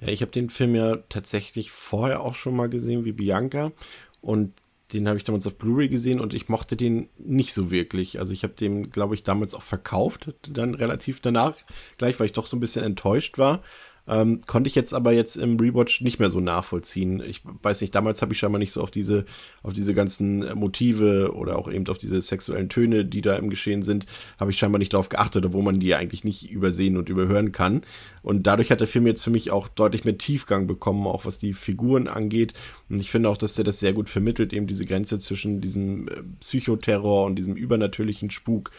[0.02, 3.72] Ja, ich habe den Film ja tatsächlich vorher auch schon mal gesehen wie Bianca
[4.20, 4.54] und
[4.94, 8.20] den habe ich damals auf Blu-ray gesehen und ich mochte den nicht so wirklich.
[8.20, 11.56] Also ich habe den, glaube ich, damals auch verkauft, dann relativ danach,
[11.98, 13.64] gleich, weil ich doch so ein bisschen enttäuscht war.
[14.12, 17.24] Ähm, konnte ich jetzt aber jetzt im Rewatch nicht mehr so nachvollziehen.
[17.26, 19.24] Ich weiß nicht, damals habe ich scheinbar nicht so auf diese,
[19.64, 23.84] auf diese ganzen Motive oder auch eben auf diese sexuellen Töne, die da im Geschehen
[23.84, 24.06] sind,
[24.38, 27.84] habe ich scheinbar nicht darauf geachtet, obwohl man die eigentlich nicht übersehen und überhören kann.
[28.22, 31.38] Und dadurch hat der Film jetzt für mich auch deutlich mehr Tiefgang bekommen, auch was
[31.38, 32.54] die Figuren angeht.
[32.90, 36.10] Und ich finde auch, dass der das sehr gut vermittelt, eben diese Grenze zwischen diesem
[36.10, 38.72] äh, Psychoterror und diesem übernatürlichen Spuk.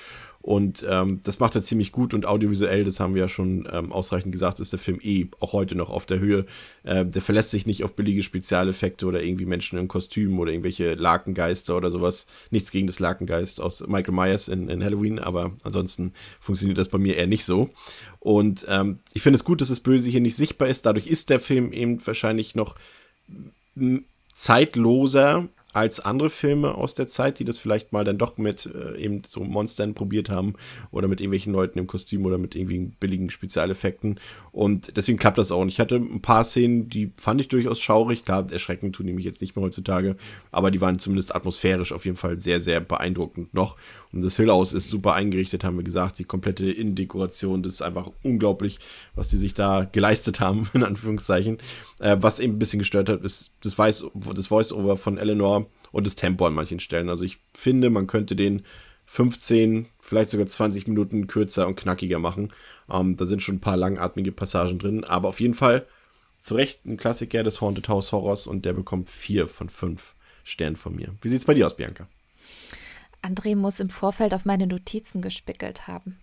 [0.43, 3.93] Und ähm, das macht er ziemlich gut und audiovisuell, das haben wir ja schon ähm,
[3.93, 6.47] ausreichend gesagt, ist der Film eh auch heute noch auf der Höhe.
[6.83, 10.95] Äh, der verlässt sich nicht auf billige Spezialeffekte oder irgendwie Menschen in Kostümen oder irgendwelche
[10.95, 12.27] Lakengeister oder sowas.
[12.51, 16.99] Nichts gegen das Lakengeist aus Michael Myers in, in Halloween, aber ansonsten funktioniert das bei
[16.99, 17.71] mir eher nicht so.
[18.19, 20.87] Und ähm, ich finde es gut, dass das Böse hier nicht sichtbar ist.
[20.87, 22.75] Dadurch ist der Film eben wahrscheinlich noch
[24.35, 28.97] zeitloser als andere Filme aus der Zeit, die das vielleicht mal dann doch mit äh,
[28.99, 30.55] eben so Monstern probiert haben
[30.91, 34.21] oder mit irgendwelchen Leuten im Kostüm oder mit irgendwie billigen Spezialeffekten.
[34.53, 35.61] Und deswegen klappt das auch.
[35.61, 38.25] Und ich hatte ein paar Szenen, die fand ich durchaus schaurig.
[38.25, 40.17] Klar, erschreckend tun die mich jetzt nicht mehr heutzutage,
[40.51, 43.77] aber die waren zumindest atmosphärisch auf jeden Fall sehr, sehr beeindruckend noch.
[44.13, 46.19] Und das Hill House ist super eingerichtet, haben wir gesagt.
[46.19, 48.79] Die komplette Innendekoration, das ist einfach unglaublich,
[49.15, 51.59] was die sich da geleistet haben, in Anführungszeichen.
[52.01, 54.05] Äh, was eben ein bisschen gestört hat, ist das, Voice,
[54.35, 57.09] das Voice-Over von Eleanor und das Tempo an manchen Stellen.
[57.09, 58.63] Also ich finde, man könnte den
[59.07, 62.53] 15, vielleicht sogar 20 Minuten kürzer und knackiger machen.
[62.91, 65.87] Ähm, da sind schon ein paar langatmige Passagen drin, aber auf jeden Fall
[66.39, 70.77] zu Recht ein Klassiker des Haunted House Horrors und der bekommt vier von fünf Sternen
[70.77, 71.15] von mir.
[71.23, 72.09] Wie sieht's bei dir aus, Bianca?
[73.23, 76.19] André muss im Vorfeld auf meine Notizen gespickelt haben.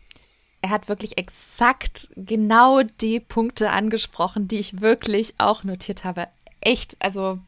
[0.61, 6.27] Er hat wirklich exakt genau die Punkte angesprochen, die ich wirklich auch notiert habe.
[6.61, 7.39] Echt, also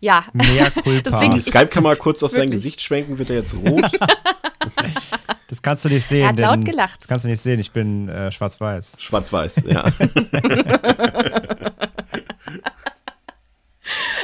[0.00, 0.24] ja.
[0.32, 1.10] Mehr Culpa.
[1.10, 2.48] Deswegen, die Skype-Kamera kurz auf wirklich.
[2.48, 3.88] sein Gesicht schwenken, wird er jetzt rot.
[5.46, 6.22] das kannst du nicht sehen.
[6.22, 7.02] Er hat laut gelacht.
[7.02, 8.96] Das kannst du nicht sehen, ich bin äh, schwarz-weiß.
[8.98, 9.84] Schwarz-weiß, ja.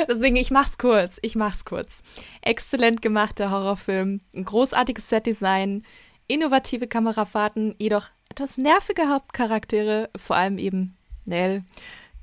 [0.08, 1.18] Deswegen, ich mach's kurz.
[1.22, 2.02] Ich mach's kurz.
[2.42, 5.84] Exzellent gemachter Horrorfilm, ein großartiges Setdesign,
[6.26, 11.64] innovative Kamerafahrten, jedoch etwas nervige Hauptcharaktere, vor allem eben Nell.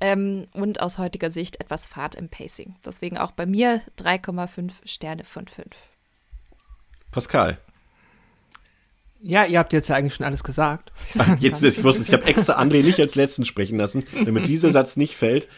[0.00, 2.76] ähm, und aus heutiger Sicht etwas Fahrt im Pacing.
[2.84, 5.66] Deswegen auch bei mir 3,5 Sterne von 5.
[7.10, 7.58] Pascal.
[9.20, 10.92] Ja, ihr habt jetzt ja eigentlich schon alles gesagt.
[11.38, 14.96] Jetzt, ich wusste, ich habe extra André nicht als letzten sprechen lassen, damit dieser Satz
[14.96, 15.48] nicht fällt.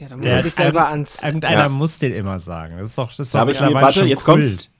[0.00, 1.22] Ja, dann muss er dich selber ans.
[1.22, 1.68] Irgendeiner Ja.
[1.68, 2.76] muss den immer sagen.
[2.78, 4.70] Das ist doch, das ist Da doch ich mir, warte, schon jetzt Kult.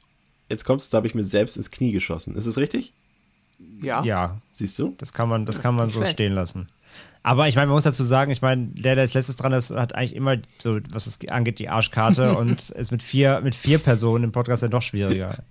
[0.48, 2.34] Jetzt kommt's, da habe ich mir selbst ins Knie geschossen.
[2.34, 2.94] Ist es richtig?
[3.82, 4.02] Ja.
[4.02, 4.94] Ja, Siehst du?
[4.98, 6.14] das kann man, das kann man so schlecht.
[6.14, 6.68] stehen lassen.
[7.22, 9.70] Aber ich meine, man muss dazu sagen, ich meine, der, der als letztes dran ist,
[9.70, 13.78] hat eigentlich immer so, was es angeht, die Arschkarte und ist mit vier, mit vier
[13.78, 15.44] Personen im Podcast dann doch schwieriger.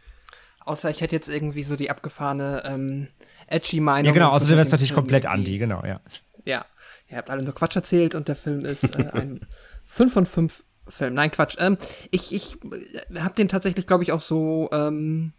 [0.60, 3.08] Außer ich hätte jetzt irgendwie so die abgefahrene ähm,
[3.46, 4.06] edgy Meinung.
[4.06, 6.00] Ja, genau, außerdem wäre es natürlich komplett anti, genau, ja.
[6.44, 6.66] Ja,
[7.08, 9.40] ihr habt alle nur Quatsch erzählt und der Film ist äh, ein
[9.84, 11.14] 5 von 5 Film.
[11.14, 11.56] Nein, Quatsch.
[11.58, 11.78] Ähm,
[12.10, 14.68] ich ich äh, habe den tatsächlich, glaube ich, auch so.
[14.72, 15.32] Ähm,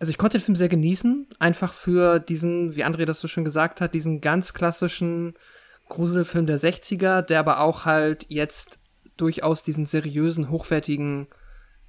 [0.00, 3.44] also ich konnte den Film sehr genießen, einfach für diesen, wie André das so schön
[3.44, 5.34] gesagt hat, diesen ganz klassischen
[5.88, 8.80] Gruselfilm der 60er, der aber auch halt jetzt
[9.16, 11.28] durchaus diesen seriösen, hochwertigen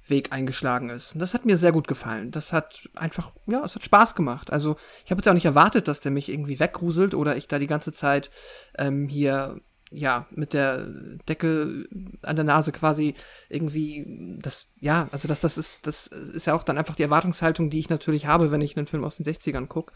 [0.08, 1.14] Weg eingeschlagen ist.
[1.14, 2.30] Und das hat mir sehr gut gefallen.
[2.30, 4.52] Das hat einfach, ja, es hat Spaß gemacht.
[4.52, 7.58] Also ich habe jetzt auch nicht erwartet, dass der mich irgendwie weggruselt oder ich da
[7.58, 8.30] die ganze Zeit
[8.78, 9.60] ähm, hier
[9.90, 10.86] ja mit der
[11.28, 11.86] Decke
[12.22, 13.14] an der Nase quasi
[13.48, 14.04] irgendwie
[14.40, 17.78] das ja also das das ist das ist ja auch dann einfach die Erwartungshaltung die
[17.78, 19.92] ich natürlich habe wenn ich einen Film aus den 60ern gucke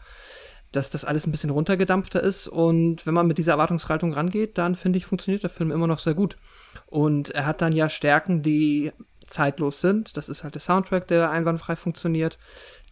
[0.71, 4.75] dass das alles ein bisschen runtergedampfter ist und wenn man mit dieser Erwartungshaltung rangeht dann
[4.75, 6.37] finde ich funktioniert der Film immer noch sehr gut
[6.85, 8.93] und er hat dann ja Stärken die
[9.31, 12.37] zeitlos sind das ist halt der Soundtrack der einwandfrei funktioniert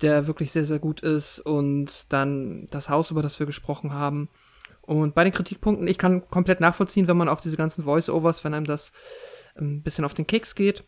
[0.02, 4.30] der wirklich sehr sehr gut ist und dann das Haus über das wir gesprochen haben
[4.90, 8.56] und bei den Kritikpunkten, ich kann komplett nachvollziehen, wenn man auch diese ganzen Voice-Overs, wenn
[8.56, 8.92] einem das
[9.56, 10.84] ein bisschen auf den Keks geht.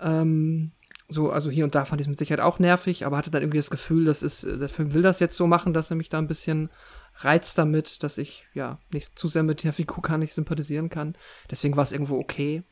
[0.00, 0.72] Ähm,
[1.08, 3.42] so, also hier und da fand ich es mit Sicherheit auch nervig, aber hatte dann
[3.42, 6.08] irgendwie das Gefühl, das ist, der Film will das jetzt so machen, dass er mich
[6.08, 6.70] da ein bisschen
[7.18, 11.14] reizt damit, dass ich ja nicht zu sehr mit der Figur gar nicht sympathisieren kann.
[11.52, 12.64] Deswegen war es irgendwo okay.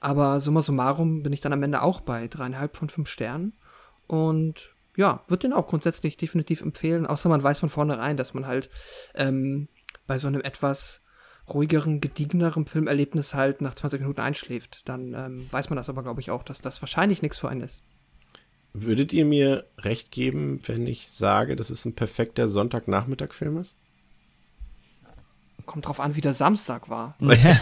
[0.00, 3.54] Aber summa summarum bin ich dann am Ende auch bei dreieinhalb von fünf Sternen.
[4.06, 8.46] Und ja, würde den auch grundsätzlich definitiv empfehlen, außer man weiß von vornherein, dass man
[8.46, 8.70] halt
[9.14, 9.68] ähm,
[10.06, 11.02] bei so einem etwas
[11.52, 14.82] ruhigeren, gediegeneren Filmerlebnis halt nach 20 Minuten einschläft.
[14.86, 17.62] Dann ähm, weiß man das aber, glaube ich, auch, dass das wahrscheinlich nichts für einen
[17.62, 17.82] ist.
[18.72, 23.76] Würdet ihr mir recht geben, wenn ich sage, dass es ein perfekter Sonntagnachmittag-Film ist?
[25.66, 27.14] Kommt drauf an, wie der Samstag war.
[27.20, 27.60] Ich, ich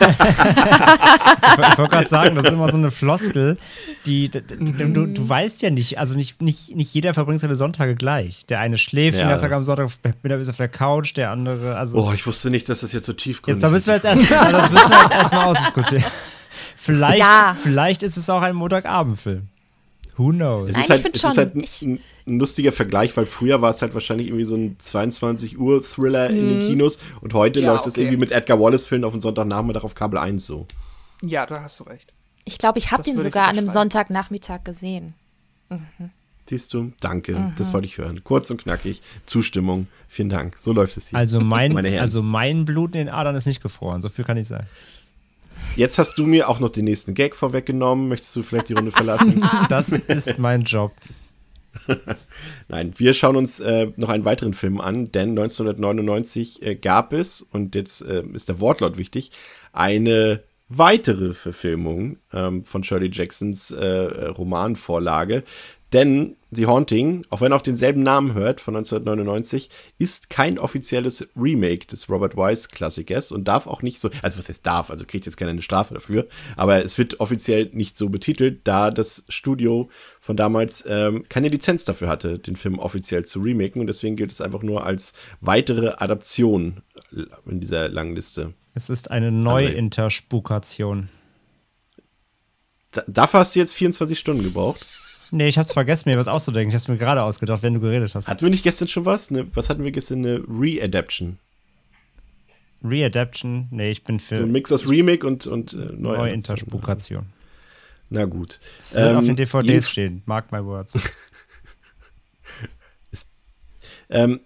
[1.78, 3.56] wollte gerade sagen, das ist immer so eine Floskel,
[4.06, 4.56] die, d- d-
[4.92, 8.44] du, du weißt ja nicht, also nicht, nicht, nicht jeder verbringt seine Sonntage gleich.
[8.46, 9.24] Der eine schläft Ja.
[9.24, 9.90] den ganzen Tag am Sonntag,
[10.22, 11.98] wieder ist auf der Couch, der andere, also.
[12.08, 14.32] Oh, ich wusste nicht, dass das jetzt so tiefgründig Jetzt, da müssen wir jetzt, erst,
[14.32, 16.04] also das müssen wir jetzt erstmal ausdiskutieren.
[16.76, 17.56] Vielleicht, Ja.
[17.62, 19.48] vielleicht ist es auch ein Montagabendfilm.
[20.22, 20.68] Who knows?
[20.70, 23.26] Es Nein, ist halt, ich find es schon, ist halt ein, ein, lustiger Vergleich, weil
[23.26, 26.48] früher war es halt wahrscheinlich irgendwie so ein 22 Uhr Thriller in Mhm.
[26.60, 28.02] den Kinos und heute Ja, läuft es okay.
[28.02, 30.66] irgendwie mit Edgar Wallace-Filmen auf den Sonntagnachmittag auf Kabel 1 so.
[31.22, 32.12] Ja, da hast du recht.
[32.44, 33.66] Ich glaube, ich habe den sogar an einem.
[33.66, 35.14] Sonntagnachmittag gesehen.
[36.46, 36.92] Siehst du?
[37.00, 37.38] Danke.
[37.38, 37.52] Mhm.
[37.56, 38.24] Das wollte ich hören.
[38.24, 39.00] Kurz und knackig.
[39.26, 39.86] Zustimmung.
[40.08, 40.56] Vielen Dank.
[40.60, 41.18] So läuft es hier.
[41.18, 44.48] Also mein, also mein Blut in den Adern ist nicht gefroren, so viel kann ich
[44.48, 44.66] sagen.
[45.74, 48.08] Jetzt hast du mir auch noch den nächsten Gag vorweggenommen.
[48.08, 49.42] Möchtest du vielleicht die Runde verlassen?
[49.68, 50.92] Das ist mein Job.
[52.68, 57.40] Nein, wir schauen uns äh, noch einen weiteren Film an, denn 1999 äh, gab es,
[57.40, 59.30] und jetzt äh, ist der Wortlaut wichtig,
[59.72, 65.42] eine weitere Verfilmung ähm, von Shirley Jacksons äh, Romanvorlage.
[65.92, 71.28] Denn The Haunting, auch wenn er auf denselben Namen hört, von 1999, ist kein offizielles
[71.36, 75.26] Remake des Robert Wise-Klassikers und darf auch nicht so, also was heißt darf, also kriegt
[75.26, 79.88] jetzt keiner eine Strafe dafür, aber es wird offiziell nicht so betitelt, da das Studio
[80.20, 84.32] von damals ähm, keine Lizenz dafür hatte, den Film offiziell zu remaken und deswegen gilt
[84.32, 86.82] es einfach nur als weitere Adaption
[87.46, 88.54] in dieser langen Liste.
[88.74, 91.08] Es ist eine Neuinterspukation.
[92.90, 94.86] Da, dafür hast du jetzt 24 Stunden gebraucht.
[95.34, 96.68] Nee, ich hab's vergessen, mir was auszudenken.
[96.68, 98.28] Ich hab's mir gerade ausgedacht, wenn du geredet hast.
[98.28, 99.30] Hatten wir nicht gestern schon was?
[99.30, 100.18] Ne, was hatten wir gestern?
[100.24, 101.38] Eine Re-Adaption.
[102.84, 103.68] Readaption?
[103.70, 106.02] Nee, ich bin für So ein Mix aus Remake und, und äh, Neuadaption.
[106.02, 107.26] Neuinterspukation.
[108.10, 108.60] Na gut.
[108.78, 110.22] Es wird auf Ähm, den DVDs jedenf- stehen.
[110.26, 110.98] Mark my words.
[114.12, 114.40] Ähm,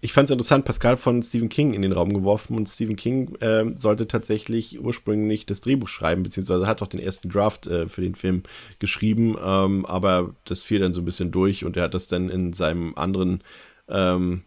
[0.00, 3.36] ich fand es interessant, Pascal von Stephen King in den Raum geworfen und Stephen King
[3.40, 8.00] ähm, sollte tatsächlich ursprünglich das Drehbuch schreiben, beziehungsweise hat auch den ersten Draft äh, für
[8.00, 8.44] den Film
[8.78, 12.28] geschrieben, ähm, aber das fiel dann so ein bisschen durch und er hat das dann
[12.28, 13.42] in seinem anderen,
[13.88, 14.44] ähm,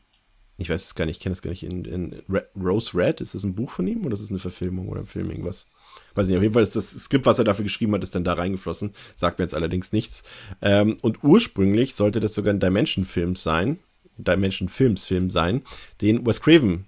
[0.57, 2.21] ich weiß es gar nicht, ich kenne es gar nicht, in, in
[2.55, 5.05] Rose Red, ist das ein Buch von ihm oder ist das eine Verfilmung oder ein
[5.05, 5.67] Film, irgendwas?
[6.15, 8.23] Weiß nicht, auf jeden Fall ist das Skript, was er dafür geschrieben hat, ist dann
[8.23, 10.23] da reingeflossen, sagt mir jetzt allerdings nichts.
[10.61, 13.79] Ähm, und ursprünglich sollte das sogar ein Dimension-Film sein,
[14.17, 15.61] Dimension Films Film sein,
[16.01, 16.85] den Wes Craven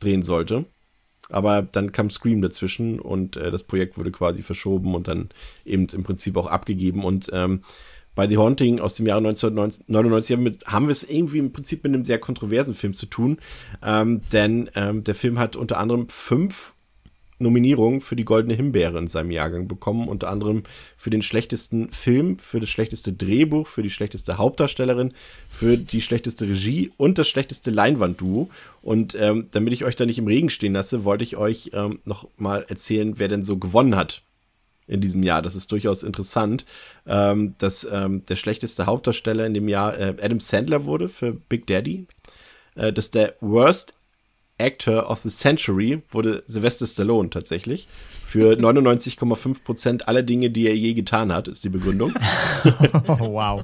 [0.00, 0.66] drehen sollte.
[1.30, 5.30] Aber dann kam Scream dazwischen und äh, das Projekt wurde quasi verschoben und dann
[5.64, 7.02] eben im Prinzip auch abgegeben.
[7.02, 7.62] Und ähm,
[8.14, 12.04] bei The Haunting aus dem Jahre 1999 haben, wir es irgendwie im Prinzip mit einem
[12.04, 13.38] sehr kontroversen Film zu tun.
[13.82, 16.73] Ähm, denn ähm, der Film hat unter anderem fünf
[17.44, 20.64] Nominierungen für die Goldene Himbeere in seinem Jahrgang bekommen, unter anderem
[20.96, 25.12] für den schlechtesten Film, für das schlechteste Drehbuch, für die schlechteste Hauptdarstellerin,
[25.48, 28.50] für die schlechteste Regie und das schlechteste Leinwandduo.
[28.82, 32.00] Und ähm, damit ich euch da nicht im Regen stehen lasse, wollte ich euch ähm,
[32.04, 34.22] noch mal erzählen, wer denn so gewonnen hat
[34.86, 35.40] in diesem Jahr.
[35.40, 36.66] Das ist durchaus interessant,
[37.06, 41.66] ähm, dass ähm, der schlechteste Hauptdarsteller in dem Jahr äh, Adam Sandler wurde für Big
[41.66, 42.06] Daddy.
[42.74, 43.94] Äh, dass der Worst
[44.58, 47.88] Actor of the Century wurde Sylvester Stallone tatsächlich.
[47.88, 52.12] Für 99,5 Prozent aller Dinge, die er je getan hat, ist die Begründung.
[53.18, 53.62] wow.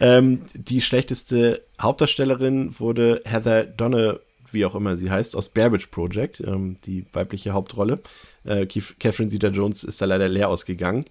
[0.00, 4.20] ähm, die schlechteste Hauptdarstellerin wurde Heather Donne,
[4.52, 8.00] wie auch immer sie heißt, aus Babbage Project, ähm, die weibliche Hauptrolle.
[8.44, 11.04] Äh, Catherine Zeta-Jones ist da leider leer ausgegangen.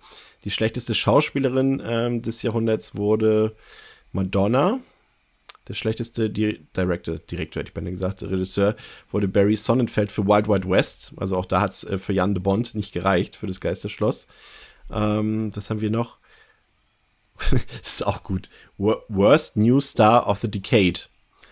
[0.46, 3.56] Die schlechteste Schauspielerin ähm, des Jahrhunderts wurde
[4.14, 4.80] Madonna
[5.68, 8.76] der schlechteste Di Director, Direktor hätte ich beinahe gesagt, Regisseur,
[9.10, 11.14] wurde Barry Sonnenfeld für Wild Wild West.
[11.18, 14.28] Also auch da hat es äh, für Jan de Bond nicht gereicht, für das Geisterschloss.
[14.92, 16.18] Ähm, was haben wir noch?
[17.52, 18.50] das ist auch gut.
[18.78, 21.00] Worst New Star of the Decade.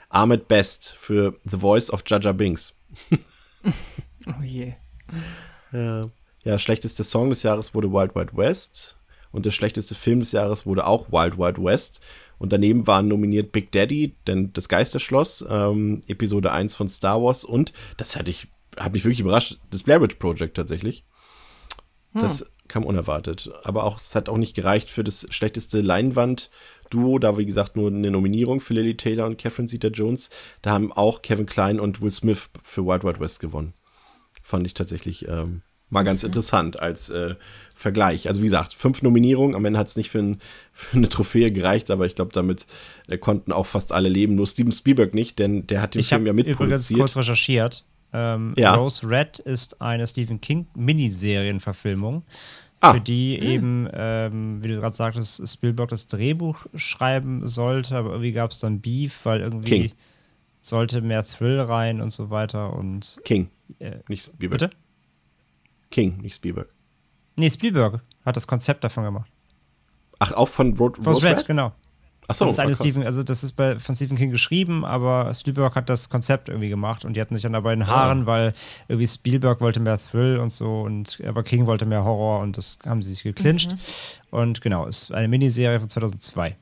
[0.09, 2.73] Ahmed Best für The Voice of Jaja Binks.
[4.27, 4.73] oh je.
[5.71, 6.01] Ja.
[6.43, 8.95] ja, schlechtester Song des Jahres wurde Wild Wild West.
[9.31, 11.99] Und der schlechteste Film des Jahres wurde auch Wild Wild West.
[12.37, 17.45] Und daneben waren nominiert Big Daddy, denn das Geisterschloss, ähm, Episode 1 von Star Wars
[17.45, 18.47] und, das hatte ich,
[18.77, 21.05] hat mich wirklich überrascht, das Blair Witch Project tatsächlich.
[22.13, 22.47] Das hm.
[22.67, 23.51] kam unerwartet.
[23.63, 27.19] Aber auch, es hat auch nicht gereicht für das schlechteste Leinwand-Duo.
[27.19, 30.29] Da, wie gesagt, nur eine Nominierung für Lily Taylor und Catherine Zeta-Jones.
[30.61, 33.73] Da haben auch Kevin Klein und Will Smith für Wild Wild West gewonnen.
[34.43, 35.61] Fand ich tatsächlich ähm,
[35.93, 36.27] mal ganz mhm.
[36.27, 37.35] interessant als äh,
[37.75, 38.27] Vergleich.
[38.27, 40.39] Also wie gesagt, fünf Nominierungen, am Ende hat es nicht für, ein,
[40.71, 42.67] für, eine Trophäe gereicht, aber ich glaube, damit
[43.07, 44.35] äh, konnten auch fast alle leben.
[44.35, 46.81] Nur Steven Spielberg nicht, denn der hat den ich Film ja mitproduziert.
[46.81, 47.83] Ich habe kurz recherchiert.
[48.13, 48.75] Ähm, ja.
[48.75, 52.23] Rose Red ist eine Stephen King Miniserienverfilmung,
[52.79, 52.93] ah.
[52.93, 53.49] für die hm.
[53.49, 58.59] eben, ähm, wie du gerade sagtest, Spielberg das Drehbuch schreiben sollte, aber irgendwie gab es
[58.59, 59.91] dann Beef, weil irgendwie King.
[60.61, 63.49] sollte mehr Thrill rein und so weiter und King,
[63.79, 64.59] äh, nicht Spielberg.
[64.59, 64.75] Bitte?
[65.93, 66.69] King, nicht Spielberg.
[67.37, 69.31] Nee, Spielberg hat das Konzept davon gemacht.
[70.19, 71.37] Ach, auch von Road, Road Red?
[71.37, 71.45] Red?
[71.45, 71.71] genau.
[72.27, 75.33] Ach so, das ist eine Stephen, also das ist bei, von Stephen King geschrieben, aber
[75.33, 78.23] Spielberg hat das Konzept irgendwie gemacht und die hatten sich dann dabei in den Haaren,
[78.23, 78.25] ah.
[78.25, 78.53] weil
[78.87, 82.79] irgendwie Spielberg wollte mehr Thrill und so und aber King wollte mehr Horror und das
[82.85, 83.71] haben sie sich geklincht.
[83.71, 83.79] Mhm.
[84.31, 86.55] Und genau, ist eine Miniserie von 2002.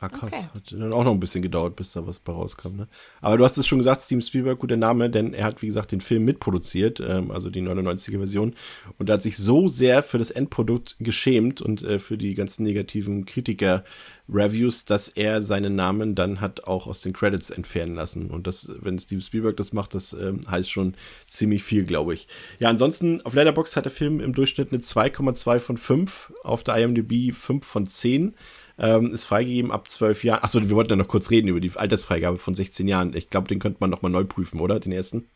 [0.00, 0.30] Ah, krass.
[0.32, 0.46] Okay.
[0.54, 2.74] Hat dann auch noch ein bisschen gedauert, bis da was bei rauskam.
[2.74, 2.88] Ne?
[3.20, 5.92] Aber du hast es schon gesagt, Steven Spielberg, guter Name, denn er hat, wie gesagt,
[5.92, 8.54] den Film mitproduziert, ähm, also die 99er-Version.
[8.98, 12.64] Und er hat sich so sehr für das Endprodukt geschämt und äh, für die ganzen
[12.64, 18.30] negativen Kritiker-Reviews, dass er seinen Namen dann hat auch aus den Credits entfernen lassen.
[18.30, 20.94] Und das, wenn Steven Spielberg das macht, das ähm, heißt schon
[21.26, 22.26] ziemlich viel, glaube ich.
[22.58, 26.76] Ja, ansonsten, auf Letterboxd hat der Film im Durchschnitt eine 2,2 von 5, auf der
[26.78, 28.34] IMDb 5 von 10.
[28.82, 30.42] Ähm, ist freigegeben ab zwölf Jahren.
[30.42, 33.14] Achso, wir wollten ja noch kurz reden über die Altersfreigabe von 16 Jahren.
[33.14, 34.80] Ich glaube, den könnte man nochmal neu prüfen, oder?
[34.80, 35.28] Den ersten?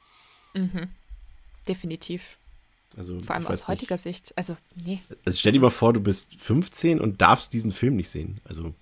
[0.54, 0.88] Mhm.
[1.68, 2.38] Definitiv.
[2.96, 4.02] Also, Vor allem aus heutiger nicht.
[4.02, 4.32] Sicht.
[4.36, 5.00] Also, nee.
[5.26, 8.40] Also stell dir mal vor, du bist 15 und darfst diesen Film nicht sehen.
[8.44, 8.72] Also.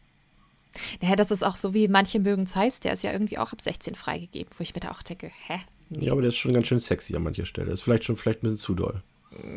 [1.01, 3.53] Naja, das ist auch so wie manche mögen es heißt, der ist ja irgendwie auch
[3.53, 5.61] ab 16 freigegeben, wo ich mir da auch denke, hä?
[5.91, 6.07] Nee.
[6.07, 7.73] Ja, aber der ist schon ganz schön sexy an mancher Stelle.
[7.73, 9.03] Ist vielleicht schon vielleicht ein bisschen zu doll.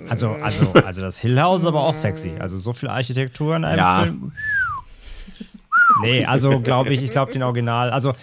[0.10, 2.32] Also, also, also das Hill House ist aber auch sexy.
[2.40, 4.04] Also so viel Architektur in einem ja.
[4.04, 4.32] Film.
[6.02, 7.90] Nee, also glaube ich, ich glaube den Original.
[7.90, 8.14] Also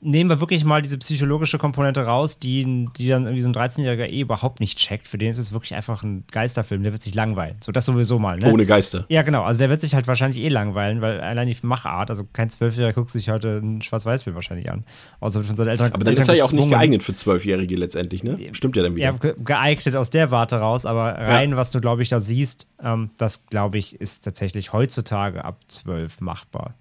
[0.00, 4.08] nehmen wir wirklich mal diese psychologische Komponente raus, die, die dann irgendwie so ein 13-Jähriger
[4.08, 5.08] eh überhaupt nicht checkt.
[5.08, 7.56] Für den ist es wirklich einfach ein Geisterfilm, der wird sich langweilen.
[7.60, 8.38] So, das sowieso mal.
[8.38, 8.52] Ne?
[8.52, 9.04] Ohne Geister.
[9.08, 9.42] Ja, genau.
[9.42, 12.94] Also der wird sich halt wahrscheinlich eh langweilen, weil allein die Machart, also kein Zwölfjähriger
[12.94, 14.84] guckt sich heute einen Schwarz-Weiß-Film wahrscheinlich an.
[15.20, 15.92] Außer von seinen Eltern.
[15.92, 18.36] Aber dann Eltern ist er ja auch nicht geeignet für Zwölfjährige letztendlich, ne?
[18.52, 19.06] Stimmt ja dann wieder.
[19.06, 21.56] Ja, geeignet aus der Warte raus, aber rein, ja.
[21.56, 26.20] was du, glaube ich, da siehst, ähm, das, glaube ich, ist tatsächlich heutzutage ab zwölf
[26.20, 26.74] machbar.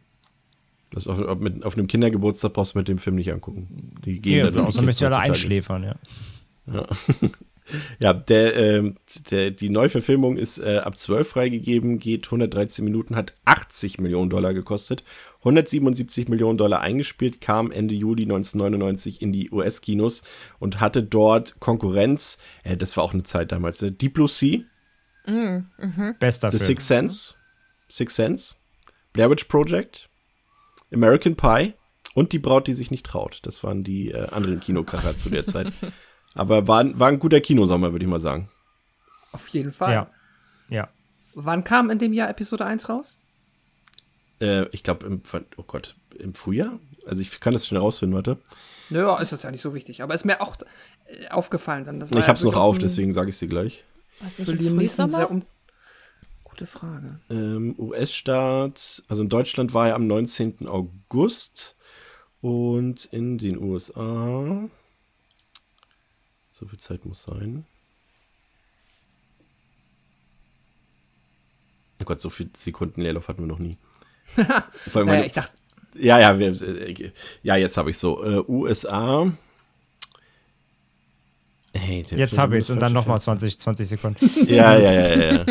[0.93, 3.95] Das auf, mit, auf einem Kindergeburtstag brauchst du mit dem Film nicht angucken.
[4.05, 5.95] Die gehen ja, dann außer müsst ihr alle einschläfern, ja.
[6.71, 6.87] Ja,
[7.99, 8.93] ja der, äh,
[9.31, 14.53] der, die Neuverfilmung ist äh, ab 12 freigegeben, geht 113 Minuten, hat 80 Millionen Dollar
[14.53, 15.03] gekostet,
[15.39, 20.21] 177 Millionen Dollar eingespielt, kam Ende Juli 1999 in die US-Kinos
[20.59, 22.37] und hatte dort Konkurrenz.
[22.63, 23.91] Äh, das war auch eine Zeit damals, ne?
[23.91, 24.59] Deep Blue Sea.
[25.25, 26.15] Mm, mhm.
[26.19, 26.67] Bester The Film.
[26.67, 27.35] Sixth Sense.
[27.89, 28.55] Sixth Sense.
[29.11, 30.09] Blair Witch Project.
[30.93, 31.73] American Pie
[32.13, 33.39] Und die Braut, die sich nicht traut.
[33.43, 35.71] Das waren die äh, anderen Kinokracher zu der Zeit.
[36.35, 38.49] Aber war, war ein guter Kinosommer, würde ich mal sagen.
[39.31, 39.93] Auf jeden Fall.
[39.93, 40.07] Ja.
[40.69, 40.89] Ja.
[41.35, 43.17] Wann kam in dem Jahr Episode 1 raus?
[44.39, 45.21] Äh, ich glaube, im,
[45.57, 46.79] oh Gott, im Frühjahr?
[47.05, 48.37] Also ich kann das schnell rausfinden, warte.
[48.89, 50.01] Naja, ist jetzt ja nicht so wichtig.
[50.03, 50.57] Aber ist mir auch
[51.05, 51.99] äh, aufgefallen dann.
[51.99, 53.83] Das ich war hab's ja noch auf, deswegen sage ich dir gleich.
[54.19, 55.29] Was nicht für im Frühsommer?
[55.29, 55.43] um
[56.53, 57.19] Gute Frage.
[57.31, 60.67] Ähm, US-Start, also in Deutschland war er am 19.
[60.67, 61.75] August
[62.41, 64.69] und in den USA.
[66.51, 67.65] So viel Zeit muss sein.
[71.99, 73.77] Oh Gott, so viele Sekunden Leerlauf hatten wir noch nie.
[74.35, 74.61] Naja,
[75.05, 75.53] meine- ich dachte,
[75.95, 77.11] ja, ja, wir, äh,
[77.41, 78.23] ja, jetzt habe ich so.
[78.23, 79.31] Äh, USA.
[81.75, 83.39] Hey, Jetzt habe ich es und dann nochmal Fenster.
[83.49, 84.29] 20, 20 Sekunden.
[84.47, 85.33] Ja, ja, ja, ja.
[85.33, 85.45] ja.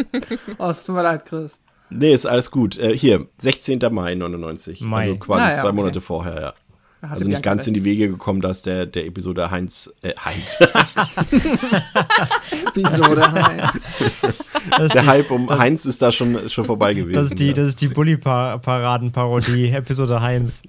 [0.58, 1.58] oh, es tut mir leid, Chris.
[1.90, 2.78] Nee, ist alles gut.
[2.78, 3.80] Äh, hier, 16.
[3.90, 4.80] Mai 99.
[4.82, 5.02] Mai.
[5.02, 5.76] Also quasi Ah, ja, zwei okay.
[5.76, 6.54] Monate vorher, ja.
[7.02, 10.56] Hatte Also nicht ganz in die Wege gekommen, dass der, der Episode Heinz, äh, Heinz,
[12.76, 13.72] Episode Heinz.
[14.70, 17.14] Das ist der die, Hype um Heinz ist da schon, schon vorbei gewesen.
[17.14, 17.52] das ist die, ja.
[17.54, 20.62] das ist die Bully-Paraden-Parodie, Episode Heinz.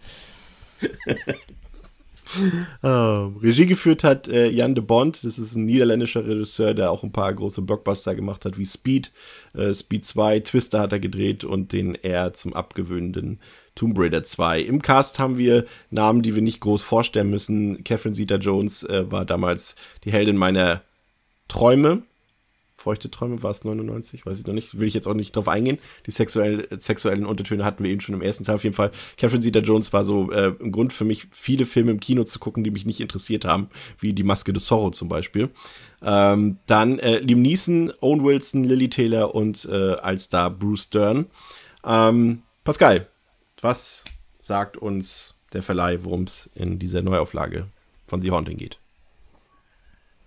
[2.82, 7.04] Ah, Regie geführt hat äh, Jan de Bond, das ist ein niederländischer Regisseur, der auch
[7.04, 9.12] ein paar große Blockbuster gemacht hat, wie Speed,
[9.54, 13.40] äh, Speed 2, Twister hat er gedreht und den eher zum abgewöhnenden
[13.76, 14.62] Tomb Raider 2.
[14.62, 17.84] Im Cast haben wir Namen, die wir nicht groß vorstellen müssen.
[17.84, 20.82] Catherine Zeta-Jones äh, war damals die Heldin meiner
[21.48, 22.04] Träume.
[22.84, 25.48] Feuchte Träume war es 99, weiß ich noch nicht, will ich jetzt auch nicht drauf
[25.48, 25.80] eingehen.
[26.06, 28.92] Die sexuell, sexuellen Untertöne hatten wir eben schon im ersten Teil auf jeden Fall.
[29.16, 32.66] Catherine Zeta-Jones war so äh, ein Grund für mich, viele Filme im Kino zu gucken,
[32.66, 33.70] die mich nicht interessiert haben,
[34.00, 35.50] wie Die Maske des Zorro zum Beispiel.
[36.02, 41.28] Ähm, dann äh, Liam Neeson, Owen Wilson, Lily Taylor und äh, als Star Bruce Dern.
[41.86, 43.08] Ähm, Pascal,
[43.62, 44.04] was
[44.40, 47.68] sagt uns der Verleih, worum es in dieser Neuauflage
[48.08, 48.78] von The Haunting geht?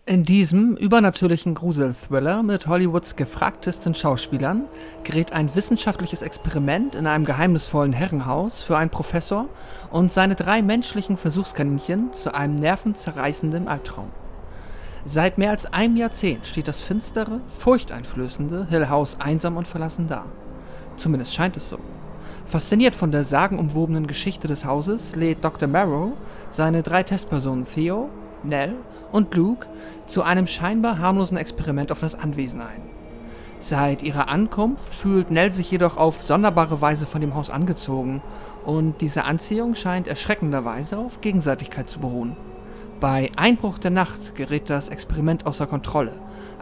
[0.08, 4.66] In diesem übernatürlichen Grusel-Thriller mit Hollywoods gefragtesten Schauspielern
[5.02, 9.48] gerät ein wissenschaftliches Experiment in einem geheimnisvollen Herrenhaus für einen Professor
[9.90, 14.10] und seine drei menschlichen Versuchskaninchen zu einem nervenzerreißenden Albtraum.
[15.04, 20.24] Seit mehr als einem Jahrzehnt steht das finstere, furchteinflößende Hill House einsam und verlassen da.
[20.96, 21.80] Zumindest scheint es so.
[22.46, 25.66] Fasziniert von der sagenumwobenen Geschichte des Hauses lädt Dr.
[25.66, 26.12] Marrow
[26.52, 28.08] seine drei Testpersonen Theo,
[28.44, 28.74] Nell
[29.12, 29.66] und Luke
[30.06, 32.82] zu einem scheinbar harmlosen Experiment auf das Anwesen ein.
[33.60, 38.22] Seit ihrer Ankunft fühlt Nell sich jedoch auf sonderbare Weise von dem Haus angezogen
[38.64, 42.36] und diese Anziehung scheint erschreckenderweise auf Gegenseitigkeit zu beruhen.
[43.00, 46.12] Bei Einbruch der Nacht gerät das Experiment außer Kontrolle,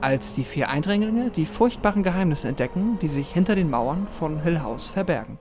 [0.00, 4.60] als die vier Eindringlinge die furchtbaren Geheimnisse entdecken, die sich hinter den Mauern von Hill
[4.60, 5.38] House verbergen.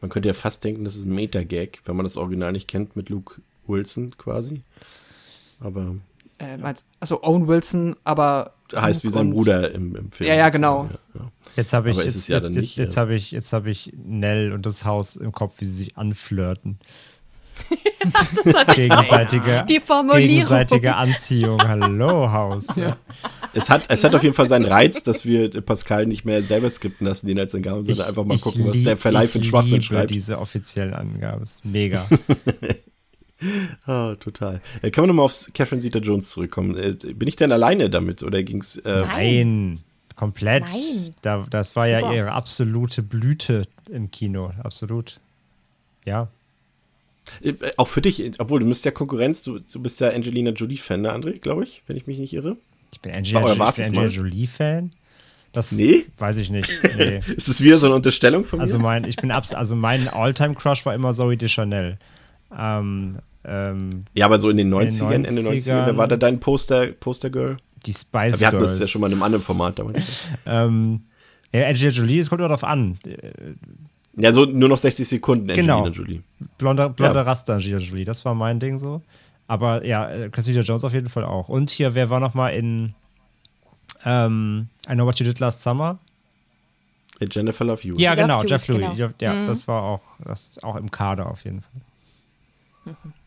[0.00, 2.96] Man könnte ja fast denken, das ist ein Meta-Gag, wenn man das Original nicht kennt
[2.96, 4.62] mit Luke Wilson quasi.
[5.62, 5.96] Aber
[6.38, 10.28] Äh, meinst, also Owen Wilson, aber heißt wie sein Bruder im, im Film.
[10.28, 10.88] Ja, ja, genau.
[11.14, 11.30] Ja, ja.
[11.56, 13.02] Jetzt habe ich, Aber jetzt, es ja jetzt, nicht, jetzt ja.
[13.02, 16.78] habe ich, jetzt habe ich Nell und das Haus im Kopf, wie sie sich anflirten.
[18.74, 20.26] gegenseitige, Die Formulierung.
[20.28, 21.62] gegenseitige Anziehung.
[21.62, 22.66] Hallo, Haus.
[22.76, 22.96] Ja.
[23.52, 26.70] Es hat, es hat auf jeden Fall seinen Reiz, dass wir Pascal nicht mehr selber
[26.70, 29.84] skripten lassen, den als Angaben, sondern einfach mal gucken, was der Verleih für Schwachsinn liebe
[29.84, 30.10] schreibt.
[30.10, 31.42] diese offiziellen Angaben.
[31.42, 32.06] Ist mega.
[33.86, 34.60] Ah, total.
[34.82, 36.76] Äh, können wir nochmal auf Catherine Zeta-Jones zurückkommen?
[36.78, 38.76] Äh, bin ich denn alleine damit oder ging's?
[38.78, 39.06] Äh, Nein.
[39.06, 39.78] Nein,
[40.16, 40.64] komplett.
[40.64, 41.14] Nein.
[41.22, 42.14] Da, das war ja Super.
[42.14, 44.52] ihre absolute Blüte im Kino.
[44.62, 45.18] Absolut.
[46.04, 46.28] Ja.
[47.42, 51.00] äh, auch für dich, obwohl du bist ja Konkurrenz, du, du bist ja Angelina Jolie-Fan,
[51.02, 52.56] ne, André, glaube ich, wenn ich mich nicht irre.
[52.92, 54.06] Ich bin Angelina, ich bin es Angelina?
[54.08, 54.92] Jolie-Fan.
[55.52, 56.06] Das Nee?
[56.18, 56.68] weiß ich nicht.
[56.96, 57.20] Nee.
[57.36, 58.62] Ist das wieder so eine Unterstellung von mir?
[58.62, 61.98] Also mein, ich bin abs also mein Alltime-Crush war immer Zoe Deschanel.
[62.56, 66.38] Ähm, ähm, ja, aber so in den den 90ern, Ende 90er, wer war da dein
[66.40, 67.56] Poster, Poster-Girl?
[67.86, 68.72] die Spice Wir hatten Girls.
[68.72, 70.26] das ja schon mal in einem anderen Format damals.
[70.46, 71.02] Ähm,
[71.52, 72.98] ja, Angelina Jolie, es kommt nur darauf an.
[74.16, 75.88] ja, so nur noch 60 Sekunden Angelina Genau.
[75.88, 76.22] Jolie.
[76.58, 77.22] Blonder, blonder Ja.
[77.22, 79.02] Raster Angelina Jolie, das war mein Ding so.
[79.48, 81.48] Aber ja, äh, Cassandra Jones auf jeden Fall auch.
[81.48, 82.94] Und hier, wer war noch mal in
[84.04, 85.98] ähm, I Know What You Did Last Summer?
[87.20, 88.00] Äh, Jennifer Love Hewitt.
[88.00, 88.96] Ja, genau, Jeff Louis.
[88.96, 89.10] genau.
[89.20, 89.46] Ja, Mhm.
[89.48, 91.62] das war auch, das auch im Kader auf jeden
[92.84, 92.94] Fall.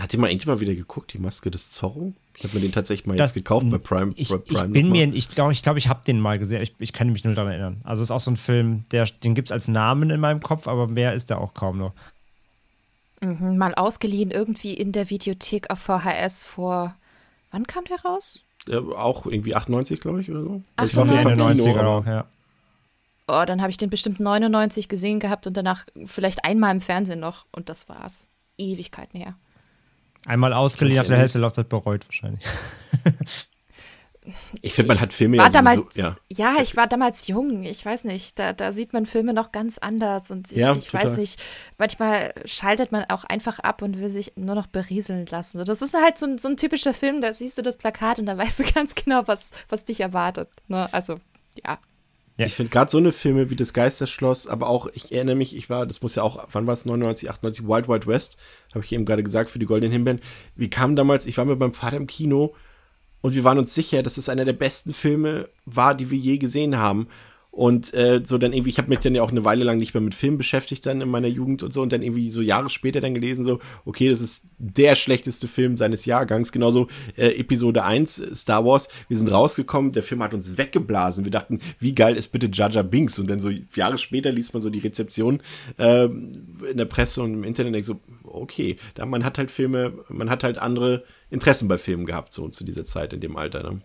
[0.00, 2.12] Hat die mal irgendjemand wieder geguckt, die Maske des Zorro?
[2.36, 4.12] Ich habe mir den tatsächlich mal Das- jetzt gekauft bei Prime.
[4.16, 5.06] Ich, bei ich Prime bin mal.
[5.08, 6.62] mir, ich glaube, ich, glaub, ich habe den mal gesehen.
[6.62, 7.80] Ich, ich kann mich nur daran erinnern.
[7.84, 10.42] Also es ist auch so ein Film, der, den gibt es als Namen in meinem
[10.42, 11.92] Kopf, aber mehr ist der auch kaum noch.
[13.20, 16.94] Mhm, mal ausgeliehen irgendwie in der Videothek auf VHS vor.
[17.50, 18.40] Wann kam der raus?
[18.68, 20.62] Äh, auch irgendwie 98, glaube ich, oder so.
[20.76, 22.24] Ach, ich war auf jeden Ende Fall im Kino, 90er aber- auch, ja.
[23.28, 27.20] oh, dann habe ich den bestimmt 99 gesehen gehabt und danach vielleicht einmal im Fernsehen
[27.20, 28.26] noch und das war's.
[28.56, 29.34] Ewigkeiten her.
[30.26, 32.44] Einmal ausgeliehen, nach der Hälfte der Laufzeit bereut wahrscheinlich.
[34.60, 36.54] Ich finde, man hat Filme war ja damals, sowieso, ja.
[36.54, 37.64] ja, ich war damals jung.
[37.64, 40.30] Ich weiß nicht, da, da sieht man Filme noch ganz anders.
[40.30, 41.42] Und ich, Ja, ich weiß nicht,
[41.78, 45.58] manchmal schaltet man auch einfach ab und will sich nur noch berieseln lassen.
[45.58, 48.18] So, das ist halt so ein, so ein typischer Film, da siehst du das Plakat
[48.18, 50.50] und da weißt du ganz genau, was, was dich erwartet.
[50.68, 50.92] Ne?
[50.92, 51.18] Also,
[51.64, 51.78] ja.
[52.40, 52.46] Ja.
[52.46, 55.68] Ich finde gerade so eine Filme wie Das Geisterschloss, aber auch, ich erinnere mich, ich
[55.68, 58.38] war, das muss ja auch, wann war es, 99, 98, Wild Wild West,
[58.74, 60.22] habe ich eben gerade gesagt, für die Goldenen Himbeeren.
[60.56, 62.54] Wie kam damals, ich war mit meinem Vater im Kino
[63.20, 66.38] und wir waren uns sicher, dass es einer der besten Filme war, die wir je
[66.38, 67.08] gesehen haben.
[67.50, 69.92] Und äh, so dann irgendwie, ich habe mich dann ja auch eine Weile lang nicht
[69.92, 72.70] mehr mit Filmen beschäftigt dann in meiner Jugend und so und dann irgendwie so Jahre
[72.70, 76.86] später dann gelesen, so, okay, das ist der schlechteste Film seines Jahrgangs, genauso
[77.16, 81.32] äh, Episode 1 äh, Star Wars, wir sind rausgekommen, der Film hat uns weggeblasen, wir
[81.32, 83.18] dachten, wie geil ist bitte Jar Binks?
[83.18, 85.42] Und dann so Jahre später liest man so die Rezeption
[85.78, 86.30] ähm,
[86.70, 89.92] in der Presse und im Internet und denkt so, okay, da man hat halt Filme,
[90.08, 93.62] man hat halt andere Interessen bei Filmen gehabt, so zu dieser Zeit in dem Alter,
[93.62, 93.80] ne?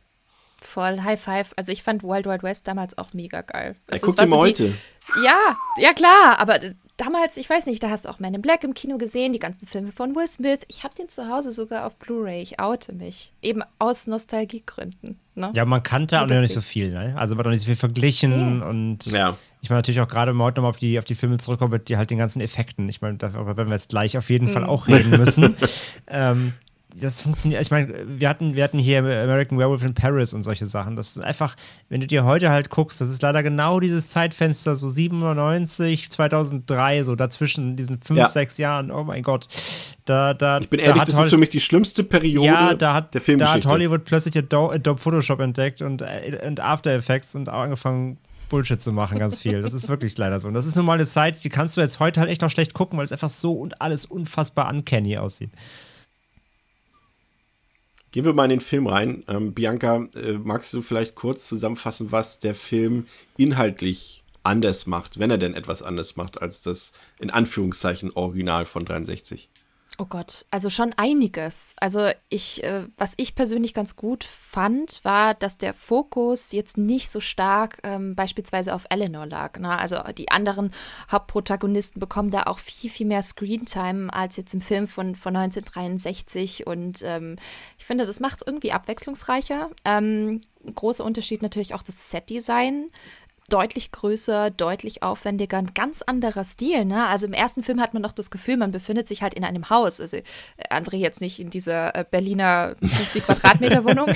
[0.68, 1.54] Voll High Five.
[1.56, 3.76] Also ich fand Wild Wild West damals auch mega geil.
[3.88, 4.74] Ja, Also guck es war dir mal so heute.
[5.18, 6.60] Die, ja, ja klar, aber
[6.98, 9.40] damals, ich weiß nicht, da hast du auch Man in Black im Kino gesehen, die
[9.40, 10.60] ganzen Filme von Will Smith.
[10.68, 12.42] Ich habe den zu Hause sogar auf Blu-ray.
[12.42, 13.32] Ich oute mich.
[13.42, 15.20] Eben aus Nostalgiegründen.
[15.36, 15.52] Ne?
[15.54, 17.14] Ja, man kannte auch noch nicht so viel, ne?
[17.18, 19.38] Also man hat noch nicht so viel verglichen und Ja.
[19.62, 21.72] ich meine natürlich auch gerade wenn wir heute nochmal auf die, auf die Filme zurückkommen,
[21.74, 22.88] mit die halt den ganzen Effekten.
[22.88, 25.56] Ich meine, darüber werden wir jetzt gleich auf jeden Fall auch reden müssen.
[26.08, 26.54] ähm,
[27.00, 30.66] das funktioniert, ich meine, wir hatten, wir hatten hier American Werewolf in Paris und solche
[30.66, 30.96] Sachen.
[30.96, 31.56] Das ist einfach,
[31.90, 37.04] wenn du dir heute halt guckst, das ist leider genau dieses Zeitfenster, so 97, 2003,
[37.04, 38.30] so dazwischen diesen fünf, Ja.
[38.30, 39.48] sechs Jahren, oh mein Gott.
[40.06, 42.46] Da, da, Ich bin da ehrlich, hat das Hol- ist für mich die schlimmste Periode
[42.48, 43.68] ja, da hat, der da Filmgeschichte.
[43.68, 48.18] hat Hollywood plötzlich Adobe, Adobe Photoshop entdeckt und, äh, und After Effects und auch angefangen,
[48.50, 49.64] Bullshit zu machen, ganz viel.
[49.64, 50.48] Das ist wirklich leider so.
[50.48, 52.52] Und das ist nun mal eine Zeit, die kannst du jetzt heute halt echt noch
[52.52, 55.50] schlecht gucken, weil es einfach so und alles unfassbar uncanny aussieht.
[58.16, 59.26] Gehen wir mal in den Film rein.
[59.28, 65.32] Ähm, Bianca, äh, magst du vielleicht kurz zusammenfassen, was der Film inhaltlich anders macht, wenn
[65.32, 69.50] er denn etwas anders macht als das in Anführungszeichen Original von 63?
[69.98, 71.74] Oh Gott, also schon einiges.
[71.80, 77.10] Also ich, äh, was ich persönlich ganz gut fand, war, dass der Fokus jetzt nicht
[77.10, 79.58] so stark ähm, beispielsweise auf Eleanor lag.
[79.58, 79.70] Ne?
[79.70, 80.72] Also die anderen
[81.10, 86.68] Hauptprotagonisten bekommen da auch viel, viel mehr Screentime als jetzt im Film von, von 1963.
[86.68, 87.38] Und ähm,
[87.78, 89.70] ich finde, das macht es irgendwie abwechslungsreicher.
[89.86, 90.42] Ähm,
[90.74, 92.90] großer Unterschied natürlich auch das Setdesign
[93.50, 96.86] deutlich größer, deutlich aufwendiger, ein ganz anderer Stil.
[96.86, 97.06] Ne?
[97.08, 99.70] Also im ersten Film hat man noch das Gefühl, man befindet sich halt in einem
[99.70, 100.02] Haus.
[100.02, 100.24] Also äh,
[100.72, 104.08] André jetzt nicht in dieser äh, Berliner 50 Quadratmeter Wohnung,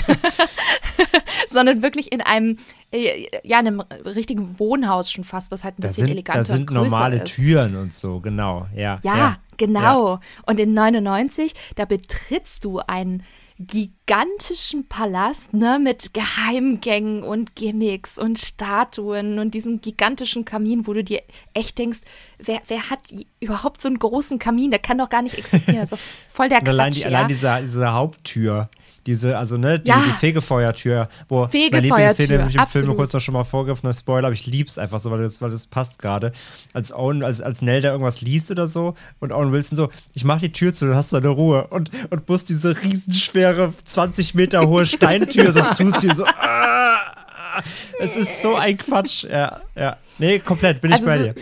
[1.48, 2.58] sondern wirklich in einem,
[2.92, 6.44] äh, ja, einem richtigen Wohnhaus schon fast, was halt ein Da bisschen sind, eleganter da
[6.44, 7.36] sind normale ist.
[7.36, 8.68] Türen und so, genau.
[8.76, 10.20] Ja, Ja, genau.
[10.48, 13.24] Und in 99, da betrittst du einen
[13.60, 21.04] gigantischen Palast, ne, mit Geheimgängen und Gimmicks und Statuen und diesem gigantischen Kamin, wo du
[21.04, 21.22] dir
[21.54, 22.00] echt denkst,
[22.38, 23.00] wer, wer hat
[23.42, 24.72] überhaupt so einen großen Kamin?
[24.72, 25.86] Der kann doch gar nicht existieren.
[25.90, 25.98] Doch
[26.32, 27.08] voll der Quatsch, allein, die, ja.
[27.08, 28.70] allein diese, diese Haupttür,
[29.06, 30.02] diese, also ne, die, Ja.
[30.06, 34.28] die Fegefeuertür, wo meine Fegefeuertür, Lieblingsszene nämlich im Film kurz noch schon mal vorgegriffen, Spoiler,
[34.28, 36.32] aber ich lieb's einfach so, weil das, weil das passt gerade.
[36.74, 40.24] Als Owen, als, als Nell da irgendwas liest oder so und Owen Wilson so, ich
[40.24, 44.36] mach die Tür zu, dann hast du deine Ruhe und, und muss diese riesenschwere, 20
[44.36, 47.64] Meter hohe Steintür so zuziehen, so, ah, ah.
[48.00, 49.98] es ist so ein Quatsch, ja, ja.
[50.18, 51.36] Nee, komplett, bin ich Also bei so- dir.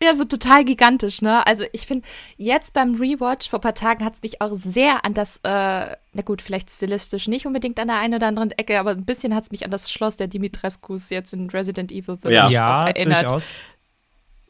[0.00, 1.44] Ja, so total gigantisch, ne?
[1.46, 2.06] Also ich finde,
[2.36, 5.40] jetzt beim Rewatch vor ein paar Tagen hat es mich auch sehr an das, äh,
[5.42, 9.34] na gut, vielleicht stilistisch nicht unbedingt an der einen oder anderen Ecke, aber ein bisschen
[9.34, 12.48] hat es mich an das Schloss der Dimitrescus jetzt in Resident Evil Ja.
[12.48, 13.24] Ja, erinnert.
[13.24, 13.52] durchaus.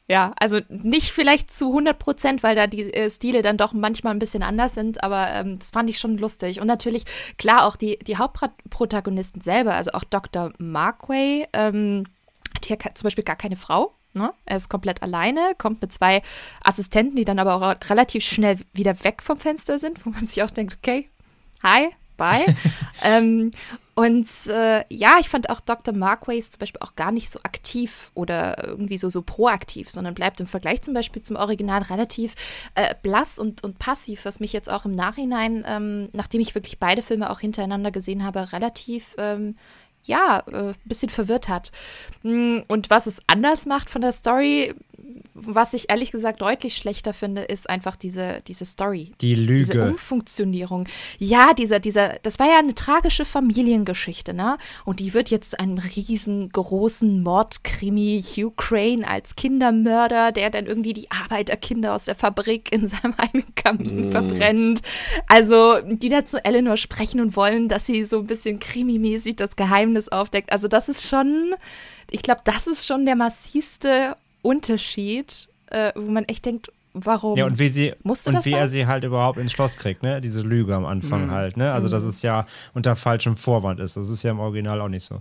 [0.07, 4.15] Ja, also nicht vielleicht zu 100 Prozent, weil da die äh, Stile dann doch manchmal
[4.15, 6.61] ein bisschen anders sind, aber ähm, das fand ich schon lustig.
[6.61, 7.05] Und natürlich,
[7.37, 10.53] klar, auch die, die Hauptprotagonisten selber, also auch Dr.
[10.59, 12.05] Markway, ähm,
[12.55, 13.98] hat hier zum Beispiel gar keine Frau.
[14.19, 14.33] Ne?
[14.45, 16.23] Er ist komplett alleine, kommt mit zwei
[16.63, 20.43] Assistenten, die dann aber auch relativ schnell wieder weg vom Fenster sind, wo man sich
[20.43, 21.09] auch denkt, okay,
[21.63, 22.45] hi, bye.
[23.05, 23.51] ähm,
[23.99, 25.93] und äh, ja, ich fand auch Dr.
[25.93, 30.15] Markway ist zum Beispiel auch gar nicht so aktiv oder irgendwie so, so proaktiv, sondern
[30.15, 32.37] bleibt im Vergleich zum Beispiel zum Original relativ
[32.77, 36.79] äh, blass und, und passiv, was mich jetzt auch im Nachhinein, ähm, nachdem ich wirklich
[36.79, 39.57] beide Filme auch hintereinander gesehen habe, relativ ähm,
[40.09, 41.71] ja, äh, bisschen verwirrt hat.
[42.23, 44.75] Mm, Und was es anders macht von der Story,
[45.35, 49.13] was ich ehrlich gesagt deutlich schlechter finde, ist einfach diese, diese Story.
[49.21, 49.65] Die Lüge.
[49.65, 50.89] Diese Umfunktionierung.
[51.19, 54.59] Ja, dieser, dieser, das war ja eine tragische Familiengeschichte, ne?
[54.85, 58.23] Und die wird jetzt zu einem riesengroßen Mordkrimi.
[58.23, 63.55] Hugh Crane als Kindermörder, der dann irgendwie die Arbeiterkinder aus der Fabrik in seinem eigenen
[63.55, 64.11] Kamin mm.
[64.11, 64.83] verbrennt.
[65.27, 69.57] Also, die da zu Eleanor sprechen und wollen, dass sie so ein bisschen krimimäßig das
[69.57, 70.53] Geheimnis aufdeckt.
[70.53, 71.55] Also, das ist schon
[72.11, 77.47] ich glaube, das ist schon der massivste Unterschied, äh, wo man echt denkt, warum ja,
[77.47, 78.59] und wie sie musste und das wie sein?
[78.61, 80.21] er sie halt überhaupt ins Schloss kriegt, ne?
[80.21, 81.31] Diese Lüge am Anfang mhm.
[81.31, 81.73] halt, ne?
[81.73, 82.09] Also, dass Mhm.
[82.09, 83.97] es ja unter falschem Vorwand ist.
[83.97, 85.21] Das ist ja im Original auch nicht so.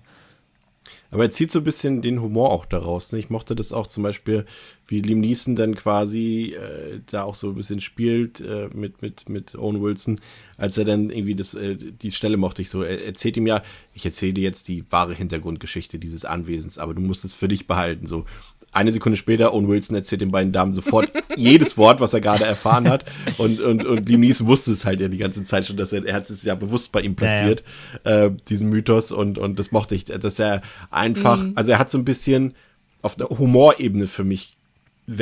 [1.10, 3.11] Aber er zieht so ein bisschen den Humor auch daraus.
[3.14, 3.19] Ne?
[3.19, 4.45] Ich mochte das auch zum Beispiel,
[4.88, 9.30] wie Liam Neeson dann quasi äh, da auch so ein bisschen spielt äh, mit, mit,
[9.30, 10.19] mit Owen Wilson,
[10.57, 12.84] als er dann irgendwie das, äh, die Stelle mochte ich so.
[12.84, 13.64] Er erzählt ihm ja,
[13.94, 17.68] ich erzähle dir jetzt die wahre Hintergrundgeschichte dieses Anwesens, aber du musst es für dich
[17.68, 18.06] behalten.
[18.06, 18.26] So,
[18.72, 22.44] eine Sekunde später, Owen Wilson erzählt den beiden Damen sofort jedes Wort, was er gerade
[22.44, 23.06] erfahren hat.
[23.38, 26.06] Und, und, und Liam Neeson wusste es halt ja die ganze Zeit schon, dass er,
[26.06, 27.64] er hat es ja bewusst bei ihm platziert,
[28.03, 29.11] Äh, diesen Mythos.
[29.11, 30.61] Und, und das mochte ich, dass er
[30.91, 32.53] einfach, also er hat so ein bisschen
[33.02, 34.56] auf der Humorebene für mich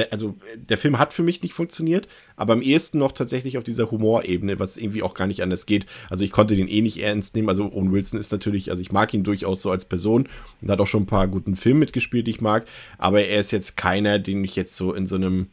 [0.10, 3.92] also der Film hat für mich nicht funktioniert, aber am ehesten noch tatsächlich auf dieser
[3.92, 5.86] Humorebene, was irgendwie auch gar nicht anders geht.
[6.10, 7.50] Also ich konnte den eh nicht ernst nehmen.
[7.50, 10.28] Also Owen Wilson ist natürlich, also ich mag ihn durchaus so als Person
[10.62, 12.66] und hat auch schon ein paar guten Filme mitgespielt, die ich mag,
[12.98, 15.48] aber er ist jetzt keiner, den ich jetzt so in so einem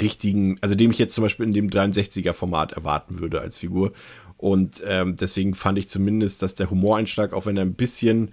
[0.00, 3.92] richtigen, also dem ich jetzt zum Beispiel in dem 63er-Format erwarten würde als Figur.
[4.38, 8.32] Und ähm, deswegen fand ich zumindest, dass der Humoreinschlag, auch wenn er ein bisschen,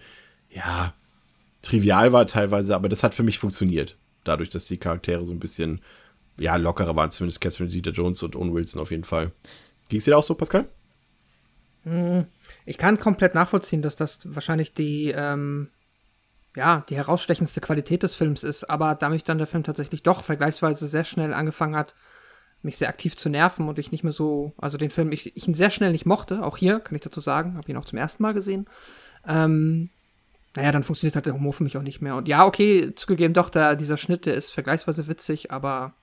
[0.50, 0.94] ja,
[1.62, 3.98] trivial war teilweise, aber das hat für mich funktioniert.
[4.24, 5.82] Dadurch, dass die Charaktere so ein bisschen,
[6.38, 9.32] ja, lockerer waren, zumindest Catherine Zeta-Jones und Owen Wilson auf jeden Fall.
[9.90, 10.68] Ging es dir auch so, Pascal?
[12.66, 15.70] Ich kann komplett nachvollziehen, dass das wahrscheinlich die, ähm,
[16.56, 20.24] ja, die herausstechendste Qualität des Films ist, aber da mich dann der Film tatsächlich doch
[20.24, 21.96] vergleichsweise sehr schnell angefangen hat,
[22.62, 25.48] mich sehr aktiv zu nerven und ich nicht mehr so, also den Film, ich, ich
[25.48, 27.98] ihn sehr schnell nicht mochte, auch hier, kann ich dazu sagen, habe ihn auch zum
[27.98, 28.68] ersten Mal gesehen,
[29.28, 29.90] ähm,
[30.56, 32.16] naja, dann funktioniert halt der Humor für mich auch nicht mehr.
[32.16, 35.94] Und ja, okay, zugegeben, doch, da, dieser Schnitt, der ist vergleichsweise witzig, aber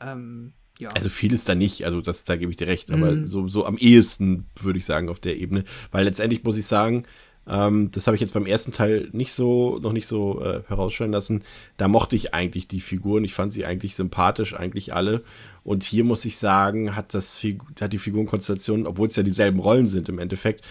[0.00, 0.88] ähm, ja.
[0.90, 3.26] Also vieles da nicht, also das, da gebe ich dir recht, aber Mhm.
[3.28, 7.04] so, so am ehesten würde ich sagen auf der Ebene, weil letztendlich muss ich sagen,
[7.46, 11.12] ähm, das habe ich jetzt beim ersten Teil nicht so, noch nicht so äh, herausstellen
[11.12, 11.42] lassen.
[11.76, 15.22] Da mochte ich eigentlich die Figuren, ich fand sie eigentlich sympathisch, eigentlich alle.
[15.62, 17.44] Und hier muss ich sagen, hat das
[17.80, 20.64] hat die Figurenkonstellation, obwohl es ja dieselben Rollen sind im Endeffekt,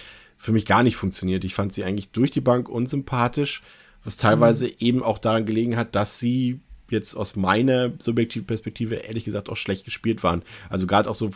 [0.43, 1.45] für mich gar nicht funktioniert.
[1.45, 3.63] Ich fand sie eigentlich durch die Bank unsympathisch,
[4.03, 6.59] was teilweise eben auch daran gelegen hat, dass sie
[6.89, 10.41] jetzt aus meiner subjektiven Perspektive ehrlich gesagt auch schlecht gespielt waren.
[10.67, 11.31] Also gerade auch so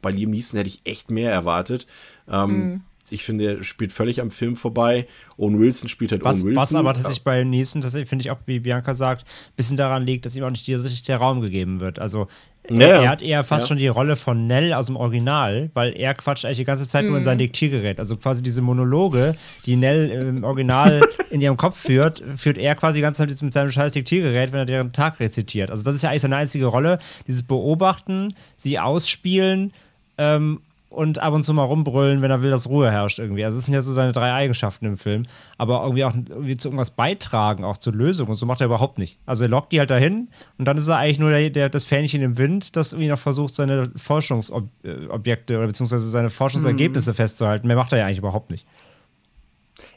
[0.00, 1.86] bei Liam Neeson hätte ich echt mehr erwartet.
[2.30, 2.80] Ähm,
[3.10, 5.06] Ich finde, er spielt völlig am Film vorbei.
[5.36, 6.62] Owen Wilson spielt halt Was, Owen Wilson.
[6.62, 10.04] was aber tatsächlich bei Neeson, tatsächlich finde ich auch, wie Bianca sagt, ein bisschen daran
[10.06, 11.98] liegt, dass ihm auch nicht dieser der Raum gegeben wird.
[11.98, 12.26] Also
[12.70, 13.68] Ja, er, hat eher fast Ja.
[13.68, 17.04] schon die Rolle von Nell aus dem Original, weil er quatscht eigentlich die ganze Zeit
[17.04, 17.98] nur in sein Diktiergerät.
[17.98, 19.36] Also quasi diese Monologe,
[19.66, 23.52] die Nell im Original in ihrem Kopf führt, führt er quasi die ganze Zeit mit
[23.52, 25.70] seinem scheiß Diktiergerät, wenn er deren Tag rezitiert.
[25.70, 29.72] Also das ist ja eigentlich seine einzige Rolle, dieses Beobachten, sie ausspielen
[30.18, 33.44] ähm, und ab und zu mal rumbrüllen, wenn er will, dass Ruhe herrscht irgendwie.
[33.44, 35.26] Also das sind ja so seine drei Eigenschaften im Film.
[35.58, 38.28] Aber irgendwie auch irgendwie zu irgendwas beitragen, auch zur Lösung.
[38.28, 39.18] Und so macht er überhaupt nicht.
[39.26, 41.84] Also er lockt die halt dahin und dann ist er eigentlich nur der, der, das
[41.84, 47.66] Fähnchen im Wind, das irgendwie noch versucht, seine Forschungsobjekte oder beziehungsweise seine Forschungsergebnisse festzuhalten.
[47.66, 48.66] Mehr macht er ja eigentlich überhaupt nicht.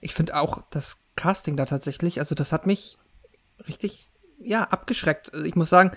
[0.02, 2.98] Ich finde auch das Casting da tatsächlich, also das hat mich
[3.68, 4.08] richtig,
[4.42, 5.34] ja, abgeschreckt.
[5.34, 5.92] Also Ich muss sagen,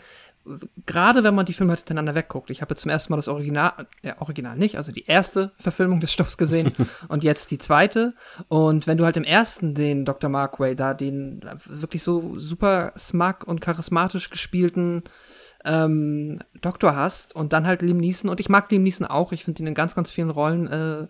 [0.87, 4.21] gerade wenn man die Filme hintereinander wegguckt, ich habe zum ersten Mal das Original, ja,
[4.21, 6.73] Original nicht, also die erste Verfilmung des Stoffs gesehen
[7.09, 8.15] und jetzt die zweite.
[8.49, 10.31] Und wenn du halt im ersten den Dr.
[10.31, 15.05] Markway da, den wirklich so super smug und charismatisch gespielten
[15.65, 19.45] ähm, Doktor hast und dann halt Liam Neeson und ich mag Liam Neeson auch, ich
[19.45, 21.07] finde ihn in ganz, ganz vielen Rollen äh,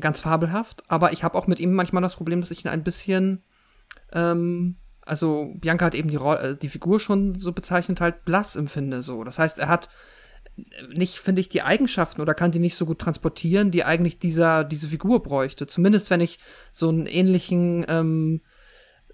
[0.00, 2.82] ganz fabelhaft, aber ich habe auch mit ihm manchmal das Problem, dass ich ihn ein
[2.82, 3.42] bisschen,
[4.12, 4.76] ähm,
[5.06, 9.02] also Bianca hat eben die, Ro- äh, die Figur schon so bezeichnet, halt blass empfinde
[9.02, 9.24] so.
[9.24, 9.88] Das heißt, er hat
[10.94, 14.62] nicht, finde ich, die Eigenschaften oder kann die nicht so gut transportieren, die eigentlich dieser,
[14.64, 15.66] diese Figur bräuchte.
[15.66, 16.38] Zumindest wenn ich
[16.72, 18.40] so einen ähnlichen, ähm,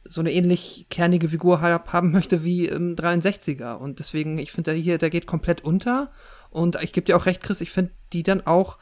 [0.04, 3.74] so eine ähnlich kernige Figur hab, haben möchte wie im 63er.
[3.74, 6.10] Und deswegen, ich finde, der hier, der geht komplett unter.
[6.50, 8.78] Und ich gebe dir auch recht, Chris, ich finde die dann auch,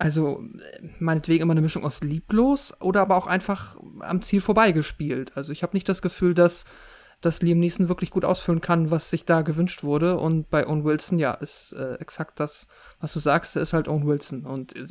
[0.00, 0.42] also
[0.98, 5.36] meinetwegen immer eine Mischung aus lieblos oder aber auch einfach am Ziel vorbeigespielt.
[5.36, 6.64] Also ich habe nicht das Gefühl, dass
[7.20, 10.16] dass Liam Neeson wirklich gut ausfüllen kann, was sich da gewünscht wurde.
[10.16, 12.66] Und bei Owen Wilson, ja, ist äh, exakt das,
[13.00, 14.46] was du sagst, der ist halt Owen Wilson.
[14.46, 14.86] Und äh,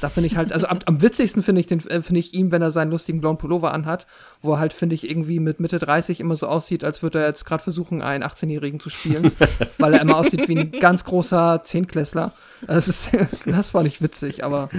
[0.00, 2.52] da finde ich halt, also am, am witzigsten finde ich den, äh, finde ich ihn,
[2.52, 4.06] wenn er seinen lustigen blauen Pullover anhat,
[4.40, 7.26] wo er halt, finde ich, irgendwie mit Mitte 30 immer so aussieht, als würde er
[7.26, 9.32] jetzt gerade versuchen, einen 18-Jährigen zu spielen,
[9.78, 12.32] weil er immer aussieht wie ein ganz großer Zehnklässler.
[12.66, 13.10] Das ist,
[13.46, 14.70] das fand ich witzig, aber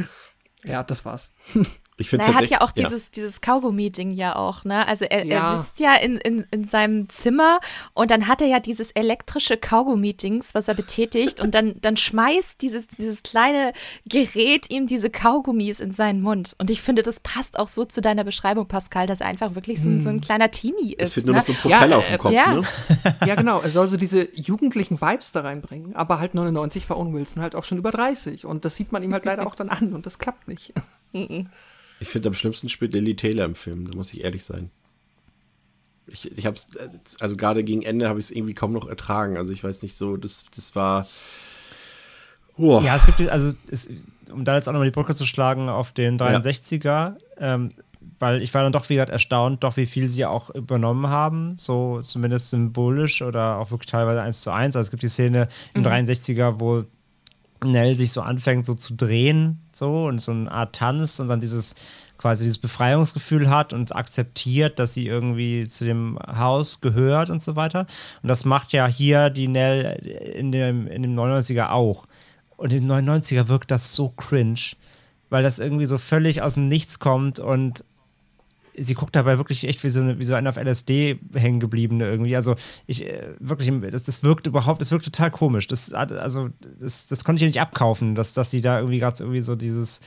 [0.63, 1.33] ja, das war's.
[1.97, 4.85] Ich finde Na, er hat ja auch dieses, dieses Kaugummi-Ding ja auch, ne?
[4.85, 5.53] Also er, Ja.
[5.55, 7.59] er sitzt ja in, in, in seinem Zimmer
[7.93, 12.61] und dann hat er ja dieses elektrische Kaugummi-Dings, was er betätigt und dann, dann schmeißt
[12.61, 13.71] dieses, dieses kleine
[14.05, 16.53] Gerät ihm diese Kaugummis in seinen Mund.
[16.59, 19.81] Und ich finde, das passt auch so zu deiner Beschreibung, Pascal, dass er einfach wirklich
[19.81, 21.13] so ein, so ein kleiner Teenie Es ist.
[21.13, 21.39] fehlt nur ne?
[21.39, 22.53] noch so ein Propeller Ja, auf dem äh, Kopf, ja.
[22.55, 22.61] ne?
[23.25, 23.61] Ja, genau.
[23.61, 25.95] Er soll so diese jugendlichen Vibes da reinbringen.
[25.95, 28.45] Aber halt 99 war Owen Wilson halt auch schon über 30.
[28.45, 29.93] Und das sieht man ihm halt leider auch dann an.
[29.93, 30.73] Und das klappt nicht.
[31.99, 34.69] Ich finde, am schlimmsten spielt Lily Taylor im Film, da muss ich ehrlich sein.
[36.07, 36.89] Ich, ich hab's, äh,
[37.19, 39.37] also gerade gegen Ende habe ich es irgendwie kaum noch ertragen.
[39.37, 41.07] Also ich weiß nicht so, das, das war.
[42.57, 42.81] Boah.
[42.83, 43.89] Ja, es gibt, also, es,
[44.31, 47.71] um da jetzt auch nochmal die Brücke zu schlagen auf den 63er, ähm,
[48.19, 51.55] weil ich war dann doch, wie gesagt, erstaunt, doch wie viel sie auch übernommen haben,
[51.57, 54.75] so zumindest symbolisch oder auch wirklich teilweise eins zu eins.
[54.75, 56.85] Also es gibt die Szene im 63er, wo
[57.71, 61.39] Nell sich so anfängt, so zu drehen, so und so eine Art Tanz und dann
[61.39, 61.75] dieses
[62.17, 67.55] quasi dieses Befreiungsgefühl hat und akzeptiert, dass sie irgendwie zu dem Haus gehört und so
[67.55, 67.87] weiter.
[68.23, 72.05] Und das macht ja hier die Nell in dem, in dem 99er auch.
[72.57, 74.75] Und im 99er wirkt das so cringe,
[75.29, 77.83] weil das irgendwie so völlig aus dem Nichts kommt und
[78.77, 82.05] sie guckt dabei wirklich echt wie so eine, wie so eine auf LSD hängen gebliebene
[82.05, 82.35] irgendwie.
[82.35, 82.55] Also
[82.87, 85.67] ich äh, wirklich, das, das wirkt überhaupt, das wirkt total komisch.
[85.67, 86.49] Das also
[86.79, 89.55] das, das konnte ich ihr nicht abkaufen, dass, dass sie da irgendwie gerade irgendwie so
[89.55, 90.01] dieses,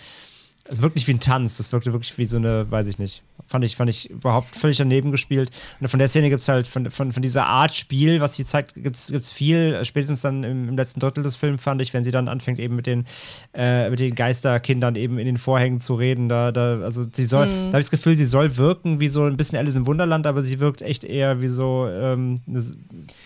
[0.65, 3.23] es wirkt nicht wie ein Tanz, das wirkte wirklich wie so eine, weiß ich nicht.
[3.49, 5.51] Fand ich, fand ich überhaupt völlig daneben gespielt.
[5.81, 8.45] Und von der Szene gibt es halt, von, von, von dieser Art Spiel, was sie
[8.45, 9.85] zeigt, gibt es viel.
[9.85, 12.77] Spätestens dann im, im letzten Drittel des Films fand ich, wenn sie dann anfängt, eben
[12.77, 13.07] mit den,
[13.55, 16.29] äh, mit den Geisterkindern eben in den Vorhängen zu reden.
[16.29, 19.25] Da, da, also sie soll, da habe ich das Gefühl, sie soll wirken wie so
[19.25, 22.63] ein bisschen Alice im Wunderland, aber sie wirkt echt eher wie so, ähm, eine,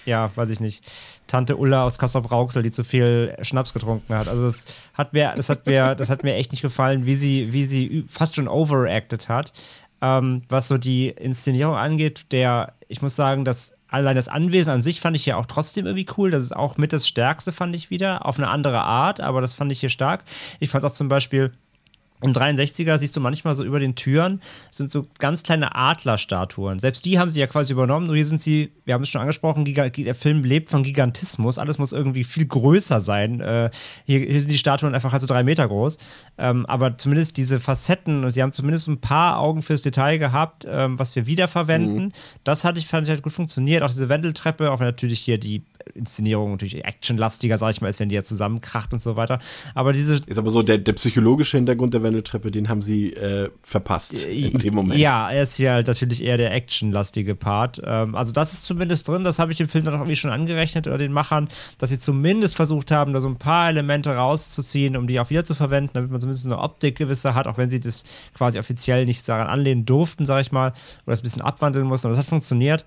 [0.06, 0.84] ja, weiß ich nicht,
[1.26, 4.28] Tante Ulla aus Kassel Brauxel, die zu viel Schnaps getrunken hat.
[4.28, 7.52] Also das hat mir, das hat mir, das hat mir echt nicht gefallen, wie sie,
[7.52, 9.52] wie sie fast schon overacted hat.
[10.02, 14.80] Ähm, was so die Inszenierung angeht, der, ich muss sagen, dass allein das Anwesen an
[14.80, 16.30] sich fand ich ja auch trotzdem irgendwie cool.
[16.30, 18.26] Das ist auch mit das Stärkste, fand ich wieder.
[18.26, 20.24] Auf eine andere Art, aber das fand ich hier stark.
[20.60, 21.52] Ich fand auch zum Beispiel.
[22.22, 24.40] Im 63er siehst du manchmal so über den Türen
[24.70, 26.78] sind so ganz kleine Adlerstatuen.
[26.78, 28.06] Selbst die haben sie ja quasi übernommen.
[28.06, 31.58] Nur hier sind sie, wir haben es schon angesprochen, Giga der Film lebt von Gigantismus.
[31.58, 33.40] Alles muss irgendwie viel größer sein.
[33.40, 33.70] Äh,
[34.04, 35.98] hier, hier sind die Statuen einfach halt so drei Meter groß.
[36.38, 40.66] Ähm, aber zumindest diese Facetten, und sie haben zumindest ein paar Augen fürs Detail gehabt,
[40.68, 42.12] ähm, was wir wiederverwenden.
[42.44, 43.82] Das hatte ich, fand ich halt gut funktioniert.
[43.82, 45.62] Auch diese Wendeltreppe, auch wenn natürlich hier die
[45.94, 49.38] Inszenierung natürlich actionlastiger, sag ich mal, ist, wenn die ja zusammenkracht und so weiter.
[49.74, 53.50] Aber diese Ist aber so, der, der psychologische Hintergrund der Wendeltreppe, den haben sie äh,
[53.62, 55.00] verpasst in dem Moment.
[55.00, 57.80] Ja, er ist halt natürlich eher der actionlastige Part.
[57.84, 60.30] Ähm, also das ist zumindest drin, das habe ich dem Film dann auch irgendwie schon
[60.30, 61.48] angerechnet oder den Machern,
[61.78, 65.44] dass sie zumindest versucht haben, da so ein paar Elemente rauszuziehen, um die auch wieder
[65.44, 69.06] zu verwenden, damit man zumindest eine Optik gewisse hat, auch wenn sie das quasi offiziell
[69.06, 70.72] nicht daran anlehnen durften, sag ich mal,
[71.06, 72.06] oder es ein bisschen abwandeln mussten.
[72.06, 72.84] Aber das hat funktioniert.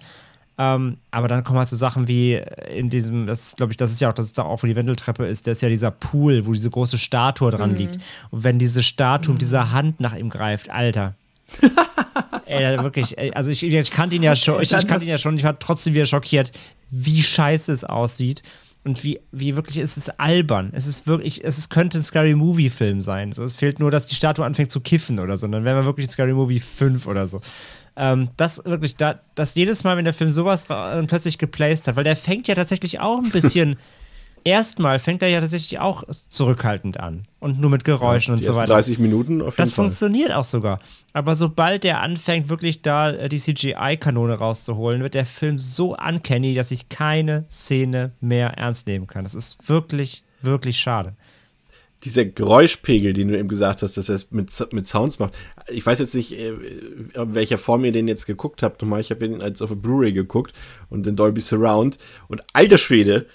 [0.58, 2.42] Ähm, aber dann kommen halt so Sachen wie
[2.74, 4.76] in diesem, das glaube ich, das ist ja auch, das ist da auch, wo die
[4.76, 8.00] Wendeltreppe ist, da ist ja dieser Pool, wo diese große Statue dran liegt.
[8.32, 11.16] Und wenn diese Statue mit dieser Hand nach ihm greift, Alter.
[12.46, 15.18] ey, wirklich, ey, also ich, ich kannte ihn ja schon, ich, ich kannte ihn ja
[15.18, 16.52] schon, ich war trotzdem wieder schockiert,
[16.90, 18.42] wie scheiße es aussieht.
[18.86, 20.70] Und wie, wie wirklich, es ist albern.
[20.74, 23.32] Es ist wirklich, es ist, könnte ein Scary Movie-Film sein.
[23.32, 25.48] So, es fehlt nur, dass die Statue anfängt zu kiffen oder so.
[25.48, 27.42] Dann wären wir wirklich ein Scary Movie 5 oder so.
[27.96, 31.96] Ähm, das wirklich, da, das jedes Mal, wenn der Film sowas äh, plötzlich geplaced hat,
[31.96, 33.78] weil der fängt ja tatsächlich auch ein bisschen.
[34.48, 37.24] Erstmal fängt er ja tatsächlich auch zurückhaltend an.
[37.40, 38.74] Und nur mit Geräuschen und die so weiter.
[38.74, 39.86] 30 Minuten auf jeden Das Fall.
[39.86, 40.80] funktioniert auch sogar.
[41.14, 46.54] Aber sobald der anfängt, wirklich da äh, die CGI-Kanone rauszuholen, wird der Film so uncanny,
[46.54, 49.24] dass ich keine Szene mehr ernst nehmen kann.
[49.24, 51.16] Das ist wirklich, wirklich schade.
[52.04, 55.34] Dieser Geräuschpegel, den du eben gesagt hast, dass er es mit, mit Sounds macht.
[55.70, 58.84] Ich weiß jetzt nicht, äh, in welcher Form ihr den jetzt geguckt habt.
[58.84, 60.54] Nochmal, ich habe ihn als auf Blu-ray geguckt
[60.92, 61.98] und in Dolby Surround.
[62.28, 63.26] Und alter Schwede,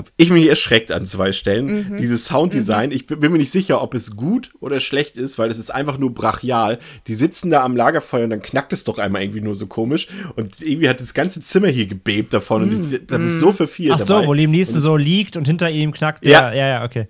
[0.00, 1.96] habe ich mich erschreckt an zwei Stellen.
[1.98, 5.58] Dieses Sounddesign, ich bin, mir nicht sicher, ob es gut oder schlecht ist, weil es
[5.58, 6.78] ist einfach nur brachial.
[7.06, 10.08] Die sitzen da am Lagerfeuer und dann knackt es doch einmal irgendwie nur so komisch.
[10.36, 12.62] Und irgendwie hat das ganze Zimmer hier gebebt davon.
[12.62, 14.26] Und ich, da bin ich so verfiert Ach so, dabei.
[14.26, 16.26] wo Liam Neeson so liegt und hinter ihm knackt.
[16.26, 16.52] Ja.
[16.52, 17.06] ja, ja, okay.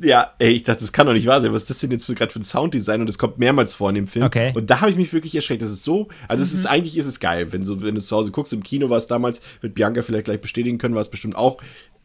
[0.00, 1.52] Ja, ey, ich dachte, das kann doch nicht wahr sein.
[1.52, 3.00] Was ist das denn jetzt gerade für ein Sounddesign?
[3.00, 4.24] Und das kommt mehrmals vor in dem Film.
[4.24, 4.52] Okay.
[4.54, 5.60] Und da habe ich mich wirklich erschreckt.
[5.60, 8.16] Das ist so, also es ist eigentlich ist es geil, wenn so, wenn du zu
[8.16, 8.52] Hause guckst.
[8.52, 11.58] Im Kino war es damals, wird Bianca vielleicht gleich bestätigen können, war es bestimmt auch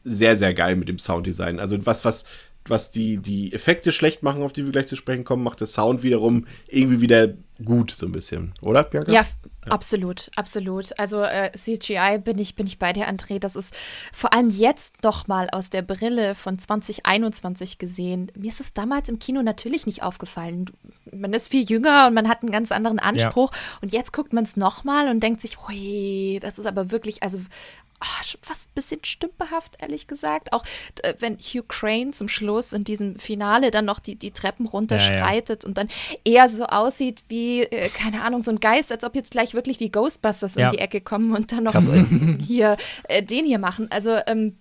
[0.03, 1.59] sehr, sehr geil mit dem Sounddesign.
[1.59, 2.26] Also was, was,
[2.69, 5.68] was die, die Effekte schlecht machen, auf die wir gleich zu sprechen kommen, macht der
[5.68, 7.34] Sound wiederum irgendwie wieder
[7.64, 8.53] gut, so ein bisschen.
[8.61, 9.11] Oder, Bianca?
[9.11, 9.26] Ja,
[9.68, 10.98] absolut, absolut.
[10.99, 13.39] Also äh, CGI bin ich, bin ich bei dir, André.
[13.39, 13.73] Das ist
[14.14, 18.31] vor allem jetzt noch mal aus der Brille von 2021 gesehen.
[18.35, 20.69] Mir ist es damals im Kino natürlich nicht aufgefallen.
[21.11, 23.52] Man ist viel jünger und man hat einen ganz anderen Anspruch.
[23.81, 27.23] Und jetzt guckt man es noch mal und denkt sich, hui, das ist aber wirklich,
[27.23, 27.39] also
[28.24, 30.53] schon fast ein bisschen stümperhaft, ehrlich gesagt.
[30.53, 30.64] Auch
[31.02, 35.65] äh, wenn Hugh Crane zum Schluss in diesem Finale dann noch die, die Treppen runterschreitet
[35.65, 35.88] und dann
[36.24, 39.78] eher so aussieht wie, äh, keine Ahnung, so ein Geist, als ob jetzt gleich wirklich
[39.78, 40.68] die Ghostbusters Ja.
[40.69, 43.90] um die Ecke kommen und dann noch so in, hier äh, den hier machen.
[43.91, 44.57] Also ähm,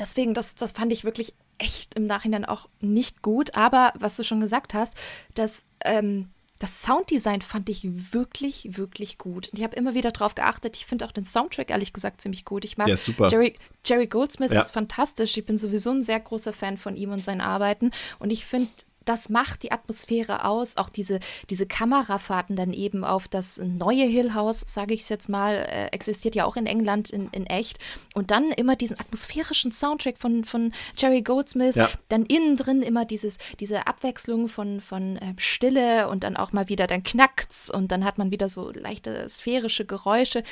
[0.00, 3.54] deswegen, das, das fand ich wirklich echt im Nachhinein auch nicht gut.
[3.54, 4.96] Aber was du schon gesagt hast,
[5.34, 6.30] dass ähm,
[6.62, 9.48] das Sounddesign fand ich wirklich, wirklich gut.
[9.48, 10.76] Und ich habe immer wieder drauf geachtet.
[10.76, 12.64] Ich finde auch den Soundtrack ehrlich gesagt ziemlich gut.
[12.64, 13.28] Ich mag Der ist super.
[13.28, 14.60] Jerry, Jerry Goldsmith Ja.
[14.60, 15.36] ist fantastisch.
[15.36, 17.90] Ich bin sowieso ein sehr großer Fan von ihm und seinen Arbeiten.
[18.20, 18.70] Und ich finde,
[19.04, 20.76] das macht die Atmosphäre aus.
[20.76, 21.20] Auch diese,
[21.50, 25.86] diese Kamerafahrten dann eben auf das neue Hill House, sage ich es jetzt mal, äh,
[25.86, 27.78] existiert ja auch in England in, in echt.
[28.14, 31.76] Und dann immer diesen atmosphärischen Soundtrack von, von Jerry Goldsmith.
[31.76, 31.88] Ja.
[32.08, 36.68] Dann innen drin immer dieses, diese Abwechslung von, von äh, Stille und dann auch mal
[36.68, 40.42] wieder, dann knackt's und dann hat man wieder so leichte sphärische Geräusche.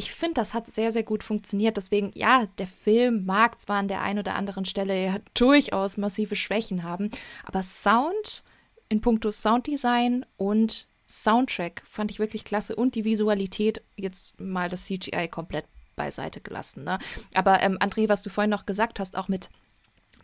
[0.00, 1.76] Ich finde, das hat sehr, sehr gut funktioniert.
[1.76, 6.36] Deswegen, ja, der Film mag zwar an der einen oder anderen Stelle ja durchaus massive
[6.36, 7.10] Schwächen haben,
[7.44, 8.42] aber Sound
[8.88, 14.86] in puncto Sounddesign und Soundtrack fand ich wirklich klasse und die Visualität, jetzt mal das
[14.86, 15.66] CGI komplett
[15.96, 16.84] beiseite gelassen.
[16.84, 16.98] Ne?
[17.34, 19.50] Aber ähm, André, was du vorhin noch gesagt hast, auch mit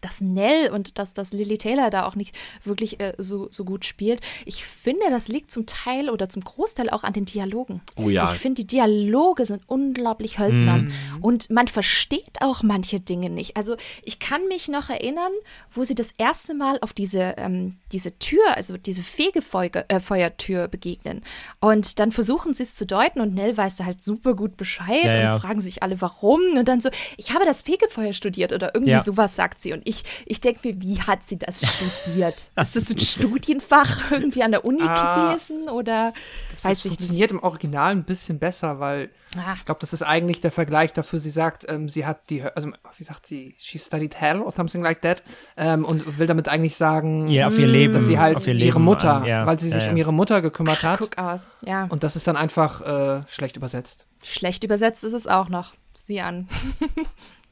[0.06, 2.34] dass Nell und dass, dass Lily Taylor da auch nicht
[2.64, 4.20] wirklich äh, so, so gut spielt.
[4.44, 7.80] Ich finde, das liegt zum Teil oder zum Großteil auch an den Dialogen.
[7.96, 8.30] Oh ja.
[8.32, 10.92] Ich finde, die Dialoge sind unglaublich hölzern.
[11.20, 13.56] Und man versteht auch manche Dinge nicht.
[13.56, 15.32] Also ich kann mich noch erinnern,
[15.72, 21.22] wo sie das erste Mal auf diese, ähm, diese Tür, also diese Fegefeuertür äh, begegnen.
[21.60, 25.04] Und dann versuchen sie es zu deuten und Nell weiß da halt super gut Bescheid
[25.04, 25.38] Ja, und ja.
[25.40, 26.40] fragen sich alle, warum.
[26.56, 29.02] Und dann so, ich habe das Fegefeuer studiert oder irgendwie Ja.
[29.04, 29.72] sowas sagt sie.
[29.72, 29.95] Und ich,
[30.26, 32.34] ich denke mir, wie hat sie das studiert?
[32.56, 35.30] Ist das ein Studienfach irgendwie an der Uni Ah.
[35.32, 36.12] gewesen oder
[36.50, 36.98] Das weiß ich nicht?
[36.98, 39.54] funktioniert im Original ein bisschen besser, weil Ah.
[39.56, 41.18] ich glaube, das ist eigentlich der Vergleich dafür.
[41.18, 44.80] Sie sagt, ähm, sie hat die, also wie sagt sie, she studied hell or something
[44.82, 45.22] like that
[45.58, 47.92] ähm, und will damit eigentlich sagen, Ja, auf ihr Leben.
[47.94, 49.90] dass sie halt auf ihr ihre Leben Mutter, an- ja, weil sie sich ja, ja.
[49.90, 51.40] um ihre Mutter gekümmert hat Guck aus.
[51.62, 54.06] Ja, und das ist dann einfach äh, schlecht übersetzt.
[54.22, 55.74] schlecht übersetzt ist es auch noch.
[55.98, 56.48] Sieh an.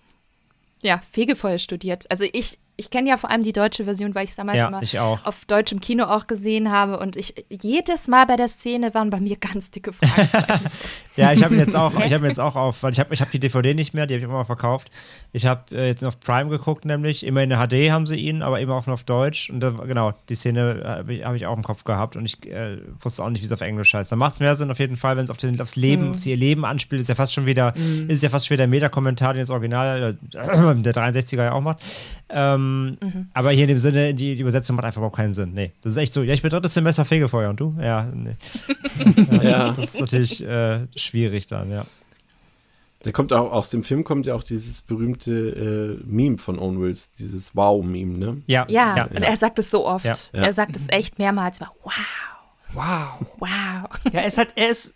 [0.84, 2.10] ja, Fegefeuer studiert.
[2.10, 5.02] Also ich, ich kenne ja vor allem die deutsche Version, weil ich es damals Ja,
[5.02, 5.24] auch.
[5.24, 6.98] auf deutschem Kino auch gesehen habe.
[6.98, 10.64] Und ich jedes Mal bei der Szene waren bei mir ganz dicke Fragezeichen.
[11.16, 13.20] Ja, ich habe ihn jetzt auch, ich habe jetzt auch auf, weil ich habe ich
[13.20, 14.90] hab die DVD nicht mehr, die habe ich immer mal verkauft.
[15.32, 18.42] Ich habe äh, jetzt auf Prime geguckt, nämlich immer in der HD haben sie ihn,
[18.42, 19.48] aber eben auch nur auf Deutsch.
[19.48, 22.44] Und da, genau, die Szene habe ich, hab ich auch im Kopf gehabt und ich
[22.50, 24.10] äh, wusste auch nicht, wie es auf Englisch heißt.
[24.10, 26.26] Da macht es mehr Sinn auf jeden Fall, wenn es auf den, aufs Leben, auf
[26.26, 27.00] ihr Leben anspielt.
[27.00, 27.74] Ist ja fast schon wieder,
[28.08, 31.60] ist ja fast schon wieder der Meta-Kommentar, den das Original äh, der 63er ja auch
[31.60, 31.78] macht.
[32.28, 32.63] Ähm,
[33.34, 35.52] Aber hier in dem Sinne, die, die Übersetzung macht einfach überhaupt keinen Sinn.
[35.54, 36.22] Nee, das ist echt so.
[36.22, 37.74] Ja, ich bin drittes Semester Fegefeuer und du?
[37.80, 38.36] Ja, nee.
[39.42, 39.72] Ja.
[39.76, 41.84] Das ist natürlich äh, schwierig dann, ja.
[43.02, 46.80] Da kommt auch, aus dem Film kommt ja auch dieses berühmte äh, Meme von Owen
[46.80, 48.42] Wills, dieses Wow-Meme, ne?
[48.46, 50.06] Ja, Ja, und er sagt es so oft.
[50.06, 50.14] Ja.
[50.32, 50.46] Ja.
[50.46, 51.60] Er sagt es echt mehrmals.
[51.60, 51.92] Mal, Wow,
[52.72, 53.26] Wow.
[53.40, 54.12] wow.
[54.12, 54.92] Ja, ist halt, er ist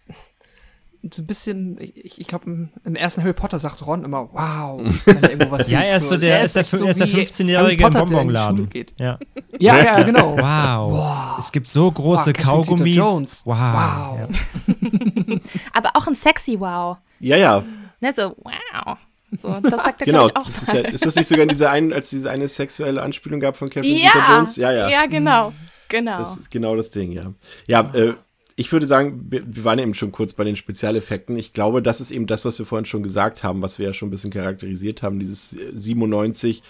[1.12, 4.80] so ein bisschen, ich, ich glaube, im, im ersten Harry Potter sagt Ron immer, wow.
[5.68, 7.94] Ja, er ist so der, ist der, echt fün- er ist der wie 15-Jährige Harry
[7.94, 8.70] im Bonbonladen.
[8.96, 9.18] Ja.
[9.60, 10.36] Ja, ja, genau.
[10.38, 11.36] Wow.
[11.38, 13.42] Es gibt so große Wow, Kaugummis.
[13.44, 13.56] Wow.
[13.56, 13.56] Wow.
[13.56, 14.28] Ja.
[15.72, 16.98] Aber auch ein sexy Wow.
[17.18, 17.64] Ja, ja,
[18.00, 18.96] Ne, so, wow.
[19.42, 20.26] So, das sagt er, genau.
[20.26, 20.30] auch.
[20.30, 23.40] Das ist, ja, ist das nicht sogar in dieser einen, als diese eine sexuelle Anspielung
[23.40, 24.56] gab von Catherine ja, Zeta-Jones?
[24.56, 24.88] Ja, ja.
[24.88, 25.52] ja, genau.
[25.88, 26.18] Genau.
[26.18, 27.32] Das ist genau das Ding, ja.
[27.66, 28.14] Ja, äh,
[28.58, 31.36] ich würde sagen, wir, waren eben schon kurz bei den Spezialeffekten.
[31.36, 33.92] Ich glaube, das ist eben das, was wir vorhin schon gesagt haben, was wir ja
[33.92, 36.64] schon ein bisschen charakterisiert haben, dieses äh, 97.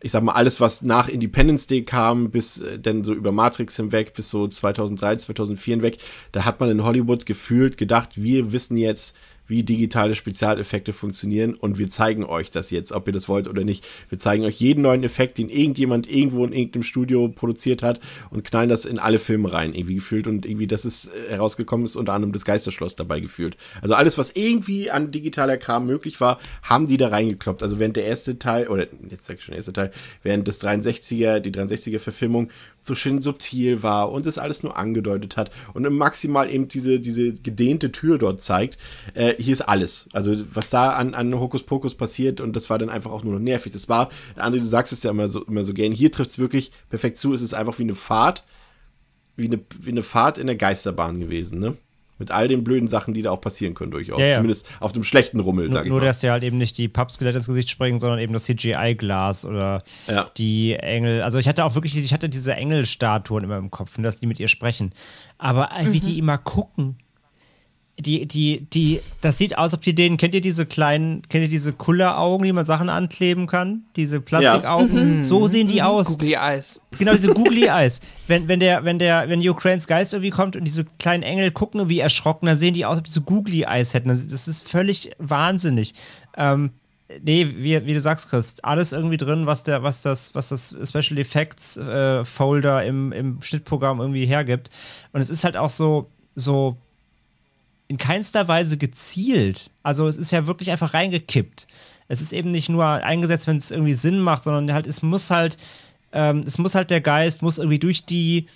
[0.00, 3.76] Ich sag mal, alles, was nach Independence Day kam, bis äh, dann so über Matrix
[3.76, 5.98] hinweg, bis so 2003, 2004 hinweg,
[6.32, 9.14] da hat man in Hollywood gefühlt gedacht, wir wissen jetzt,
[9.48, 13.64] wie digitale Spezialeffekte funktionieren und wir zeigen euch das jetzt, ob ihr das wollt oder
[13.64, 13.84] nicht.
[14.08, 17.98] Wir zeigen euch jeden neuen Effekt, den irgendjemand irgendwo in irgendeinem Studio produziert hat
[18.30, 21.86] und knallen das in alle Filme rein, irgendwie gefühlt und irgendwie, dass es äh, herausgekommen
[21.86, 23.56] ist, unter anderem das Geisterschloss dabei gefühlt.
[23.80, 27.62] Also alles, was irgendwie an digitaler Kram möglich war, haben die da reingekloppt.
[27.62, 29.92] Also während der erste Teil, oder jetzt sag ich schon der erste Teil,
[30.22, 32.50] während des 63er, die 63er Verfilmung
[32.80, 37.32] so schön subtil war und es alles nur angedeutet hat und maximal eben diese, diese
[37.34, 38.78] gedehnte Tür dort zeigt,
[39.14, 40.08] äh, hier ist alles.
[40.12, 43.40] Also was da an, an Hokuspokus passiert und das war dann einfach auch nur noch
[43.40, 43.72] nervig.
[43.72, 46.38] Das war, André, du sagst es ja immer so, immer so gern, hier trifft es
[46.38, 47.32] wirklich perfekt zu.
[47.32, 48.44] Es ist einfach wie eine Fahrt,
[49.36, 51.76] wie eine, wie eine Fahrt in der Geisterbahn gewesen, ne?
[52.18, 54.18] Mit all den blöden Sachen, die da auch passieren können, durchaus.
[54.18, 54.34] Ja, ja.
[54.36, 56.04] Zumindest auf dem schlechten Rummel, sag ich Nur, mal.
[56.06, 59.82] dass dir halt eben nicht die Pappskelette ins Gesicht springen, sondern eben das CGI-Glas oder
[60.08, 60.30] Ja.
[60.36, 61.22] die Engel.
[61.22, 64.26] Also ich hatte auch wirklich, ich hatte diese Engelstatuen immer im Kopf und dass die
[64.26, 64.92] mit ihr sprechen.
[65.38, 66.96] Aber äh, wie die immer gucken.
[68.00, 71.50] Die, die, die, das sieht aus, ob die denen, kennt ihr diese kleinen, kennt ihr
[71.50, 73.82] diese Kulleraugen, die man Sachen ankleben kann?
[73.96, 75.24] Diese Plastikaugen?
[75.24, 76.06] So sehen die aus.
[76.06, 76.80] Googly Eyes.
[76.96, 78.00] Genau, diese Googly Eyes.
[78.28, 81.88] Wenn, wenn der, wenn der, wenn Ukraines Geist irgendwie kommt und diese kleinen Engel gucken
[81.88, 84.08] wie erschrocken, dann sehen die aus, ob die so Googly Eyes hätten.
[84.08, 85.92] Das, das ist völlig wahnsinnig.
[86.36, 86.70] Ähm,
[87.22, 90.76] nee, wie, wie du sagst, Chris, alles irgendwie drin, was der, was das, was das
[90.84, 94.70] Special Effects äh, Folder im, im Schnittprogramm irgendwie hergibt.
[95.12, 96.76] Und es ist halt auch so, so
[97.88, 99.70] in keinster Weise gezielt.
[99.82, 101.66] Also es ist ja wirklich einfach reingekippt.
[102.06, 105.30] Es ist eben nicht nur eingesetzt, wenn es irgendwie Sinn macht, sondern halt, es muss
[105.30, 105.56] halt,
[106.12, 108.46] ähm, es muss halt der Geist, muss irgendwie durch die,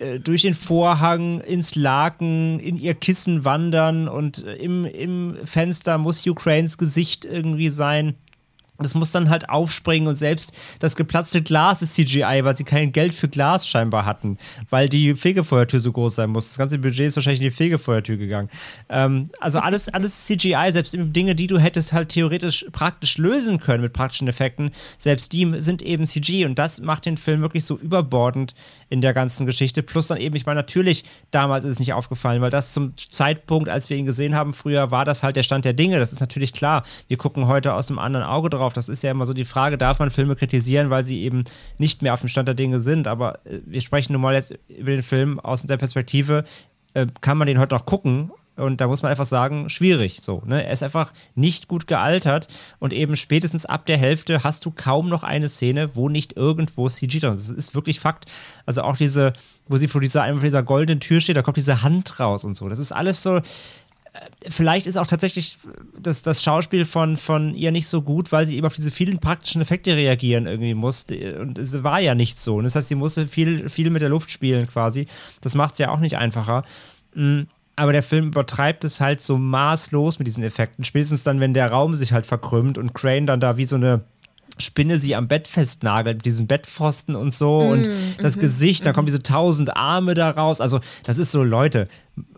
[0.00, 6.26] äh, durch den Vorhang ins Laken, in ihr Kissen wandern und im, im Fenster muss
[6.26, 8.14] Ukraines Gesicht irgendwie sein.
[8.78, 12.90] Das muss dann halt aufspringen und selbst das geplatzte Glas ist CGI, weil sie kein
[12.90, 14.36] Geld für Glas scheinbar hatten,
[14.68, 16.48] weil die Fegefeuertür so groß sein muss.
[16.48, 18.50] Das ganze Budget ist wahrscheinlich in die Fegefeuertür gegangen.
[18.88, 23.82] Ähm, also alles, alles CGI, selbst Dinge, die du hättest halt theoretisch praktisch lösen können
[23.82, 27.78] mit praktischen Effekten, selbst die sind eben CG und das macht den Film wirklich so
[27.78, 28.56] überbordend
[28.88, 29.84] in der ganzen Geschichte.
[29.84, 33.68] Plus dann eben, ich meine, natürlich, damals ist es nicht aufgefallen, weil das zum Zeitpunkt,
[33.68, 36.00] als wir ihn gesehen haben, früher war das halt der Stand der Dinge.
[36.00, 36.82] Das ist natürlich klar.
[37.06, 38.63] Wir gucken heute aus einem anderen Auge drauf.
[38.72, 41.44] Das ist ja immer so die Frage, darf man Filme kritisieren, weil sie eben
[41.78, 43.06] nicht mehr auf dem Stand der Dinge sind.
[43.06, 46.44] Aber äh, wir sprechen nun mal jetzt über den Film aus der Perspektive,
[46.94, 48.30] äh, kann man den heute noch gucken?
[48.56, 50.42] Und da muss man einfach sagen, schwierig so.
[50.46, 50.64] Ne?
[50.64, 52.46] Er ist einfach nicht gut gealtert
[52.78, 56.88] und eben spätestens ab der Hälfte hast du kaum noch eine Szene, wo nicht irgendwo
[56.88, 57.48] CG drin ist.
[57.48, 58.26] Das ist wirklich Fakt.
[58.64, 59.32] Also auch diese,
[59.66, 62.54] wo sie vor dieser, vor dieser goldenen Tür steht, da kommt diese Hand raus und
[62.54, 62.68] so.
[62.68, 63.40] Das ist alles so.
[64.48, 65.58] Vielleicht ist auch tatsächlich
[65.98, 69.18] das, das Schauspiel von, von ihr nicht so gut, weil sie eben auf diese vielen
[69.18, 71.40] praktischen Effekte reagieren irgendwie musste.
[71.40, 72.56] Und es war ja nicht so.
[72.56, 75.08] Und das heißt, sie musste viel, viel mit der Luft spielen quasi.
[75.40, 76.64] Das macht es ja auch nicht einfacher.
[77.14, 77.42] Mm,
[77.74, 80.84] Aber der Film übertreibt es halt so maßlos mit diesen Effekten.
[80.84, 84.04] Spätestens dann, wenn der Raum sich halt verkrümmt und Crane dann da wie so eine
[84.58, 89.06] Spinne sie am Bett festnagelt, mit diesen Bettpfosten und so und das Gesicht, da kommen
[89.06, 90.60] diese tausend Arme da raus.
[90.60, 91.88] Also, das ist so, Leute,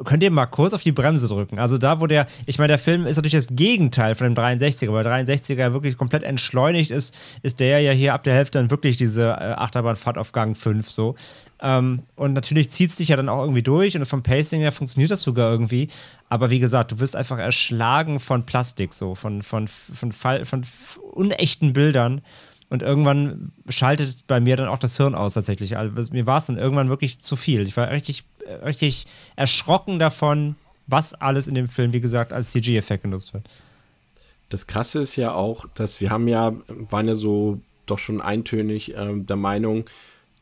[0.04, 1.58] könnt ihr mal kurz auf die Bremse drücken?
[1.58, 4.92] Also, da, wo der, ich meine, der Film ist natürlich das Gegenteil von dem 63er,
[4.92, 8.58] weil der 63er ja wirklich komplett entschleunigt ist, ist der ja hier ab der Hälfte
[8.58, 11.16] dann wirklich diese äh, Achterbahnfahrt auf Gang 5 so.
[11.60, 14.72] Ähm, und natürlich zieht es dich ja dann auch irgendwie durch und vom Pacing her
[14.72, 15.88] funktioniert das sogar irgendwie.
[16.28, 20.64] Aber wie gesagt, du wirst einfach erschlagen von Plastik, so, von, von, von, Fall, von
[21.12, 22.20] unechten Bildern.
[22.68, 25.76] Und irgendwann schaltet bei mir dann auch das Hirn aus tatsächlich.
[25.76, 27.62] Also mir war es dann irgendwann wirklich zu viel.
[27.62, 29.06] Ich war richtig, äh, richtig
[29.36, 30.56] erschrocken davon,
[30.88, 33.48] was alles in dem Film, wie gesagt, als CG-Effekt genutzt wird.
[34.48, 36.52] Das Krasse ist ja auch, dass wir haben ja,
[36.90, 39.84] waren ja so doch schon eintönig ähm, der Meinung,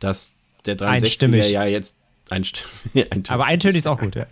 [0.01, 0.35] dass
[0.67, 1.51] der 63er Einstimmig.
[1.51, 1.97] ja jetzt
[2.31, 4.27] einstimmig, Aber eintönig ist auch gut, ja.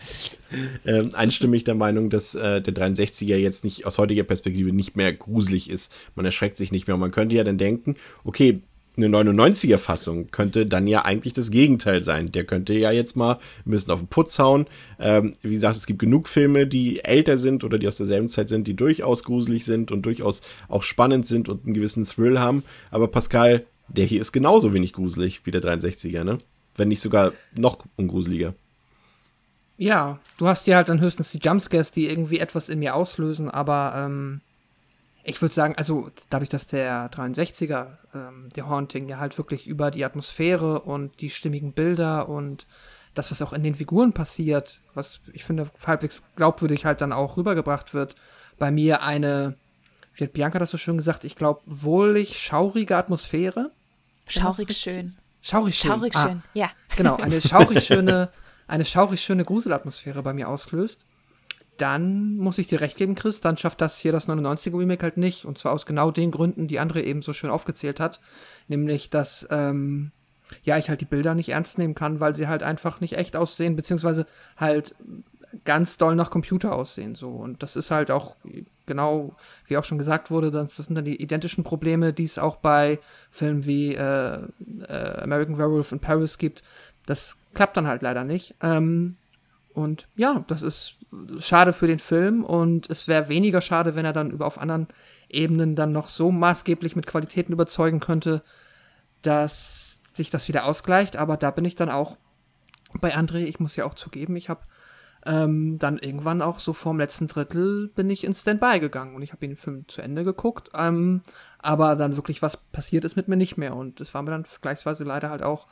[0.87, 5.13] ähm, einstimmig der Meinung, dass äh, der 63er jetzt nicht aus heutiger Perspektive nicht mehr
[5.13, 5.93] gruselig ist.
[6.15, 6.95] Man erschreckt sich nicht mehr.
[6.95, 8.63] Und man könnte ja dann denken, okay,
[8.97, 12.27] eine 99er Fassung könnte dann ja eigentlich das Gegenteil sein.
[12.27, 14.67] Der könnte ja jetzt mal ein bisschen auf den Putz hauen.
[14.99, 18.51] Ähm, wie gesagt, es gibt genug Filme, die älter sind oder die aus derselben Zeit
[18.51, 22.65] sind, die durchaus gruselig sind und durchaus auch spannend sind und einen gewissen Thrill haben.
[22.91, 23.65] Aber Pascal,
[23.97, 26.39] der hier ist genauso wenig gruselig wie der 63er, ne?
[26.77, 28.55] Wenn nicht sogar noch ungruseliger.
[29.77, 33.51] Ja, du hast hier halt dann höchstens die Jumpscares, die irgendwie etwas in mir auslösen,
[33.51, 34.41] aber ähm,
[35.25, 39.91] ich würde sagen, also dadurch, dass der 63er, ähm, der Haunting, ja halt wirklich über
[39.91, 42.67] die Atmosphäre und die stimmigen Bilder und
[43.15, 47.37] das, was auch in den Figuren passiert, was ich finde halbwegs glaubwürdig halt dann auch
[47.37, 48.17] rübergebracht wird,
[48.59, 49.57] bei mir eine,
[50.15, 53.71] wie hat Bianca das so schön gesagt, ich glaube, wohlig schaurige Atmosphäre.
[54.27, 55.15] Schaurig schön.
[55.41, 55.91] Schaurig schön.
[55.91, 56.71] Schaurig Ah, schön, ja.
[56.97, 58.31] genau, eine schaurig schöne,
[58.69, 61.05] eine schaurig schöne Gruselatmosphäre bei mir auslöst.
[61.79, 65.17] dann muss ich dir recht geben, Chris, dann schafft das hier das 99er Remake halt
[65.17, 65.45] nicht.
[65.45, 68.21] Und zwar aus genau den Gründen, die Andre eben so schön aufgezählt hat.
[68.69, 70.13] Nämlich, dass, ähm,
[70.63, 73.35] ja, ich halt die Bilder nicht ernst nehmen kann, weil sie halt einfach nicht echt
[73.37, 74.27] aussehen, beziehungsweise
[74.57, 74.95] halt
[75.65, 77.15] ganz doll nach Computer aussehen.
[77.15, 77.31] So.
[77.31, 78.37] Und das ist halt auch
[78.87, 79.35] genau,
[79.67, 82.99] wie auch schon gesagt wurde, das, sind dann die identischen Probleme, die es auch bei
[83.31, 84.39] Filmen wie äh,
[84.89, 86.63] äh, American Werewolf in Paris gibt.
[87.07, 88.55] Das klappt dann halt leider nicht.
[88.61, 89.17] Ähm,
[89.75, 90.97] und ja, das ist
[91.39, 94.89] schade für den Film und es wäre weniger schade, wenn er dann über auf anderen
[95.29, 98.43] Ebenen dann noch so maßgeblich mit Qualitäten überzeugen könnte,
[99.23, 101.17] dass sich das wieder ausgleicht.
[101.17, 102.17] Aber da bin ich dann auch
[103.01, 104.61] bei André, ich muss ja auch zugeben, ich habe
[105.27, 109.33] ähm, dann irgendwann auch so vorm letzten Drittel bin ich in Standby gegangen und ich
[109.33, 111.23] habe den Film zu Ende geguckt, ähm,
[111.59, 114.45] aber dann wirklich was passiert ist mit mir nicht mehr und es war mir dann
[114.45, 115.69] vergleichsweise leider halt auch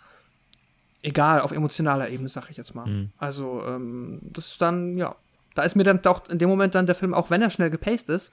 [1.02, 2.86] egal auf emotionaler Ebene, sag ich jetzt mal.
[2.86, 3.10] Mhm.
[3.18, 5.16] Also ähm, das ist dann ja,
[5.54, 7.70] da ist mir dann auch in dem Moment dann der Film, auch wenn er schnell
[7.70, 8.30] gepaced ist,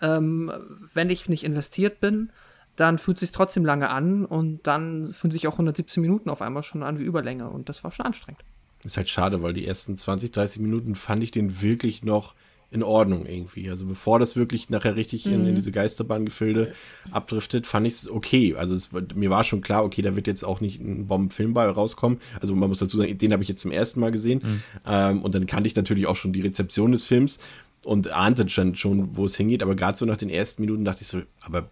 [0.00, 0.52] ähm,
[0.94, 2.30] wenn ich nicht investiert bin,
[2.76, 6.42] dann fühlt es sich trotzdem lange an und dann fühlen sich auch 117 Minuten auf
[6.42, 8.44] einmal schon an wie Überlänge und das war schon anstrengend.
[8.84, 12.34] Ist halt schade, weil die ersten 20, 30 Minuten fand ich den wirklich noch
[12.70, 13.68] in Ordnung irgendwie.
[13.68, 15.32] Also bevor das wirklich nachher richtig mhm.
[15.32, 15.56] in, in, mhm.
[15.56, 16.72] diese Geisterbahngefilde
[17.10, 18.54] abdriftet, fand ich es okay.
[18.54, 21.66] Also es, mir war schon klar, okay, da wird jetzt auch nicht ein Bombenfilm bei
[21.66, 22.20] rauskommen.
[22.40, 24.40] Also man muss dazu sagen, den habe ich jetzt zum ersten Mal gesehen.
[24.42, 24.62] Mhm.
[24.86, 27.40] Ähm, und dann kannte ich natürlich auch schon die Rezeption des Films
[27.84, 29.62] und ahnte schon, schon wo es hingeht.
[29.62, 31.70] Aber gerade so nach den ersten Minuten dachte ich so, aber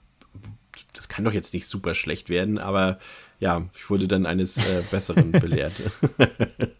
[0.95, 2.59] das kann doch jetzt nicht super schlecht werden.
[2.59, 2.99] Aber
[3.39, 5.75] ja, ich wurde dann eines äh, Besseren belehrt.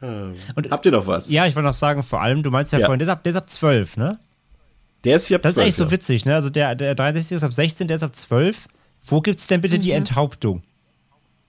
[0.00, 1.30] Und, Habt ihr noch was?
[1.30, 2.86] Ja, ich wollte noch sagen, vor allem, du meinst ja, ja.
[2.86, 4.18] vorhin, der ist, ab, der ist ab 12, ne?
[5.04, 5.66] Der ist hier ab das 12.
[5.66, 5.84] Das ist eigentlich ja.
[5.84, 6.34] so witzig, ne?
[6.34, 8.68] Also der, der 63 ist ab 16, der ist ab 12.
[9.04, 9.82] Wo gibt's denn bitte mhm.
[9.82, 10.62] die Enthauptung?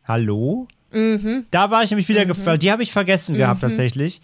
[0.03, 0.67] Hallo?
[0.91, 1.45] Mhm.
[1.51, 2.29] Da war ich nämlich wieder mhm.
[2.29, 2.59] gefallen.
[2.59, 3.67] Die habe ich vergessen gehabt, mhm.
[3.67, 4.21] tatsächlich.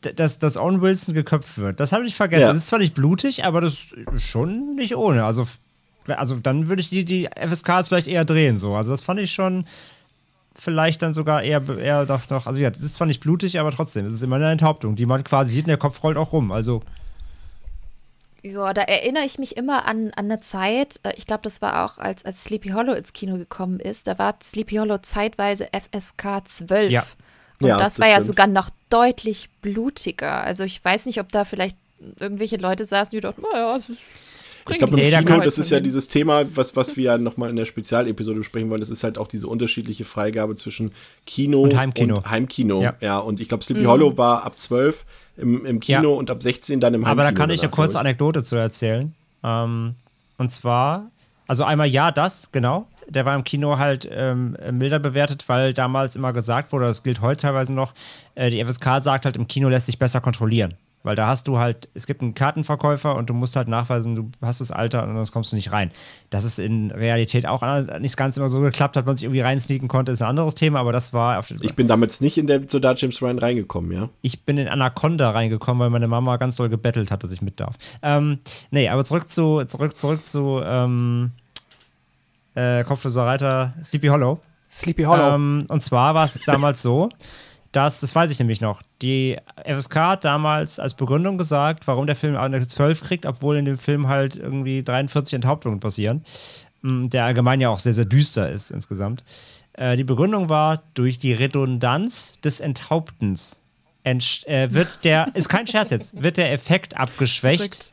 [0.00, 1.80] Dass, dass Owen Wilson geköpft wird.
[1.80, 2.42] Das habe ich vergessen.
[2.42, 2.48] Ja.
[2.48, 5.24] Das ist zwar nicht blutig, aber das ist schon nicht ohne.
[5.24, 5.46] Also,
[6.06, 8.74] also dann würde ich die, die FSKs vielleicht eher drehen, so.
[8.74, 9.66] Also das fand ich schon
[10.58, 13.70] vielleicht dann sogar eher, eher doch noch, also ja, das ist zwar nicht blutig, aber
[13.70, 16.32] trotzdem, es ist immer eine Enthauptung, die man quasi sieht und der Kopf rollt auch
[16.32, 16.82] rum, also.
[18.42, 21.84] Ja, da erinnere ich mich immer an, an eine Zeit, äh, ich glaube, das war
[21.84, 26.42] auch, als, als Sleepy Hollow ins Kino gekommen ist, da war Sleepy Hollow zeitweise FSK
[26.44, 26.92] 12.
[26.92, 27.06] Ja.
[27.60, 28.20] Und ja, das, das war stimmt.
[28.20, 30.42] ja sogar noch deutlich blutiger.
[30.42, 31.76] Also ich weiß nicht, ob da vielleicht
[32.20, 34.02] irgendwelche Leute saßen, die dachten, naja, das ist
[34.70, 37.56] ich glaube, nee, Kino, das ist ja dieses Thema, was, was wir ja nochmal in
[37.56, 38.80] der Spezialepisode besprechen wollen.
[38.80, 40.92] Das ist halt auch diese unterschiedliche Freigabe zwischen
[41.26, 42.16] Kino und Heimkino.
[42.16, 42.82] Und Heimkino.
[42.82, 42.94] Ja.
[43.00, 43.88] ja, und ich glaube, Sleepy mhm.
[43.88, 45.04] Hollow war ab 12
[45.36, 46.18] im, im Kino ja.
[46.18, 47.22] und ab 16 dann im Heimkino.
[47.22, 49.14] Aber da kann ich eine kurze Anekdote zu erzählen.
[49.44, 49.94] Ähm,
[50.38, 51.10] und zwar,
[51.46, 52.88] also einmal ja, das, genau.
[53.08, 57.20] Der war im Kino halt ähm, milder bewertet, weil damals immer gesagt wurde, das gilt
[57.20, 57.94] heute teilweise noch,
[58.34, 60.74] äh, die FSK sagt halt, im Kino lässt sich besser kontrollieren.
[61.06, 64.30] Weil da hast du halt, es gibt einen Kartenverkäufer und du musst halt nachweisen, du
[64.42, 65.92] hast das Alter und sonst kommst du nicht rein.
[66.30, 67.62] Dass es in Realität auch
[68.00, 70.80] nicht ganz immer so geklappt hat, man sich irgendwie reinsneaken konnte, ist ein anderes Thema,
[70.80, 74.08] aber das war auf Ich bin damals nicht in der Soldat James Ryan reingekommen, ja?
[74.20, 77.60] Ich bin in Anaconda reingekommen, weil meine Mama ganz doll gebettelt hat, dass ich mit
[77.60, 77.76] darf.
[78.02, 78.40] Ähm,
[78.72, 81.30] nee, aber zurück zu, zurück, zurück zu ähm,
[82.56, 84.40] äh, Kopfloser Reiter Sleepy Hollow.
[84.72, 85.36] Sleepy Hollow.
[85.36, 87.10] Ähm, und zwar war es damals so,
[87.76, 89.36] dass, das weiß ich nämlich noch, die
[89.66, 93.76] FSK hat damals als Begründung gesagt, warum der Film eine 12 kriegt, obwohl in dem
[93.76, 96.24] Film halt irgendwie 43 Enthauptungen passieren,
[96.80, 99.24] mm, der allgemein ja auch sehr, sehr düster ist insgesamt.
[99.74, 103.60] Äh, die Begründung war, durch die Redundanz des Enthauptens
[104.04, 107.92] äh, wird der, ist kein Scherz jetzt, wird der Effekt abgeschwächt,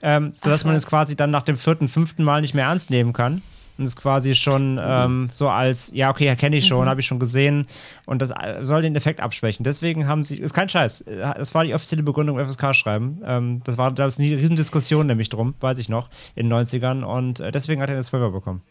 [0.00, 3.12] ähm, sodass man es quasi dann nach dem vierten, fünften Mal nicht mehr ernst nehmen
[3.12, 3.42] kann
[3.78, 6.88] und ist quasi schon ähm, so als, ja, okay, kenne ich schon, mhm.
[6.88, 7.66] habe ich schon gesehen
[8.06, 9.64] und das äh, soll den Effekt abschwächen.
[9.64, 13.22] Deswegen haben sie, ist kein Scheiß, äh, das war die offizielle Begründung FSK schreiben.
[13.24, 17.04] Ähm, das war, da ist eine Riesendiskussion nämlich drum, weiß ich noch, in den 90ern
[17.04, 18.62] und äh, deswegen hat er eine 12 bekommen.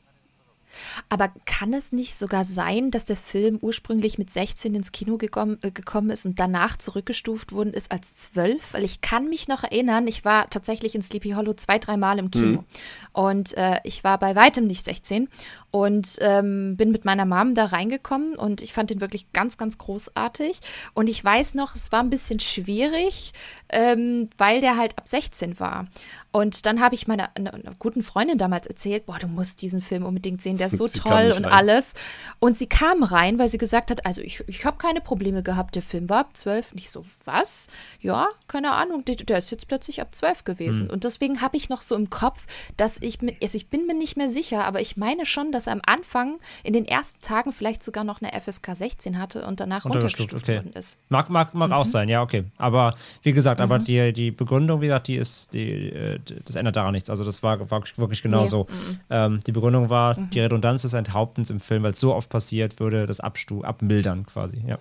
[1.09, 5.57] Aber kann es nicht sogar sein, dass der Film ursprünglich mit 16 ins Kino gekommen,
[5.61, 8.73] äh, gekommen ist und danach zurückgestuft worden ist als 12?
[8.73, 12.31] Weil ich kann mich noch erinnern, ich war tatsächlich in Sleepy Hollow zwei, dreimal im
[12.31, 12.61] Kino.
[12.61, 12.65] Mhm.
[13.13, 15.27] Und äh, ich war bei weitem nicht 16
[15.71, 19.77] und ähm, bin mit meiner Mom da reingekommen und ich fand den wirklich ganz, ganz
[19.77, 20.59] großartig.
[20.93, 23.33] Und ich weiß noch, es war ein bisschen schwierig,
[23.69, 25.87] ähm, weil der halt ab 16 war.
[26.31, 29.81] Und dann habe ich meiner einer, einer guten Freundin damals erzählt, boah, du musst diesen
[29.81, 31.53] Film unbedingt sehen, der ist so Sie toll und rein.
[31.53, 31.95] alles.
[32.39, 35.75] Und sie kam rein, weil sie gesagt hat, also ich, ich habe keine Probleme gehabt,
[35.75, 36.71] der Film war ab zwölf.
[36.71, 37.69] Und ich so, was?
[38.01, 40.89] Ja, keine Ahnung, der, der ist jetzt plötzlich ab zwölf gewesen.
[40.89, 42.45] Und deswegen habe ich noch so im Kopf,
[42.75, 45.73] dass ich, also ich bin mir nicht mehr sicher, aber ich meine schon, dass er
[45.73, 49.85] am Anfang in den ersten Tagen vielleicht sogar noch eine FSK 16 hatte und danach
[49.85, 50.57] Runtergestuft, runtergestuft okay.
[50.57, 50.99] worden ist.
[51.09, 51.73] Mag, mag, mag Mhm.
[51.73, 52.43] auch sein, ja, okay.
[52.57, 56.75] Aber wie gesagt, aber die, die Begründung, wie gesagt, die ist, die, äh, das ändert
[56.75, 57.09] daran nichts.
[57.09, 58.67] Also das war, war wirklich genau Nee, so.
[59.09, 62.79] Ähm, die Begründung war, die Redundanz des Enthauptens im Film, weil es so oft passiert,
[62.79, 64.79] würde das Abstu abmildern quasi, ja.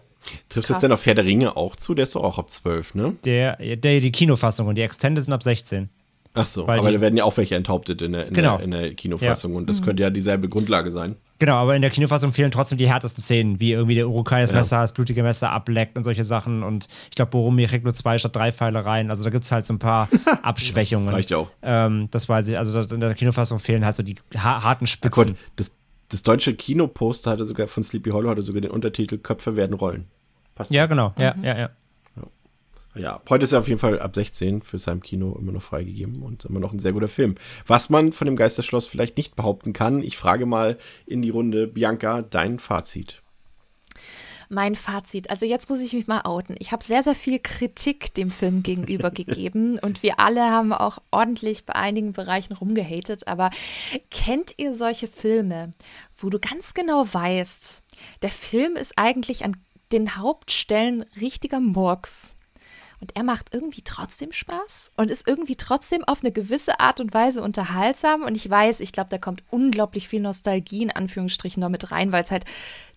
[0.48, 0.80] Trifft es Krass.
[0.80, 1.94] denn auf Herr der Ringe auch zu?
[1.94, 3.14] Der ist doch auch ab 12, ne?
[3.24, 5.88] Der, der, die Kinofassung und die Extended sind ab 16.
[6.34, 8.56] Ach so, Weil aber die- da werden ja auch welche enthauptet in der, in Genau.
[8.56, 11.16] der, in der Kinofassung und das könnte ja dieselbe Grundlage sein.
[11.38, 14.50] Genau, aber in der Kinofassung fehlen trotzdem die härtesten Szenen, wie irgendwie der Urukai das
[14.50, 14.56] Ja.
[14.56, 16.62] Messer, das blutige Messer ableckt und solche Sachen.
[16.62, 19.10] Und ich glaube, Boromir kriegt nur zwei statt drei Pfeile rein.
[19.10, 20.08] Also da gibt es halt so ein paar
[20.42, 21.08] Abschwächungen.
[21.10, 21.50] Reicht ja auch.
[21.62, 22.56] Ähm, das weiß ich.
[22.56, 25.36] Also in der Kinofassung fehlen halt so die ha harten Gott, Spitzen.
[25.56, 25.70] das,
[26.08, 30.06] das deutsche Kinoposter hatte sogar von Sleepy Hollow hatte sogar den Untertitel Köpfe werden rollen.
[30.54, 31.12] Passt Ja, genau.
[31.18, 31.70] Ja, ja, ja.
[32.96, 36.22] Ja, heute ist er auf jeden Fall ab 16 für seinem Kino immer noch freigegeben
[36.22, 37.34] und immer noch ein sehr guter Film.
[37.66, 41.66] Was man von dem Geisterschloss vielleicht nicht behaupten kann, ich frage mal in die Runde,
[41.66, 43.22] Bianca, dein Fazit.
[44.48, 46.56] Mein Fazit, also jetzt muss ich mich mal outen.
[46.58, 50.98] Ich habe sehr, sehr viel Kritik dem Film gegenüber gegeben und wir alle haben auch
[51.10, 53.28] ordentlich bei einigen Bereichen rumgehatet.
[53.28, 53.50] Aber
[54.10, 55.72] kennt ihr solche Filme,
[56.16, 57.82] wo du ganz genau weißt,
[58.22, 59.56] der Film ist eigentlich an
[59.92, 62.35] den Hauptstellen richtiger Murks?
[63.00, 67.12] Und er macht irgendwie trotzdem Spaß und ist irgendwie trotzdem auf eine gewisse Art und
[67.12, 68.22] Weise unterhaltsam.
[68.22, 72.12] Und ich weiß, ich glaube, da kommt unglaublich viel Nostalgie in Anführungsstrichen noch mit rein,
[72.12, 72.44] weil es halt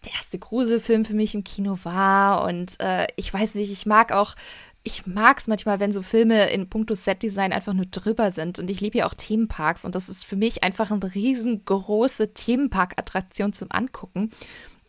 [0.06, 2.46] der erste Gruselfilm für mich im Kino war.
[2.46, 4.36] Und äh, ich weiß nicht, ich mag auch,
[4.84, 8.60] ich mag es manchmal, wenn so Filme in puncto Setdesign einfach nur drüber sind.
[8.60, 9.84] Und ich liebe ja auch Themenparks.
[9.84, 14.32] Und das ist für mich einfach eine riesengroße Themenpark-Attraktion zum Angucken.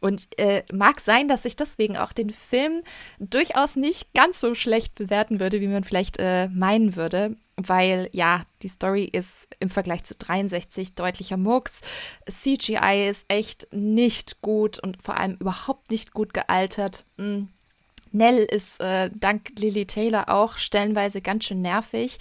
[0.00, 2.80] Und äh, mag sein, dass ich deswegen auch den Film
[3.18, 7.36] durchaus nicht ganz so schlecht bewerten würde, wie man vielleicht äh, meinen würde.
[7.56, 11.82] Weil ja, die Story ist im Vergleich zu 63 deutlicher Mucks.
[12.28, 17.04] CGI ist echt nicht gut und vor allem überhaupt nicht gut gealtert.
[17.18, 17.44] Mm.
[18.12, 22.18] Nell ist äh, dank Lily Taylor auch stellenweise ganz schön nervig.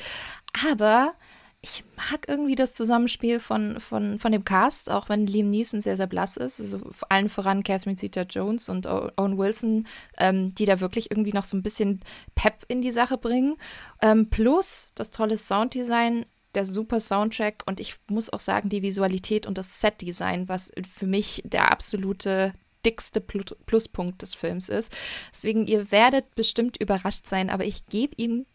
[0.68, 1.14] Aber
[1.62, 5.98] ich mag irgendwie das Zusammenspiel von, von, von dem Cast, auch wenn Liam Neeson sehr,
[5.98, 6.62] sehr blass ist.
[6.62, 6.80] Also
[7.10, 9.86] allen voran Catherine Zeta-Jones und Owen Wilson,
[10.18, 12.00] ähm, die da wirklich irgendwie noch so ein bisschen
[12.36, 13.58] Pep in die Sache bringen.
[14.02, 16.26] Ähm, plus das tolle Sounddesign,
[16.56, 21.08] der super Soundtrack und ich muss auch sagen, die Visualität und das Setdesign, was für
[21.08, 22.54] mich der absolute
[22.86, 24.96] dickste Plu- Pluspunkt des Films ist.
[25.34, 28.46] Deswegen, ihr werdet bestimmt überrascht sein, aber ich gebe ihm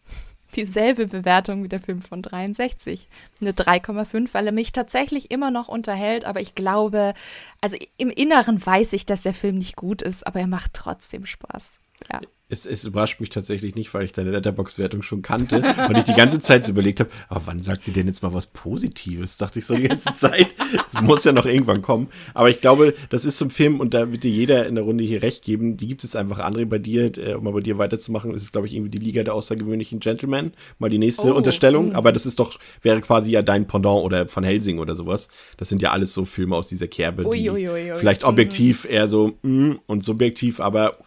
[0.55, 3.07] dieselbe Bewertung wie der Film von 63.
[3.41, 7.13] Eine 3,5, weil er mich tatsächlich immer noch unterhält, aber ich glaube,
[7.61, 11.25] also im Inneren weiß ich, dass der Film nicht gut ist, aber er macht trotzdem
[11.25, 11.79] Spaß.
[12.11, 12.21] Ja.
[12.47, 16.13] Es, es überrascht mich tatsächlich nicht, weil ich deine Letterbox-Wertung schon kannte und ich die
[16.13, 19.37] ganze Zeit so überlegt habe, aber wann sagt sie denn jetzt mal was Positives?
[19.37, 20.53] Dachte ich so die ganze Zeit.
[20.91, 22.07] Das muss ja noch irgendwann kommen.
[22.35, 25.03] Aber ich glaube, das ist zum Film und da wird dir jeder in der Runde
[25.03, 25.75] hier recht geben.
[25.75, 26.37] Die gibt es einfach.
[26.39, 29.03] André, bei dir, äh, um mal bei dir weiterzumachen, ist es, glaube ich, irgendwie die
[29.03, 30.53] Liga der außergewöhnlichen Gentlemen.
[30.77, 31.93] Mal die nächste Oh, Unterstellung.
[31.93, 31.95] mm.
[31.95, 35.29] Aber das ist doch, wäre quasi ja dein Pendant oder von Helsing oder sowas.
[35.57, 38.85] Das sind ja alles so Filme aus dieser Kerbe, die Ui, ui, ui, vielleicht objektiv
[38.85, 40.99] eher so mm, und subjektiv, aber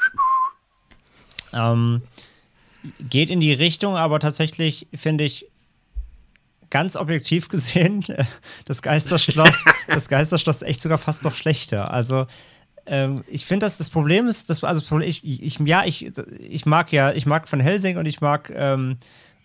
[1.52, 2.02] Ähm,
[3.00, 5.46] geht in die Richtung, aber tatsächlich finde ich
[6.70, 8.04] ganz objektiv gesehen
[8.66, 9.52] das Geisterschloss,
[9.88, 11.92] das Geisterschloss echt sogar fast noch schlechter.
[11.92, 12.26] Also
[12.86, 16.92] ähm, ich finde, dass das Problem ist, dass also ich, ich, ja, ich, ich mag
[16.92, 18.96] ja, ich mag von Helsing und ich mag ähm,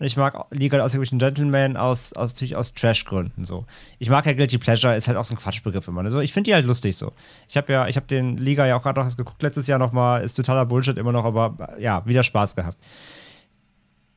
[0.03, 3.65] ich mag Legal Außergewöhnlichen Gentleman aus, aus, natürlich aus Trash-Gründen so.
[3.99, 6.03] Ich mag ja Guilty Pleasure, ist halt auch so ein Quatschbegriff immer.
[6.03, 6.23] Ne?
[6.23, 7.11] Ich finde die halt lustig so.
[7.47, 10.23] Ich habe ja, ich habe den Liga ja auch gerade noch geguckt letztes Jahr nochmal,
[10.23, 12.77] ist totaler Bullshit immer noch, aber ja, wieder Spaß gehabt.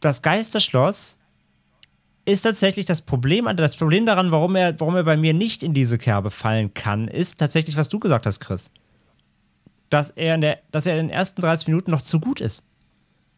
[0.00, 1.18] Das Geisterschloss
[2.26, 5.72] ist tatsächlich das Problem, das Problem daran, warum er, warum er bei mir nicht in
[5.72, 8.70] diese Kerbe fallen kann, ist tatsächlich, was du gesagt hast, Chris.
[9.88, 12.64] Dass er in, der, dass er in den ersten 30 Minuten noch zu gut ist.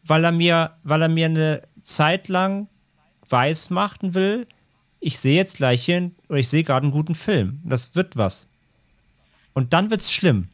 [0.03, 2.67] Weil er mir, weil er mir eine Zeit lang
[3.29, 4.47] weiß machen will,
[4.99, 7.61] ich sehe jetzt gleich hin oder ich sehe gerade einen guten Film.
[7.63, 8.47] Das wird was.
[9.53, 10.49] Und dann wird's schlimm.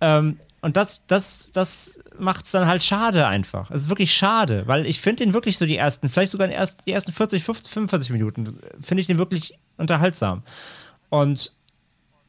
[0.00, 3.70] Ähm, und das, das, das macht es dann halt schade einfach.
[3.70, 6.54] Es ist wirklich schade, weil ich finde den wirklich so die ersten, vielleicht sogar die
[6.54, 10.42] ersten, die ersten 40, 50, 45 Minuten, finde ich den wirklich unterhaltsam.
[11.10, 11.52] Und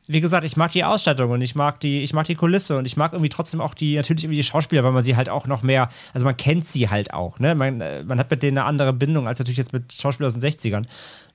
[0.07, 2.86] wie gesagt, ich mag die Ausstattung und ich mag die, ich mag die Kulisse und
[2.86, 5.48] ich mag irgendwie trotzdem auch die, natürlich irgendwie die Schauspieler, weil man sie halt auch
[5.48, 7.56] noch mehr, also man kennt sie halt auch, ne?
[7.56, 10.38] Man, äh, man hat mit denen eine andere Bindung als natürlich jetzt mit Schauspielern aus
[10.38, 10.86] den 60ern.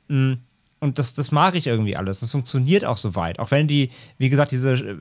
[0.08, 0.34] Mm,
[0.80, 2.20] und das, das mag ich irgendwie alles.
[2.20, 3.38] Das funktioniert auch so weit.
[3.38, 4.96] Auch wenn die, wie gesagt, diese äh,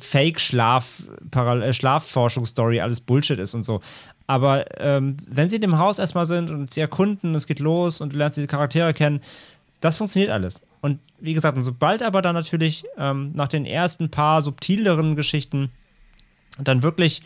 [0.00, 3.80] Fake-Schlaf-Schlafforschungsstory alles Bullshit ist und so.
[4.28, 8.00] Aber ähm, wenn sie in dem Haus erstmal sind und sie erkunden, es geht los
[8.00, 9.20] und du lernst diese Charaktere kennen,
[9.80, 10.62] das funktioniert alles.
[10.86, 15.72] Und wie gesagt, und sobald aber dann natürlich ähm, nach den ersten paar subtileren Geschichten
[16.60, 17.22] dann wirklich,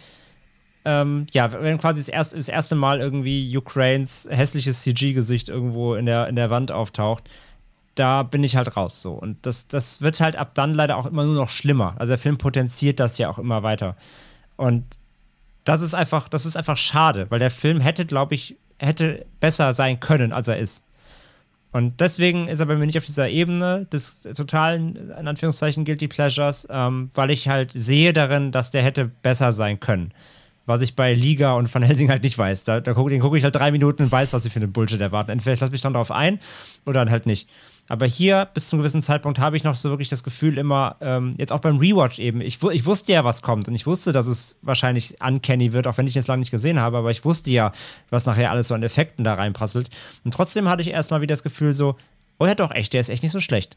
[0.86, 6.06] ähm, ja, wenn quasi das erste, das erste Mal irgendwie Ukraines hässliches CG-Gesicht irgendwo in
[6.06, 7.24] der, in der Wand auftaucht,
[7.96, 9.12] da bin ich halt raus so.
[9.12, 11.96] Und das, das wird halt ab dann leider auch immer nur noch schlimmer.
[11.98, 13.94] Also der Film potenziert das ja auch immer weiter.
[14.56, 14.86] Und
[15.64, 19.74] das ist einfach, das ist einfach schade, weil der Film hätte, glaube ich, hätte besser
[19.74, 20.82] sein können, als er ist.
[21.72, 26.08] Und deswegen ist er bei mir nicht auf dieser Ebene des totalen, in Anführungszeichen, Guilty
[26.08, 30.12] Pleasures, ähm, weil ich halt sehe darin, dass der hätte besser sein können.
[30.66, 32.64] Was ich bei Liga und Van Helsing halt nicht weiß.
[32.64, 35.00] Da, da gucke guck ich halt drei Minuten und weiß, was sie für eine Bullshit
[35.00, 35.30] erwarten.
[35.30, 36.40] Entweder ich lasse mich dann darauf ein
[36.86, 37.48] oder dann halt nicht.
[37.90, 40.94] Aber hier, bis zu einem gewissen Zeitpunkt, habe ich noch so wirklich das Gefühl immer,
[41.00, 44.12] ähm, jetzt auch beim Rewatch eben, ich, ich wusste ja, was kommt und ich wusste,
[44.12, 47.24] dass es wahrscheinlich uncanny wird, auch wenn ich es lange nicht gesehen habe, aber ich
[47.24, 47.72] wusste ja,
[48.08, 49.90] was nachher alles so an Effekten da reinprasselt.
[50.22, 51.96] Und trotzdem hatte ich erstmal wieder das Gefühl so,
[52.38, 53.76] oh ja doch, echt, der ist echt nicht so schlecht.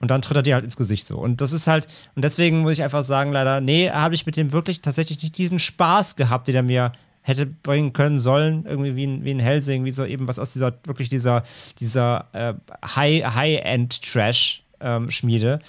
[0.00, 1.18] Und dann tritt er dir halt ins Gesicht so.
[1.18, 4.38] Und das ist halt, und deswegen muss ich einfach sagen, leider, nee, habe ich mit
[4.38, 6.92] dem wirklich tatsächlich nicht diesen Spaß gehabt, den er mir
[7.26, 10.52] hätte bringen können sollen, irgendwie wie ein, wie ein Helsing, wie so eben was aus
[10.52, 11.42] dieser, wirklich dieser,
[11.80, 12.54] dieser äh,
[12.86, 15.52] High-End-Trash-Schmiede.
[15.52, 15.60] Ähm,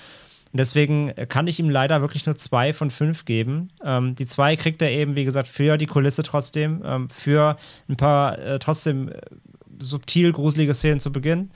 [0.54, 3.70] und deswegen kann ich ihm leider wirklich nur zwei von fünf geben.
[3.84, 7.58] Ähm, die zwei kriegt er eben, wie gesagt, für die Kulisse trotzdem, ähm, für
[7.90, 9.20] ein paar äh, trotzdem äh,
[9.80, 11.50] subtil gruselige Szenen zu Beginn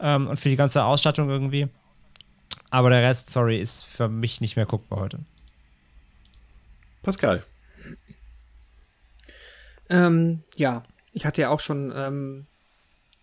[0.00, 1.68] ähm, und für die ganze Ausstattung irgendwie.
[2.70, 5.20] Aber der Rest, sorry, ist für mich nicht mehr guckbar heute.
[7.04, 7.44] Pascal.
[9.88, 10.82] Ähm, ja,
[11.12, 12.46] ich hatte ja auch schon, ähm,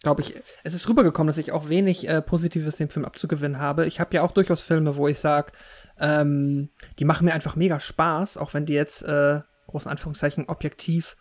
[0.01, 3.85] glaube ich, es ist rübergekommen, dass ich auch wenig äh, Positives dem Film abzugewinnen habe.
[3.85, 5.51] Ich habe ja auch durchaus Filme, wo ich sage,
[5.99, 6.69] ähm,
[6.99, 11.15] die machen mir einfach mega Spaß, auch wenn die jetzt, äh, großen Anführungszeichen, objektiv,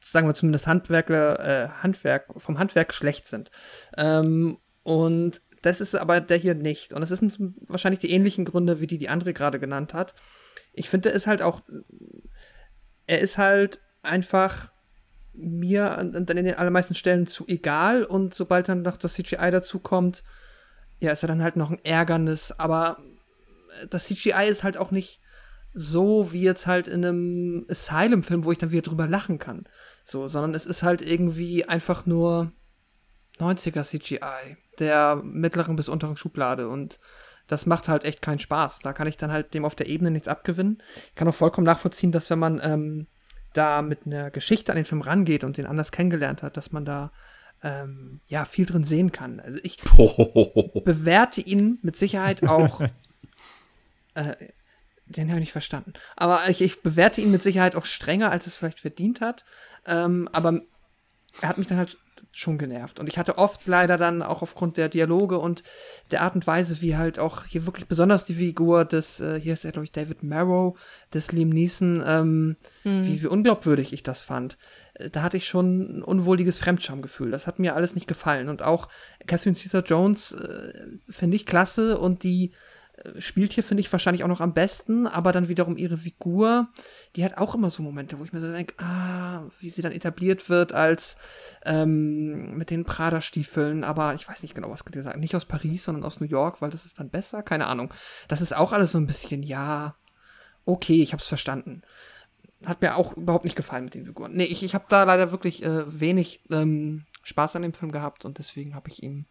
[0.00, 3.50] sagen wir zumindest Handwerker, äh, Handwerk, vom Handwerk schlecht sind.
[3.96, 6.92] Ähm, und das ist aber der hier nicht.
[6.92, 10.14] Und das sind wahrscheinlich die ähnlichen Gründe, wie die die andere gerade genannt hat.
[10.74, 11.62] Ich finde, er ist halt auch,
[13.06, 14.72] er ist halt einfach
[15.32, 19.80] mir dann in den allermeisten Stellen zu egal und sobald dann noch das CGI dazu
[19.80, 20.22] kommt,
[21.00, 22.98] ja, ist er dann halt noch ein Ärgernis, aber
[23.90, 25.20] das CGI ist halt auch nicht
[25.72, 29.66] so wie jetzt halt in einem Asylum-Film, wo ich dann wieder drüber lachen kann.
[30.04, 32.52] So, sondern es ist halt irgendwie einfach nur
[33.38, 37.00] 90er CGI der mittleren bis unteren Schublade und
[37.46, 38.80] das macht halt echt keinen Spaß.
[38.80, 40.82] Da kann ich dann halt dem auf der Ebene nichts abgewinnen.
[41.08, 43.06] Ich kann auch vollkommen nachvollziehen, dass wenn man ähm,
[43.54, 46.84] da mit einer Geschichte an den Film rangeht und den anders kennengelernt hat, dass man
[46.84, 47.12] da
[47.62, 49.40] ähm, ja viel drin sehen kann.
[49.40, 50.80] Also ich oh.
[50.84, 52.80] bewerte ihn mit Sicherheit auch.
[54.14, 54.34] äh,
[55.06, 55.94] den habe ich nicht verstanden.
[56.16, 59.44] Aber ich, ich, bewerte ihn mit Sicherheit auch strenger, als es vielleicht verdient hat.
[59.86, 60.62] Ähm, aber
[61.40, 61.98] er hat mich dann halt
[62.36, 62.98] schon genervt.
[62.98, 65.62] Und ich hatte oft leider dann auch aufgrund der Dialoge und
[66.10, 69.52] der Art und Weise, wie halt auch hier wirklich besonders die Figur des, äh, hier
[69.52, 70.78] ist er, glaube ich, David Marrow,
[71.12, 73.06] des Liam Neeson, ähm, mhm.
[73.06, 74.58] wie, wie unglaubwürdig ich das fand.
[74.94, 77.30] Äh, da hatte ich schon ein unwohliges Fremdschamgefühl.
[77.30, 78.48] Das hat mir alles nicht gefallen.
[78.48, 78.88] Und auch
[79.26, 80.72] Catherine Caesar Jones äh,
[81.08, 82.52] finde ich klasse und die
[83.18, 86.68] spielt hier, finde ich, wahrscheinlich auch noch am besten, aber dann wiederum ihre Figur,
[87.16, 89.92] die hat auch immer so Momente, wo ich mir so denke, ah, wie sie dann
[89.92, 91.16] etabliert wird als
[91.64, 96.04] ähm, mit den Prada-Stiefeln, aber ich weiß nicht genau, was gesagt Nicht aus Paris, sondern
[96.04, 97.92] aus New York, weil das ist dann besser, keine Ahnung.
[98.28, 99.96] Das ist auch alles so ein bisschen, ja,
[100.64, 101.82] okay, ich hab's verstanden.
[102.64, 104.32] Hat mir auch überhaupt nicht gefallen mit den Figuren.
[104.32, 108.24] Nee, ich, ich habe da leider wirklich äh, wenig ähm, Spaß an dem Film gehabt
[108.24, 109.26] und deswegen habe ich ihm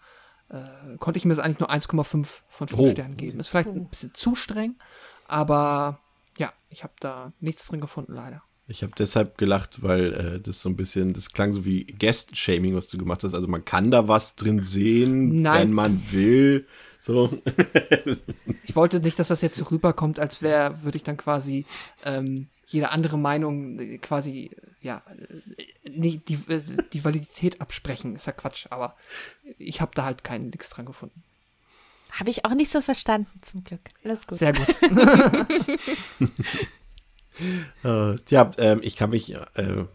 [0.50, 2.26] äh, konnte ich mir das eigentlich nur 1,5 von
[2.68, 2.92] 5 oh.
[2.92, 3.40] Sternen geben.
[3.40, 4.76] Ist vielleicht ein bisschen zu streng,
[5.28, 6.00] aber
[6.38, 8.44] ja, ich habe da nichts drin gefunden, leider.
[8.68, 12.76] Ich habe deshalb gelacht, weil äh, das so ein bisschen, das klang so wie Guest-Shaming,
[12.76, 13.34] was du gemacht hast.
[13.34, 15.62] Also man kann da was drin sehen, Nein.
[15.62, 16.66] wenn man will.
[17.00, 17.38] So.
[18.64, 21.66] ich wollte nicht, dass das jetzt so rüberkommt, als wäre, würde ich dann quasi
[22.06, 24.52] ähm, jede andere Meinung äh, quasi,
[24.82, 25.04] ja,
[25.86, 28.96] äh, nicht die, äh, die Validität absprechen, ist ja Quatsch, aber
[29.58, 31.24] ich habe da halt keinen nix dran gefunden.
[32.12, 33.82] Habe ich auch nicht so verstanden, zum Glück.
[34.04, 34.38] Alles gut.
[34.38, 34.68] Sehr gut.
[37.84, 39.86] äh, ja, äh, ich kann mich äh,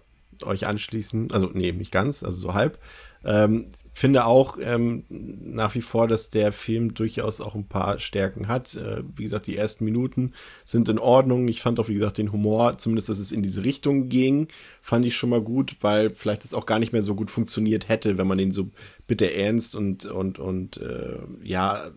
[0.42, 2.78] euch anschließen, also nee, nicht ganz, also so halb.
[3.24, 8.46] Ähm, finde auch ähm, nach wie vor, dass der Film durchaus auch ein paar Stärken
[8.46, 8.76] hat.
[8.76, 10.32] Äh, wie gesagt, die ersten Minuten
[10.64, 11.48] sind in Ordnung.
[11.48, 14.48] Ich fand auch, wie gesagt, den Humor, zumindest, dass es in diese Richtung ging,
[14.82, 17.88] fand ich schon mal gut, weil vielleicht es auch gar nicht mehr so gut funktioniert
[17.88, 18.70] hätte, wenn man den so
[19.06, 21.88] bitte ernst und, und, und äh, ja,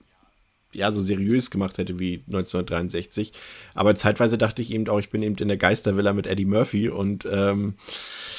[0.74, 3.34] ja, so seriös gemacht hätte wie 1963.
[3.74, 6.90] Aber zeitweise dachte ich eben auch, ich bin eben in der Geistervilla mit Eddie Murphy
[6.90, 7.76] und ähm,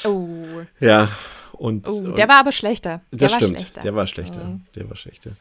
[0.04, 0.62] Oh.
[0.80, 1.10] ja,
[1.52, 3.02] und, Oh, und der war aber schlechter.
[3.12, 3.80] Der das war stimmt, schlechter.
[3.82, 4.44] der war schlechter.
[4.44, 4.60] Mhm.
[4.74, 5.32] Der war schlechter.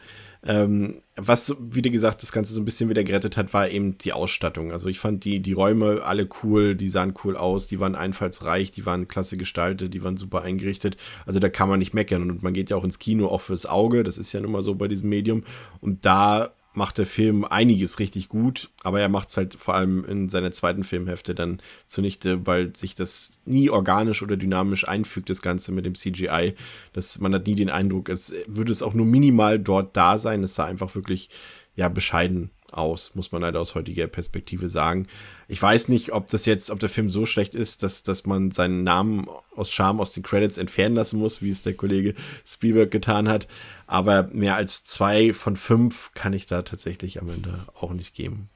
[0.44, 4.12] Ähm, was, wie gesagt, das Ganze so ein bisschen wieder gerettet hat, war eben die
[4.12, 4.72] Ausstattung.
[4.72, 8.72] Also ich fand die, die Räume alle cool, die sahen cool aus, die waren einfallsreich,
[8.72, 10.98] die waren klasse gestaltet, die waren super eingerichtet.
[11.28, 12.32] Also da kann man nicht meckern.
[12.32, 14.04] Und man geht ja auch ins Kino, auch fürs Auge.
[14.04, 15.44] Das ist ja nun mal so bei diesem Medium.
[15.80, 20.06] Und da macht der Film einiges richtig gut, aber er macht es halt vor allem
[20.06, 25.41] in seiner zweiten Filmhälfte dann zunichte, weil sich das nie organisch oder dynamisch einfügt, das
[25.41, 26.56] Ganze mit dem CGI.
[26.93, 30.43] Das, man hat nie den Eindruck, es würde es auch nur minimal dort da sein.
[30.43, 31.30] Es sah einfach wirklich,
[31.76, 35.07] ja, bescheiden aus, muss man leider aus heutiger Perspektive sagen.
[35.48, 38.52] Ich weiß nicht, ob das jetzt, ob der Film so schlecht ist, dass, dass man
[38.52, 42.15] seinen Namen aus Scham aus den Credits entfernen lassen muss, wie es der Kollege
[42.45, 43.48] Spielberg getan hat.
[43.88, 48.49] Aber mehr als zwei von fünf kann ich da tatsächlich am Ende auch nicht geben.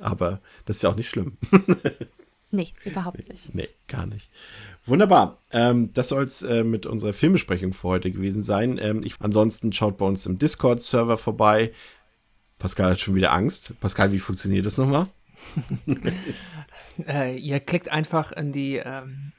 [0.00, 1.36] Aber das ist ja auch nicht schlimm.
[2.54, 3.54] Nee, überhaupt nicht.
[3.54, 4.28] Nee, gar nicht.
[4.84, 5.38] Wunderbar.
[5.52, 8.78] Ähm, das soll es äh, mit unserer Filmbesprechung für heute gewesen sein.
[8.78, 11.72] Ähm, ich, ansonsten schaut bei uns im Discord-Server vorbei.
[12.62, 13.78] Pascal hat schon wieder Angst.
[13.80, 15.08] Pascal, wie funktioniert das nochmal?
[17.06, 19.32] Äh, ihr klickt einfach in die, ähm,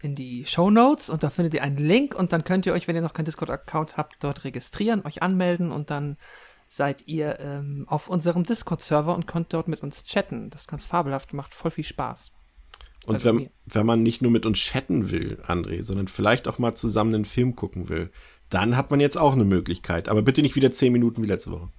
[0.00, 2.86] in die Show Notes und da findet ihr einen Link und dann könnt ihr euch,
[2.86, 6.16] wenn ihr noch keinen Discord-Account habt, dort registrieren, euch anmelden und dann
[6.68, 10.50] seid ihr ähm, auf unserem Discord-Server und könnt dort mit uns chatten.
[10.50, 12.30] Das ist ganz fabelhaft, macht voll viel Spaß.
[13.06, 16.60] Und Also wenn, wenn man nicht nur mit uns chatten will, André, sondern vielleicht auch
[16.60, 18.12] mal zusammen einen Film gucken will,
[18.50, 20.08] dann hat man jetzt auch eine Möglichkeit.
[20.08, 21.70] Aber bitte nicht wieder zehn Minuten wie letzte Woche.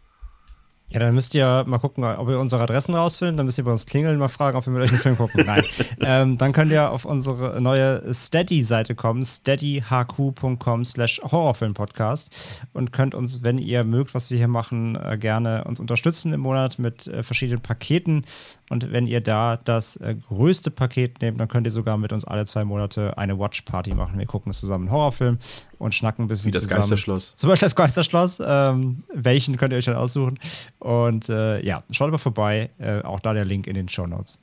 [0.87, 3.39] Ja, dann müsst ihr mal gucken, ob ihr unsere Adressen rausfindet.
[3.39, 5.43] Dann müsst ihr bei uns klingeln, mal fragen, ob wir mit euch einen Film gucken.
[5.45, 5.63] Nein.
[5.99, 13.43] ähm, dann könnt ihr auf unsere neue Steady-Seite kommen, steadyhq.com slash horrorfilmpodcast und könnt uns,
[13.43, 17.23] wenn ihr mögt, was wir hier machen, äh, gerne uns unterstützen im Monat mit äh,
[17.23, 18.23] verschiedenen Paketen.
[18.69, 22.25] Und wenn ihr da das äh, größte Paket nehmt, dann könnt ihr sogar mit uns
[22.25, 24.17] alle zwei Monate eine Watch-Party machen.
[24.17, 25.39] Wir gucken zusammen einen Horrorfilm
[25.77, 26.81] und schnacken ein bisschen Wie das zusammen.
[26.81, 27.33] Geisterschloss.
[27.35, 28.41] Zum Beispiel das Geisterschloss.
[28.45, 30.39] Ähm, welchen könnt ihr euch dann aussuchen?
[30.79, 32.69] Und äh, ja, schaut mal vorbei.
[32.79, 34.39] Äh, auch da der Link in den Show Notes.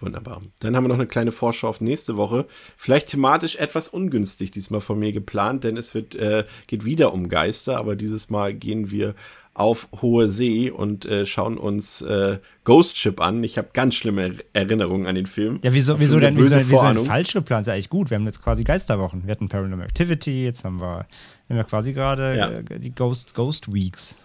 [0.00, 0.42] Wunderbar.
[0.60, 2.46] Dann haben wir noch eine kleine Vorschau auf nächste Woche.
[2.76, 7.28] Vielleicht thematisch etwas ungünstig diesmal von mir geplant, denn es wird, äh, geht wieder um
[7.28, 9.14] Geister, aber dieses Mal gehen wir
[9.54, 13.42] auf hohe See und äh, schauen uns äh, Ghost Ship an.
[13.42, 15.58] Ich habe ganz schlimme Er- Erinnerungen an den Film.
[15.64, 17.62] Ja, wieso, wieso denn, wieso, wieso denn falsch geplant?
[17.62, 18.10] Ist ja eigentlich gut.
[18.10, 19.24] Wir haben jetzt quasi Geisterwochen.
[19.24, 21.06] Wir hatten Paranormal Activity, jetzt haben wir,
[21.48, 22.50] wir haben ja quasi gerade Ja.
[22.50, 24.16] äh, die Ghost, Ghost Weeks.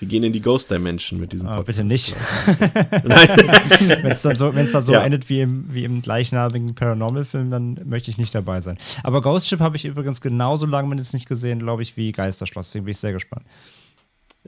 [0.00, 1.78] Wir gehen in die Ghost Dimension mit diesem Aber Podcast.
[1.78, 2.14] bitte nicht.
[4.02, 5.02] Wenn es dann so, wenn's dann so Ja.
[5.02, 8.76] endet wie im, wie im gleichnamigen Paranormal-Film, dann möchte ich nicht dabei sein.
[9.02, 12.68] Aber Ghost Ship habe ich übrigens genauso lange mindestens nicht gesehen, glaube ich, wie Geisterschloss.
[12.68, 13.44] Deswegen bin ich sehr gespannt.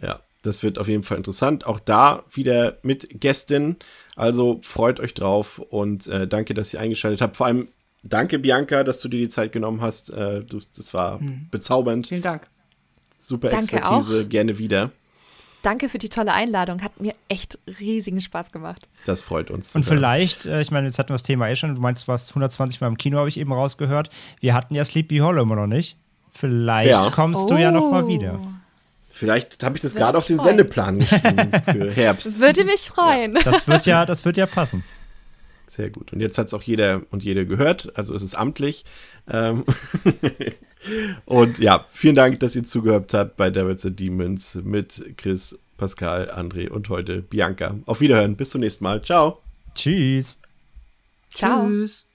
[0.03, 1.65] Ja, das wird auf jeden Fall interessant.
[1.67, 3.77] Auch da wieder mit Gästin.
[4.17, 7.37] Also freut euch drauf und äh, danke, dass ihr eingeschaltet habt.
[7.37, 7.69] Vor allem
[8.03, 10.11] danke, Bianca, dass du dir die Zeit genommen hast.
[10.11, 11.21] Äh, du, das war
[11.51, 12.09] bezaubernd.
[12.09, 12.47] Vielen Dank.
[13.19, 14.27] Super Danke Expertise.
[14.27, 14.91] Gerne wieder.
[15.67, 16.81] Danke für die tolle Einladung.
[16.81, 18.89] Hat mir echt riesigen Spaß gemacht.
[19.05, 19.75] Das freut uns.
[19.75, 19.97] Und sogar.
[19.99, 22.29] vielleicht, äh, ich meine, jetzt hatten wir das Thema eh schon, du meinst, du warst
[22.31, 24.11] 120 Mal im Kino, habe ich eben rausgehört.
[24.39, 25.97] Wir hatten ja Sleepy Hollow immer noch nicht.
[26.31, 27.11] Vielleicht Ja.
[27.11, 28.09] kommst du ja noch mal Oh.
[28.09, 28.39] wieder.
[29.11, 30.51] Vielleicht habe ich das, Das gerade auf den freuen.
[30.51, 32.39] Sendeplan geschrieben für Das Herbst.
[32.41, 33.35] würde mich freuen.
[33.43, 34.85] Das wird ja, das wird ja passen.
[35.67, 36.13] Sehr gut.
[36.13, 37.91] Und jetzt hat es auch jeder und jede gehört.
[37.99, 38.85] Also es ist amtlich.
[39.29, 39.65] Ähm
[41.25, 46.31] und ja, vielen Dank, dass ihr zugehört habt bei Devils and Demons mit Chris, Pascal,
[46.31, 47.75] André und heute Bianca.
[47.87, 48.37] Auf Wiederhören.
[48.37, 49.03] Bis zum nächsten Mal.
[49.03, 49.43] Ciao.
[49.75, 50.41] Tschüss.
[51.33, 51.67] Ciao.
[51.67, 52.06] Tschüss.